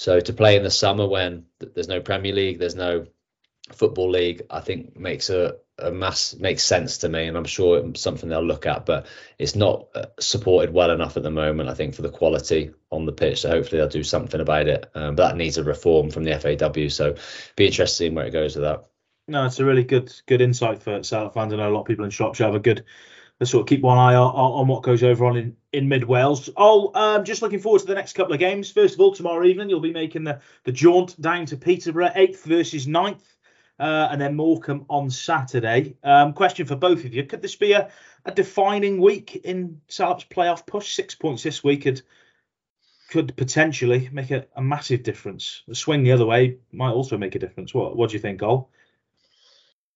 So 0.00 0.18
to 0.18 0.32
play 0.32 0.56
in 0.56 0.62
the 0.62 0.70
summer 0.70 1.06
when 1.06 1.44
there's 1.58 1.86
no 1.86 2.00
Premier 2.00 2.32
League, 2.32 2.58
there's 2.58 2.74
no 2.74 3.04
football 3.70 4.08
league, 4.08 4.40
I 4.48 4.60
think 4.60 4.96
makes 4.96 5.28
a, 5.28 5.56
a 5.78 5.90
mass 5.90 6.34
makes 6.36 6.62
sense 6.62 6.96
to 6.98 7.10
me, 7.10 7.26
and 7.26 7.36
I'm 7.36 7.44
sure 7.44 7.86
it's 7.86 8.00
something 8.00 8.30
they'll 8.30 8.42
look 8.42 8.64
at. 8.64 8.86
But 8.86 9.08
it's 9.38 9.54
not 9.54 9.88
uh, 9.94 10.06
supported 10.18 10.72
well 10.72 10.90
enough 10.90 11.18
at 11.18 11.22
the 11.22 11.30
moment, 11.30 11.68
I 11.68 11.74
think, 11.74 11.94
for 11.94 12.00
the 12.00 12.08
quality 12.08 12.70
on 12.90 13.04
the 13.04 13.12
pitch. 13.12 13.42
So 13.42 13.50
hopefully 13.50 13.76
they'll 13.76 13.90
do 13.90 14.02
something 14.02 14.40
about 14.40 14.68
it. 14.68 14.90
Um, 14.94 15.16
but 15.16 15.28
that 15.28 15.36
needs 15.36 15.58
a 15.58 15.64
reform 15.64 16.10
from 16.10 16.24
the 16.24 16.32
FAW. 16.40 16.88
So 16.88 17.16
be 17.56 17.66
interested 17.66 18.06
in 18.06 18.14
where 18.14 18.24
it 18.24 18.30
goes 18.30 18.56
with 18.56 18.64
that. 18.64 18.86
No, 19.28 19.44
it's 19.44 19.60
a 19.60 19.66
really 19.66 19.84
good 19.84 20.10
good 20.24 20.40
insight 20.40 20.82
for 20.82 21.02
Salop 21.02 21.34
fans. 21.34 21.52
I 21.52 21.56
know 21.56 21.68
a 21.68 21.74
lot 21.74 21.82
of 21.82 21.86
people 21.86 22.06
in 22.06 22.10
Shropshire 22.10 22.46
have 22.46 22.54
a 22.54 22.58
good 22.58 22.86
sort 23.42 23.64
of 23.64 23.68
keep 23.68 23.82
one 23.82 23.98
eye 23.98 24.14
on, 24.14 24.34
on 24.34 24.66
what 24.66 24.82
goes 24.82 25.02
over 25.02 25.26
on 25.26 25.36
in, 25.36 25.56
in 25.72 25.88
mid 25.88 26.04
Wales. 26.04 26.50
Oh, 26.56 26.90
um, 26.94 27.24
just 27.24 27.42
looking 27.42 27.60
forward 27.60 27.80
to 27.80 27.86
the 27.86 27.94
next 27.94 28.14
couple 28.14 28.32
of 28.32 28.40
games. 28.40 28.70
First 28.70 28.94
of 28.94 29.00
all, 29.00 29.14
tomorrow 29.14 29.44
evening 29.46 29.70
you'll 29.70 29.80
be 29.80 29.92
making 29.92 30.24
the, 30.24 30.40
the 30.64 30.72
jaunt 30.72 31.20
down 31.20 31.46
to 31.46 31.56
Peterborough, 31.56 32.12
eighth 32.14 32.44
versus 32.44 32.86
9th. 32.86 33.22
uh, 33.80 34.08
and 34.12 34.20
then 34.20 34.36
Morecambe 34.36 34.84
on 34.90 35.10
Saturday. 35.10 35.96
Um, 36.04 36.34
question 36.34 36.66
for 36.66 36.76
both 36.76 37.04
of 37.04 37.14
you: 37.14 37.24
Could 37.24 37.42
this 37.42 37.56
be 37.56 37.72
a, 37.72 37.90
a 38.26 38.30
defining 38.32 39.00
week 39.00 39.36
in 39.36 39.80
Salop's 39.88 40.24
playoff 40.24 40.66
push? 40.66 40.94
Six 40.94 41.14
points 41.14 41.42
this 41.42 41.64
week 41.64 41.82
could 41.84 42.02
could 43.10 43.36
potentially 43.36 44.08
make 44.12 44.30
a, 44.30 44.46
a 44.54 44.62
massive 44.62 45.02
difference. 45.02 45.62
A 45.68 45.74
swing 45.74 46.04
the 46.04 46.12
other 46.12 46.26
way 46.26 46.58
might 46.72 46.92
also 46.92 47.16
make 47.16 47.34
a 47.34 47.38
difference. 47.40 47.72
What 47.74 47.96
What 47.96 48.10
do 48.10 48.16
you 48.16 48.20
think, 48.20 48.42
Ol? 48.42 48.70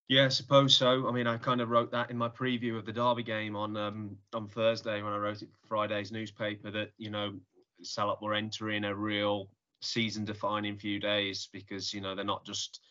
Yeah, 0.07 0.25
I 0.25 0.29
suppose 0.29 0.75
so. 0.75 1.07
I 1.07 1.11
mean, 1.11 1.25
I 1.25 1.37
kind 1.37 1.61
of 1.61 1.69
wrote 1.69 1.91
that 1.91 2.11
in 2.11 2.17
my 2.17 2.29
preview 2.29 2.77
of 2.77 2.85
the 2.85 2.93
Derby 2.93 3.23
game 3.23 3.55
on 3.55 3.75
um, 3.75 4.17
on 4.33 4.47
Thursday 4.47 5.01
when 5.01 5.13
I 5.13 5.17
wrote 5.17 5.41
it 5.41 5.49
for 5.51 5.67
Friday's 5.67 6.11
newspaper 6.11 6.69
that 6.71 6.91
you 6.97 7.09
know 7.09 7.33
Salop 7.81 8.21
were 8.21 8.35
entering 8.35 8.83
a 8.83 8.95
real 8.95 9.49
season-defining 9.81 10.77
few 10.77 10.99
days 10.99 11.49
because 11.51 11.93
you 11.93 12.01
know 12.01 12.13
they're 12.15 12.23
not 12.23 12.45
just 12.45 12.81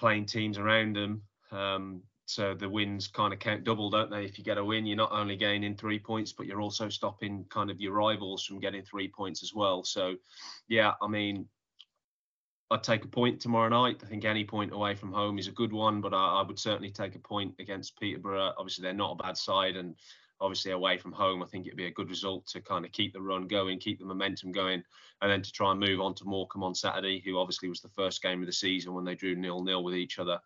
playing 0.00 0.26
teams 0.26 0.58
around 0.58 0.96
them. 0.96 1.22
Um, 1.52 2.02
so 2.26 2.54
the 2.54 2.68
wins 2.68 3.06
kind 3.06 3.32
of 3.32 3.38
count 3.38 3.62
double, 3.62 3.88
don't 3.88 4.10
they? 4.10 4.24
If 4.24 4.36
you 4.36 4.42
get 4.42 4.58
a 4.58 4.64
win, 4.64 4.86
you're 4.86 4.96
not 4.96 5.12
only 5.12 5.36
gaining 5.36 5.76
three 5.76 6.00
points, 6.00 6.32
but 6.32 6.46
you're 6.46 6.60
also 6.60 6.88
stopping 6.88 7.44
kind 7.48 7.70
of 7.70 7.80
your 7.80 7.92
rivals 7.92 8.44
from 8.44 8.58
getting 8.58 8.82
three 8.82 9.06
points 9.06 9.44
as 9.44 9.54
well. 9.54 9.84
So, 9.84 10.16
yeah, 10.66 10.94
I 11.00 11.06
mean, 11.06 11.48
I'd 12.70 12.82
take 12.82 13.04
a 13.04 13.08
point 13.08 13.40
tomorrow 13.40 13.68
night. 13.68 14.00
I 14.02 14.06
think 14.06 14.24
any 14.24 14.44
point 14.44 14.72
away 14.72 14.94
from 14.96 15.12
home 15.12 15.38
is 15.38 15.46
a 15.46 15.52
good 15.52 15.72
one, 15.72 16.00
but 16.00 16.12
I, 16.12 16.40
I, 16.40 16.42
would 16.42 16.58
certainly 16.58 16.90
take 16.90 17.14
a 17.14 17.20
point 17.20 17.54
against 17.60 17.98
Peterborough. 17.98 18.54
Obviously, 18.58 18.82
they're 18.82 18.92
not 18.92 19.12
a 19.12 19.22
bad 19.22 19.36
side, 19.36 19.76
and 19.76 19.94
obviously 20.40 20.72
away 20.72 20.98
from 20.98 21.12
home, 21.12 21.42
I 21.42 21.46
think 21.46 21.66
it'd 21.66 21.76
be 21.76 21.86
a 21.86 21.92
good 21.92 22.10
result 22.10 22.46
to 22.48 22.60
kind 22.60 22.84
of 22.84 22.90
keep 22.90 23.12
the 23.12 23.20
run 23.20 23.46
going, 23.46 23.78
keep 23.78 24.00
the 24.00 24.04
momentum 24.04 24.50
going, 24.50 24.82
and 25.22 25.30
then 25.30 25.42
to 25.42 25.52
try 25.52 25.70
and 25.70 25.80
move 25.80 26.00
on 26.00 26.14
to 26.16 26.24
Morecambe 26.24 26.64
on 26.64 26.74
Saturday, 26.74 27.22
who 27.24 27.38
obviously 27.38 27.68
was 27.68 27.80
the 27.80 27.88
first 27.88 28.20
game 28.20 28.40
of 28.40 28.46
the 28.46 28.52
season 28.52 28.94
when 28.94 29.04
they 29.04 29.14
drew 29.14 29.36
nil 29.36 29.62
nil 29.62 29.84
with 29.84 29.94
each 29.94 30.18
other 30.18 30.40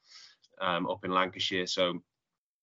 um, 0.60 0.86
up 0.88 1.04
in 1.04 1.10
Lancashire. 1.10 1.66
So 1.66 2.02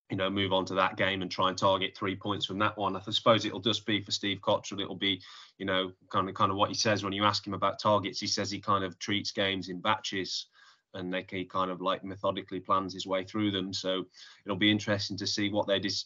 you 0.10 0.16
know, 0.16 0.30
move 0.30 0.54
on 0.54 0.66
to 0.66 0.74
that 0.76 0.96
game 0.96 1.22
and 1.22 1.30
try 1.30 1.50
and 1.50 1.58
target 1.58 1.96
three 1.96 2.16
points 2.16 2.46
from 2.46 2.60
that 2.60 2.78
one. 2.78 2.96
I 2.96 3.02
suppose 3.12 3.44
it'll 3.46 3.60
just 3.60 3.86
be 3.86 4.02
for 4.02 4.12
Steve 4.12 4.40
Cotterill. 4.42 4.82
It'll 4.82 4.96
be, 4.96 5.22
you 5.58 5.66
know, 5.66 5.92
kind 6.10 6.30
of 6.30 6.36
kind 6.36 6.52
of 6.52 6.58
what 6.58 6.70
he 6.70 6.76
says 6.76 7.04
when 7.04 7.14
you 7.14 7.26
ask 7.26 7.46
him 7.46 7.54
about 7.54 7.80
targets. 7.80 8.20
He 8.20 8.28
says 8.28 8.50
he 8.50 8.60
kind 8.60 8.84
of 8.84 8.98
treats 9.00 9.32
games 9.32 9.68
in 9.68 9.82
batches, 9.82 10.48
and 10.94 11.14
they, 11.14 11.26
he 11.30 11.44
kind 11.44 11.70
of 11.70 11.82
like 11.82 12.06
methodically 12.06 12.62
plans 12.62 12.94
his 12.94 13.06
way 13.06 13.26
through 13.26 13.52
them. 13.52 13.74
So 13.74 14.06
it'll 14.46 14.58
be 14.58 14.72
interesting 14.72 15.18
to 15.18 15.28
see 15.28 15.50
what 15.50 15.68
they 15.68 15.80
dis, 15.80 16.06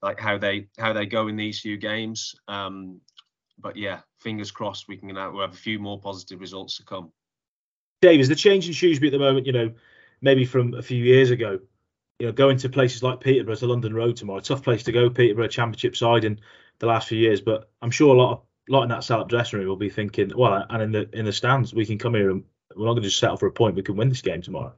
like 0.00 0.20
how 0.20 0.38
they 0.38 0.68
how 0.78 0.92
they 0.92 1.06
go 1.06 1.26
in 1.26 1.36
these 1.36 1.60
few 1.60 1.76
games. 1.76 2.36
Um, 2.46 3.00
but 3.58 3.76
yeah, 3.76 4.00
fingers 4.20 4.52
crossed 4.52 4.86
we 4.86 4.96
can 4.96 5.12
we'll 5.12 5.40
have 5.40 5.52
a 5.52 5.56
few 5.56 5.80
more 5.80 6.00
positive 6.00 6.40
results 6.40 6.76
to 6.76 6.84
come. 6.84 7.10
Dave, 8.00 8.20
is 8.20 8.28
the 8.28 8.34
change 8.34 8.66
in 8.66 8.72
Shrewsbury 8.72 9.08
at 9.08 9.12
the 9.12 9.18
moment, 9.18 9.44
you 9.44 9.52
know, 9.52 9.72
maybe 10.22 10.46
from 10.46 10.72
a 10.74 10.82
few 10.82 11.04
years 11.04 11.30
ago, 11.30 11.58
you 12.20 12.26
know, 12.26 12.32
going 12.32 12.58
to 12.58 12.68
places 12.68 13.02
like 13.02 13.20
Peterborough 13.20 13.56
to 13.56 13.66
London 13.66 13.94
Road 13.94 14.16
tomorrow, 14.16 14.40
tough 14.40 14.62
place 14.62 14.82
to 14.84 14.92
go. 14.92 15.08
Peterborough 15.08 15.48
Championship 15.48 15.96
side 15.96 16.24
in 16.24 16.38
the 16.78 16.86
last 16.86 17.08
few 17.08 17.18
years, 17.18 17.40
but 17.40 17.70
I'm 17.80 17.90
sure 17.90 18.14
a 18.14 18.18
lot 18.18 18.32
of 18.32 18.40
lot 18.68 18.82
in 18.82 18.90
that 18.90 19.02
Salop 19.02 19.28
dressing 19.28 19.58
room 19.58 19.68
will 19.68 19.76
be 19.76 19.88
thinking, 19.88 20.30
well, 20.36 20.64
and 20.68 20.82
in 20.82 20.92
the 20.92 21.08
in 21.18 21.24
the 21.24 21.32
stands, 21.32 21.72
we 21.72 21.86
can 21.86 21.98
come 21.98 22.14
here 22.14 22.30
and 22.30 22.44
we're 22.76 22.84
not 22.84 22.92
going 22.92 23.02
to 23.02 23.08
just 23.08 23.18
settle 23.18 23.38
for 23.38 23.46
a 23.46 23.52
point. 23.52 23.74
We 23.74 23.82
can 23.82 23.96
win 23.96 24.10
this 24.10 24.22
game 24.22 24.42
tomorrow. 24.42 24.74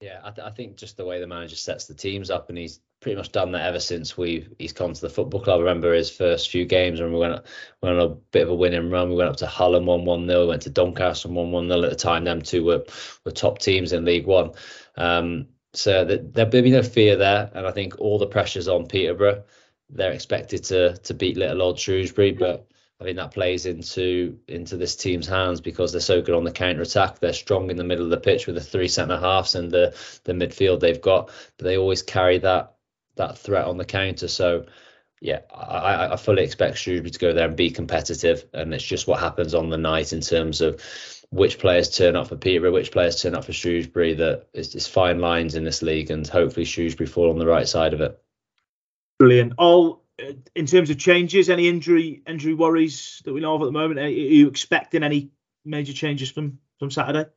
Yeah, 0.00 0.20
I, 0.24 0.30
th- 0.32 0.46
I, 0.46 0.50
think 0.50 0.76
just 0.76 0.96
the 0.96 1.04
way 1.04 1.20
the 1.20 1.26
manager 1.26 1.56
sets 1.56 1.86
the 1.86 1.94
teams 1.94 2.28
up, 2.28 2.48
and 2.48 2.58
he's 2.58 2.80
pretty 3.00 3.16
much 3.16 3.30
done 3.30 3.52
that 3.52 3.66
ever 3.66 3.80
since 3.80 4.18
we 4.18 4.48
he's 4.58 4.72
come 4.72 4.92
to 4.92 5.00
the 5.00 5.08
football 5.08 5.40
club. 5.40 5.58
I 5.58 5.62
remember 5.62 5.94
his 5.94 6.10
first 6.10 6.50
few 6.50 6.64
games, 6.64 7.00
and 7.00 7.12
we 7.12 7.18
went 7.18 7.42
went 7.82 7.98
on 7.98 8.10
a 8.10 8.14
bit 8.32 8.42
of 8.42 8.48
a 8.48 8.54
winning 8.54 8.90
run. 8.90 9.10
We 9.10 9.16
went 9.16 9.30
up 9.30 9.36
to 9.36 9.46
Hull 9.46 9.76
and 9.76 9.86
won 9.86 10.04
one 10.04 10.26
0 10.26 10.48
went 10.48 10.62
to 10.62 10.70
Doncaster 10.70 11.28
and 11.28 11.36
won 11.36 11.52
one 11.52 11.68
0 11.68 11.84
at 11.84 11.90
the 11.90 11.96
time. 11.96 12.24
Them 12.24 12.42
two 12.42 12.64
were 12.64 12.84
were 13.24 13.30
top 13.30 13.58
teams 13.58 13.92
in 13.92 14.04
League 14.04 14.26
One. 14.26 14.52
Um, 14.96 15.46
so 15.76 16.04
there'll 16.04 16.50
be 16.50 16.70
no 16.70 16.82
fear 16.82 17.16
there, 17.16 17.50
and 17.54 17.66
I 17.66 17.70
think 17.72 17.98
all 17.98 18.18
the 18.18 18.26
pressure's 18.26 18.68
on 18.68 18.86
Peterborough. 18.86 19.44
They're 19.90 20.12
expected 20.12 20.64
to 20.64 20.96
to 20.96 21.14
beat 21.14 21.36
little 21.36 21.62
old 21.62 21.78
Shrewsbury, 21.78 22.32
but 22.32 22.66
I 23.00 23.04
think 23.04 23.16
that 23.16 23.32
plays 23.32 23.66
into 23.66 24.38
into 24.48 24.76
this 24.76 24.96
team's 24.96 25.26
hands 25.26 25.60
because 25.60 25.92
they're 25.92 26.00
so 26.00 26.22
good 26.22 26.34
on 26.34 26.44
the 26.44 26.52
counter 26.52 26.82
attack. 26.82 27.18
They're 27.18 27.32
strong 27.32 27.70
in 27.70 27.76
the 27.76 27.84
middle 27.84 28.04
of 28.04 28.10
the 28.10 28.16
pitch 28.16 28.46
with 28.46 28.54
the 28.56 28.62
three 28.62 28.88
centre 28.88 29.18
halves 29.18 29.54
and 29.54 29.70
the 29.70 29.94
the 30.24 30.32
midfield 30.32 30.80
they've 30.80 31.00
got, 31.00 31.30
but 31.58 31.64
they 31.64 31.76
always 31.76 32.02
carry 32.02 32.38
that 32.38 32.74
that 33.16 33.38
threat 33.38 33.66
on 33.66 33.76
the 33.76 33.84
counter. 33.84 34.28
So 34.28 34.66
yeah, 35.24 35.40
I, 35.54 36.12
I 36.12 36.16
fully 36.16 36.42
expect 36.42 36.76
Shrewsbury 36.76 37.10
to 37.10 37.18
go 37.18 37.32
there 37.32 37.48
and 37.48 37.56
be 37.56 37.70
competitive, 37.70 38.44
and 38.52 38.74
it's 38.74 38.84
just 38.84 39.06
what 39.06 39.20
happens 39.20 39.54
on 39.54 39.70
the 39.70 39.78
night 39.78 40.12
in 40.12 40.20
terms 40.20 40.60
of 40.60 40.82
which 41.30 41.58
players 41.58 41.88
turn 41.88 42.14
up 42.14 42.28
for 42.28 42.36
Peterborough, 42.36 42.72
which 42.72 42.92
players 42.92 43.22
turn 43.22 43.34
up 43.34 43.46
for 43.46 43.54
Shrewsbury. 43.54 44.12
That 44.12 44.48
is, 44.52 44.74
it's 44.74 44.86
fine 44.86 45.20
lines 45.20 45.54
in 45.54 45.64
this 45.64 45.80
league, 45.80 46.10
and 46.10 46.28
hopefully 46.28 46.66
Shrewsbury 46.66 47.06
fall 47.06 47.30
on 47.30 47.38
the 47.38 47.46
right 47.46 47.66
side 47.66 47.94
of 47.94 48.02
it. 48.02 48.22
Brilliant. 49.18 49.54
All 49.56 50.04
uh, 50.22 50.32
in 50.54 50.66
terms 50.66 50.90
of 50.90 50.98
changes, 50.98 51.48
any 51.48 51.68
injury 51.68 52.22
injury 52.26 52.52
worries 52.52 53.22
that 53.24 53.32
we 53.32 53.40
know 53.40 53.54
of 53.54 53.62
at 53.62 53.64
the 53.64 53.72
moment? 53.72 54.00
Are 54.00 54.08
you 54.08 54.48
expecting 54.48 55.02
any 55.02 55.30
major 55.64 55.94
changes 55.94 56.30
from 56.30 56.58
from 56.78 56.90
Saturday? 56.90 57.30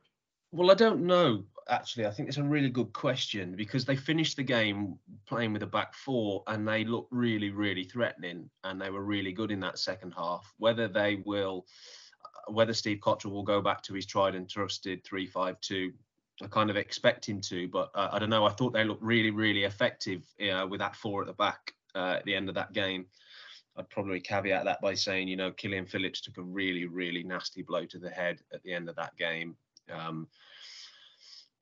Well, 0.52 0.70
I 0.70 0.74
don't 0.74 1.06
know. 1.06 1.44
Actually, 1.70 2.06
I 2.06 2.10
think 2.10 2.28
it's 2.28 2.38
a 2.38 2.42
really 2.42 2.70
good 2.70 2.92
question 2.94 3.54
because 3.54 3.84
they 3.84 3.96
finished 3.96 4.36
the 4.36 4.42
game 4.42 4.98
playing 5.26 5.52
with 5.52 5.62
a 5.62 5.66
back 5.66 5.94
four 5.94 6.42
and 6.46 6.66
they 6.66 6.84
looked 6.84 7.12
really, 7.12 7.50
really 7.50 7.84
threatening 7.84 8.48
and 8.64 8.80
they 8.80 8.88
were 8.88 9.04
really 9.04 9.32
good 9.32 9.50
in 9.50 9.60
that 9.60 9.78
second 9.78 10.14
half. 10.16 10.50
Whether 10.58 10.88
they 10.88 11.22
will 11.26 11.66
whether 12.50 12.72
Steve 12.72 12.98
Cotterill 13.00 13.32
will 13.32 13.42
go 13.42 13.60
back 13.60 13.82
to 13.82 13.94
his 13.94 14.06
tried 14.06 14.34
and 14.34 14.48
trusted 14.48 15.04
three-five-two, 15.04 15.92
I 16.42 16.46
kind 16.46 16.70
of 16.70 16.76
expect 16.76 17.28
him 17.28 17.40
to, 17.42 17.68
but 17.68 17.90
uh, 17.94 18.08
I 18.12 18.18
don't 18.18 18.30
know. 18.30 18.46
I 18.46 18.50
thought 18.50 18.72
they 18.72 18.84
looked 18.84 19.02
really, 19.02 19.30
really 19.30 19.64
effective 19.64 20.22
uh, 20.40 20.66
with 20.66 20.80
that 20.80 20.96
four 20.96 21.20
at 21.20 21.26
the 21.26 21.32
back 21.34 21.74
uh, 21.94 22.14
at 22.18 22.24
the 22.24 22.34
end 22.34 22.48
of 22.48 22.54
that 22.54 22.72
game. 22.72 23.06
I'd 23.76 23.90
probably 23.90 24.20
caveat 24.20 24.64
that 24.64 24.80
by 24.80 24.94
saying, 24.94 25.28
you 25.28 25.36
know, 25.36 25.50
Killian 25.52 25.86
Phillips 25.86 26.20
took 26.20 26.38
a 26.38 26.42
really, 26.42 26.86
really 26.86 27.22
nasty 27.22 27.62
blow 27.62 27.86
to 27.86 27.98
the 27.98 28.10
head 28.10 28.40
at 28.52 28.62
the 28.62 28.72
end 28.72 28.88
of 28.88 28.96
that 28.96 29.16
game. 29.16 29.56
Um, 29.92 30.28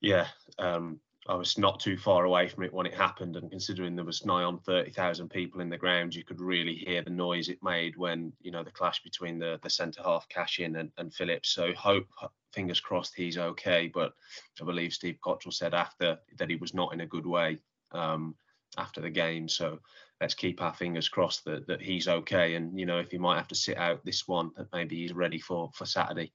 yeah, 0.07 0.28
um, 0.59 1.00
I 1.28 1.34
was 1.34 1.59
not 1.59 1.80
too 1.80 1.96
far 1.96 2.24
away 2.24 2.48
from 2.48 2.62
it 2.62 2.72
when 2.72 2.86
it 2.86 2.94
happened, 2.94 3.34
and 3.34 3.50
considering 3.50 3.96
there 3.96 4.04
was 4.04 4.24
nigh 4.24 4.44
on 4.44 4.61
thirty 4.61 4.92
thousand 4.92 5.30
people 5.30 5.61
in 5.61 5.68
the 5.68 5.76
ground, 5.76 6.14
you 6.14 6.22
could 6.22 6.40
really 6.40 6.74
hear 6.74 7.02
the 7.02 7.11
noise 7.11 7.48
it 7.48 7.62
made 7.62 7.96
when 7.96 8.32
you 8.40 8.52
know 8.52 8.62
the 8.62 8.70
clash 8.70 9.02
between 9.02 9.38
the 9.38 9.59
the 9.62 9.70
centre 9.70 10.02
half 10.04 10.28
Cashin 10.28 10.76
and, 10.76 10.92
and 10.98 11.12
Phillips. 11.12 11.50
So 11.50 11.72
hope, 11.72 12.07
fingers 12.52 12.80
crossed, 12.80 13.14
he's 13.16 13.36
okay. 13.36 13.90
But 13.92 14.12
I 14.61 14.64
believe 14.64 14.92
Steve 14.92 15.18
Cotterill 15.24 15.52
said 15.52 15.74
after 15.74 16.18
that 16.38 16.50
he 16.50 16.57
was 16.57 16.72
not 16.72 16.92
in 16.92 17.00
a 17.00 17.07
good 17.07 17.26
way 17.26 17.59
um, 17.90 18.36
after 18.78 19.00
the 19.00 19.11
game. 19.11 19.48
So 19.48 19.80
let's 20.20 20.34
keep 20.34 20.62
our 20.62 20.74
fingers 20.74 21.09
crossed 21.09 21.44
that 21.46 21.66
that 21.66 21.82
he's 21.82 22.07
okay. 22.07 22.54
And 22.54 22.78
you 22.78 22.86
know 22.86 23.00
if 23.00 23.11
he 23.11 23.18
might 23.18 23.36
have 23.38 23.48
to 23.48 23.57
sit 23.57 23.76
out 23.76 24.04
this 24.04 24.28
one, 24.28 24.52
that 24.57 24.68
maybe 24.72 24.96
he's 24.98 25.12
ready 25.12 25.40
for 25.40 25.70
for 25.74 25.86
Saturday. 25.86 26.32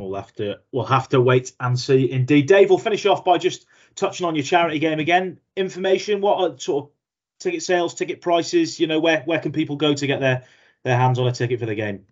We'll 0.00 0.14
have 0.14 0.32
to 0.34 0.60
we'll 0.72 0.84
have 0.86 1.08
to 1.10 1.20
wait 1.20 1.52
and 1.60 1.78
see. 1.78 2.10
Indeed, 2.10 2.46
Dave. 2.46 2.70
We'll 2.70 2.78
finish 2.78 3.06
off 3.06 3.24
by 3.24 3.38
just 3.38 3.66
touching 3.94 4.26
on 4.26 4.34
your 4.34 4.44
charity 4.44 4.78
game 4.78 4.98
again. 4.98 5.38
Information. 5.56 6.20
What 6.20 6.38
are 6.38 6.58
sort 6.58 6.84
of 6.86 6.90
ticket 7.38 7.62
sales, 7.62 7.94
ticket 7.94 8.20
prices? 8.20 8.80
You 8.80 8.86
know, 8.86 9.00
where 9.00 9.22
where 9.22 9.40
can 9.40 9.52
people 9.52 9.76
go 9.76 9.94
to 9.94 10.06
get 10.06 10.20
their 10.20 10.44
their 10.84 10.96
hands 10.96 11.18
on 11.18 11.26
a 11.26 11.32
ticket 11.32 11.60
for 11.60 11.66
the 11.66 11.74
game? 11.74 12.06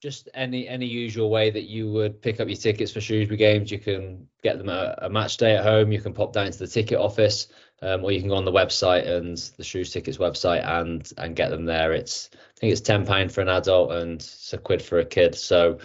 Just 0.00 0.28
any 0.34 0.66
any 0.66 0.86
usual 0.86 1.30
way 1.30 1.50
that 1.50 1.64
you 1.64 1.92
would 1.92 2.20
pick 2.20 2.40
up 2.40 2.48
your 2.48 2.56
tickets 2.56 2.92
for 2.92 3.00
Shrewsbury 3.00 3.36
games. 3.36 3.70
You 3.70 3.78
can 3.78 4.26
get 4.42 4.58
them 4.58 4.68
at 4.68 4.98
a 5.00 5.08
match 5.08 5.36
day 5.36 5.56
at 5.56 5.64
home. 5.64 5.92
You 5.92 6.00
can 6.00 6.12
pop 6.12 6.32
down 6.32 6.50
to 6.50 6.58
the 6.58 6.66
ticket 6.66 6.98
office, 6.98 7.46
um, 7.82 8.04
or 8.04 8.10
you 8.10 8.18
can 8.18 8.28
go 8.28 8.34
on 8.34 8.44
the 8.44 8.50
website 8.50 9.06
and 9.06 9.36
the 9.56 9.62
Shrews 9.62 9.92
Tickets 9.92 10.18
website 10.18 10.66
and 10.66 11.08
and 11.18 11.36
get 11.36 11.50
them 11.50 11.66
there. 11.66 11.92
It's 11.92 12.30
I 12.34 12.60
think 12.60 12.72
it's 12.72 12.80
ten 12.80 13.06
pound 13.06 13.32
for 13.32 13.42
an 13.42 13.48
adult 13.48 13.92
and 13.92 14.14
it's 14.14 14.52
a 14.52 14.58
quid 14.58 14.82
for 14.82 14.98
a 14.98 15.04
kid. 15.04 15.36
So 15.36 15.78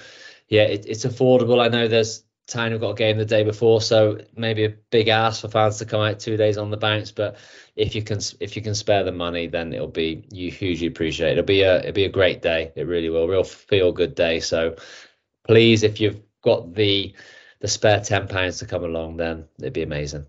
yeah, 0.48 0.64
it, 0.64 0.86
it's 0.88 1.06
affordable. 1.06 1.64
I 1.64 1.68
know 1.68 1.88
there's 1.88 2.24
Tyne 2.48 2.72
have 2.72 2.80
got 2.80 2.91
a 2.91 2.95
game 2.95 3.18
the 3.18 3.26
day 3.26 3.43
before, 3.43 3.82
so 3.82 4.20
maybe 4.36 4.64
a 4.64 4.70
big 4.89 5.10
ask 5.10 5.41
for 5.41 5.50
fans 5.50 5.80
to 5.80 5.86
come 5.86 6.00
out 6.00 6.20
two 6.20 6.38
days 6.38 6.58
on 6.58 6.72
the 6.72 6.78
bounce. 6.78 7.12
But 7.12 7.36
if 7.76 7.93
you 7.93 8.02
can 8.02 8.20
if 8.39 8.56
you 8.56 8.62
can 8.62 8.74
spare 8.74 9.04
the 9.04 9.12
money, 9.12 9.48
then 9.48 9.74
it'll 9.74 9.88
be 9.88 10.26
you 10.32 10.50
hugely 10.50 10.88
appreciate. 10.88 11.30
It. 11.30 11.32
It'll 11.34 11.43
be 11.43 11.62
a 11.64 11.80
it'll 11.80 11.91
be 11.91 12.06
a 12.06 12.10
great 12.10 12.41
day. 12.41 12.72
It 12.76 12.88
really 12.88 13.10
will, 13.10 13.28
real 13.28 13.43
feel 13.43 13.91
good 13.91 14.16
day. 14.16 14.39
So 14.39 14.78
please, 15.45 15.84
if 15.84 16.00
you've 16.00 16.22
got 16.41 16.74
the 16.74 17.14
the 17.60 17.68
spare 17.68 18.00
ten 18.00 18.30
pounds 18.30 18.60
to 18.60 18.66
come 18.66 18.86
along, 18.86 19.18
then 19.18 19.45
it'd 19.60 19.74
be 19.74 19.84
amazing. 19.84 20.26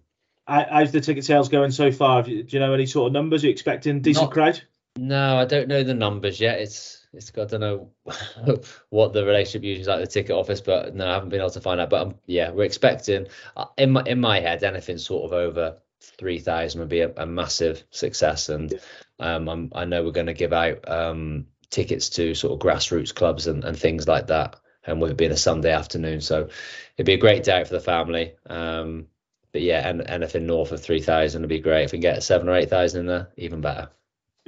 How's 0.48 0.90
the 0.90 1.00
ticket 1.00 1.24
sales 1.24 1.48
going 1.48 1.70
so 1.70 1.92
far? 1.92 2.22
Do 2.22 2.32
you 2.32 2.58
know 2.58 2.72
any 2.72 2.86
sort 2.86 3.08
of 3.08 3.12
numbers? 3.12 3.44
Are 3.44 3.46
you 3.46 3.52
expecting 3.52 4.00
decent 4.00 4.24
Not, 4.24 4.32
crowd? 4.32 4.62
No, 4.96 5.36
I 5.36 5.44
don't 5.44 5.68
know 5.68 5.84
the 5.84 5.94
numbers 5.94 6.40
yet. 6.40 6.58
It's 6.58 6.97
it's 7.12 7.30
got 7.30 7.48
to 7.50 7.58
know 7.58 7.90
what 8.90 9.12
the 9.12 9.24
relationship 9.24 9.64
usually 9.64 9.82
is 9.82 9.88
like 9.88 10.00
the 10.00 10.06
ticket 10.06 10.32
office, 10.32 10.60
but 10.60 10.94
no, 10.94 11.08
I 11.08 11.14
haven't 11.14 11.30
been 11.30 11.40
able 11.40 11.50
to 11.50 11.60
find 11.60 11.80
out. 11.80 11.90
But 11.90 12.02
um, 12.02 12.14
yeah, 12.26 12.50
we're 12.50 12.64
expecting 12.64 13.26
uh, 13.56 13.66
in 13.76 13.92
my 13.92 14.02
in 14.04 14.20
my 14.20 14.40
head 14.40 14.64
anything 14.64 14.98
sort 14.98 15.24
of 15.24 15.32
over 15.32 15.78
three 16.00 16.38
thousand 16.38 16.80
would 16.80 16.88
be 16.88 17.00
a, 17.00 17.12
a, 17.16 17.26
massive 17.26 17.82
success, 17.90 18.48
and 18.48 18.78
um, 19.18 19.48
I'm, 19.48 19.72
i 19.74 19.84
know 19.84 20.04
we're 20.04 20.12
going 20.12 20.26
to 20.26 20.34
give 20.34 20.52
out 20.52 20.88
um, 20.88 21.46
tickets 21.70 22.10
to 22.10 22.34
sort 22.34 22.52
of 22.52 22.66
grassroots 22.66 23.14
clubs 23.14 23.46
and, 23.46 23.64
and 23.64 23.78
things 23.78 24.06
like 24.06 24.28
that. 24.28 24.56
and 24.84 25.00
with 25.00 25.12
it 25.12 25.16
being 25.16 25.32
a 25.32 25.36
Sunday 25.36 25.72
afternoon. 25.72 26.20
So 26.20 26.48
it'd 26.96 27.06
be 27.06 27.14
a 27.14 27.18
great 27.18 27.44
day 27.44 27.60
out 27.60 27.68
for 27.68 27.74
the 27.74 27.80
family. 27.80 28.34
Um, 28.46 29.06
but 29.52 29.62
yeah, 29.62 29.88
and 29.88 30.02
anything 30.02 30.46
north 30.46 30.72
of 30.72 30.82
three 30.82 31.00
thousand 31.00 31.42
would 31.42 31.48
be 31.48 31.60
great. 31.60 31.84
If 31.84 31.92
we 31.92 31.98
can 31.98 32.02
get 32.02 32.22
seven 32.22 32.48
or 32.48 32.54
eight 32.54 32.70
thousand 32.70 33.00
in 33.00 33.06
there, 33.06 33.28
even 33.36 33.60
better. 33.60 33.88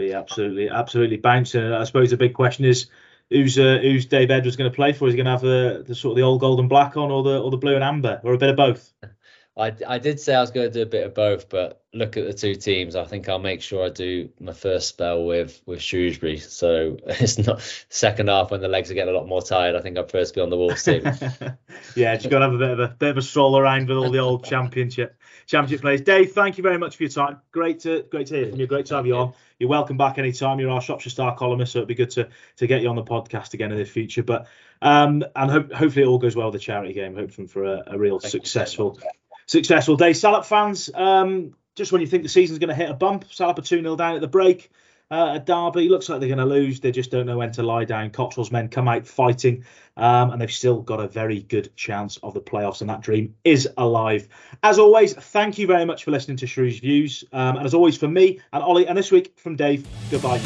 Be 0.00 0.14
absolutely, 0.14 0.70
absolutely 0.70 1.18
bouncing. 1.18 1.72
I 1.72 1.84
suppose 1.84 2.10
the 2.10 2.16
big 2.16 2.32
question 2.32 2.64
is 2.64 2.86
who's 3.28 3.58
uh, 3.58 3.78
who's 3.82 4.06
Dave 4.06 4.30
Edwards 4.30 4.56
going 4.56 4.70
to 4.70 4.74
play 4.74 4.94
for? 4.94 5.06
Is 5.06 5.12
he 5.12 5.16
going 5.16 5.26
to 5.26 5.32
have 5.32 5.42
the, 5.42 5.84
the 5.86 5.94
sort 5.94 6.12
of 6.12 6.16
the 6.16 6.22
old 6.22 6.40
gold 6.40 6.58
and 6.58 6.70
black 6.70 6.96
on, 6.96 7.10
or 7.10 7.22
the 7.22 7.38
or 7.38 7.50
the 7.50 7.58
blue 7.58 7.74
and 7.74 7.84
amber, 7.84 8.18
or 8.24 8.32
a 8.32 8.38
bit 8.38 8.48
of 8.48 8.56
both? 8.56 8.92
I, 9.58 9.74
I 9.86 9.98
did 9.98 10.18
say 10.18 10.34
I 10.34 10.40
was 10.40 10.52
going 10.52 10.68
to 10.68 10.72
do 10.72 10.82
a 10.82 10.86
bit 10.86 11.04
of 11.04 11.12
both, 11.12 11.50
but 11.50 11.82
look 11.92 12.16
at 12.16 12.24
the 12.24 12.32
two 12.32 12.54
teams. 12.54 12.96
I 12.96 13.04
think 13.04 13.28
I'll 13.28 13.38
make 13.38 13.60
sure 13.60 13.84
I 13.84 13.90
do 13.90 14.30
my 14.40 14.54
first 14.54 14.88
spell 14.88 15.24
with 15.24 15.60
with 15.66 15.82
Shrewsbury. 15.82 16.38
So 16.38 16.96
it's 17.06 17.36
not 17.36 17.60
second 17.90 18.28
half 18.28 18.50
when 18.50 18.62
the 18.62 18.68
legs 18.68 18.90
are 18.90 18.94
getting 18.94 19.14
a 19.14 19.16
lot 19.18 19.28
more 19.28 19.42
tired. 19.42 19.76
I 19.76 19.80
think 19.80 19.98
I'd 19.98 20.10
first 20.10 20.34
be 20.34 20.40
on 20.40 20.48
the 20.48 20.56
Wolves 20.56 20.82
team. 20.82 21.02
yeah, 21.94 22.16
just 22.16 22.30
got 22.30 22.38
to 22.38 22.46
have 22.46 22.54
a 22.54 22.58
bit 22.58 22.70
of 22.70 22.80
a 22.80 22.88
bit 22.88 23.10
of 23.10 23.18
a 23.18 23.22
stroll 23.22 23.58
around 23.58 23.88
with 23.88 23.98
all 23.98 24.10
the 24.10 24.18
old 24.18 24.44
championship 24.44 25.20
championship 25.46 25.82
players. 25.82 26.00
Dave, 26.00 26.32
thank 26.32 26.56
you 26.56 26.62
very 26.62 26.78
much 26.78 26.96
for 26.96 27.02
your 27.02 27.10
time. 27.10 27.40
Great 27.52 27.80
to 27.80 28.04
great 28.10 28.28
to 28.28 28.36
hear 28.36 28.48
from 28.48 28.60
you. 28.60 28.66
Great 28.66 28.86
to 28.86 28.94
have 28.94 29.06
you 29.06 29.16
on. 29.16 29.34
You're 29.60 29.68
welcome 29.68 29.98
back 29.98 30.16
anytime. 30.16 30.58
You're 30.58 30.70
our 30.70 30.80
Shropshire 30.80 31.10
Star 31.10 31.36
columnist, 31.36 31.72
so 31.72 31.80
it'd 31.80 31.88
be 31.88 31.94
good 31.94 32.08
to 32.12 32.30
to 32.56 32.66
get 32.66 32.80
you 32.80 32.88
on 32.88 32.96
the 32.96 33.04
podcast 33.04 33.52
again 33.52 33.70
in 33.70 33.76
the 33.76 33.84
future. 33.84 34.22
But 34.22 34.46
um, 34.80 35.22
and 35.36 35.50
ho- 35.50 35.68
hopefully 35.76 36.04
it 36.04 36.08
all 36.08 36.18
goes 36.18 36.34
well 36.34 36.46
with 36.46 36.54
the 36.54 36.60
charity 36.60 36.94
game. 36.94 37.14
Hoping 37.14 37.46
for 37.46 37.64
a, 37.64 37.82
a 37.88 37.98
real 37.98 38.18
thank 38.18 38.32
successful 38.32 38.98
successful 39.44 39.96
day. 39.96 40.14
Salop 40.14 40.46
fans, 40.46 40.88
um, 40.94 41.54
just 41.76 41.92
when 41.92 42.00
you 42.00 42.06
think 42.06 42.22
the 42.22 42.30
season's 42.30 42.58
going 42.58 42.70
to 42.70 42.74
hit 42.74 42.88
a 42.88 42.94
bump, 42.94 43.26
Salop 43.30 43.58
are 43.58 43.62
2 43.62 43.82
0 43.82 43.96
down 43.96 44.14
at 44.14 44.22
the 44.22 44.28
break. 44.28 44.70
Uh, 45.10 45.34
at 45.34 45.46
Derby, 45.46 45.88
looks 45.88 46.08
like 46.08 46.20
they're 46.20 46.28
going 46.28 46.38
to 46.38 46.44
lose. 46.44 46.80
They 46.80 46.92
just 46.92 47.10
don't 47.10 47.26
know 47.26 47.38
when 47.38 47.50
to 47.52 47.62
lie 47.64 47.84
down. 47.84 48.10
Cotterill's 48.10 48.52
men 48.52 48.68
come 48.68 48.86
out 48.86 49.06
fighting, 49.06 49.64
um, 49.96 50.30
and 50.30 50.40
they've 50.40 50.52
still 50.52 50.80
got 50.80 51.00
a 51.00 51.08
very 51.08 51.42
good 51.42 51.74
chance 51.74 52.16
of 52.18 52.32
the 52.32 52.40
playoffs, 52.40 52.80
and 52.80 52.90
that 52.90 53.00
dream 53.00 53.34
is 53.42 53.68
alive. 53.76 54.28
As 54.62 54.78
always, 54.78 55.14
thank 55.14 55.58
you 55.58 55.66
very 55.66 55.84
much 55.84 56.04
for 56.04 56.12
listening 56.12 56.36
to 56.38 56.46
Shrew's 56.46 56.78
Views. 56.78 57.24
Um, 57.32 57.56
and 57.56 57.66
as 57.66 57.74
always, 57.74 57.96
from 57.96 58.12
me 58.12 58.40
and 58.52 58.62
Ollie, 58.62 58.86
and 58.86 58.96
this 58.96 59.10
week 59.10 59.32
from 59.36 59.56
Dave, 59.56 59.86
goodbye. 60.10 60.40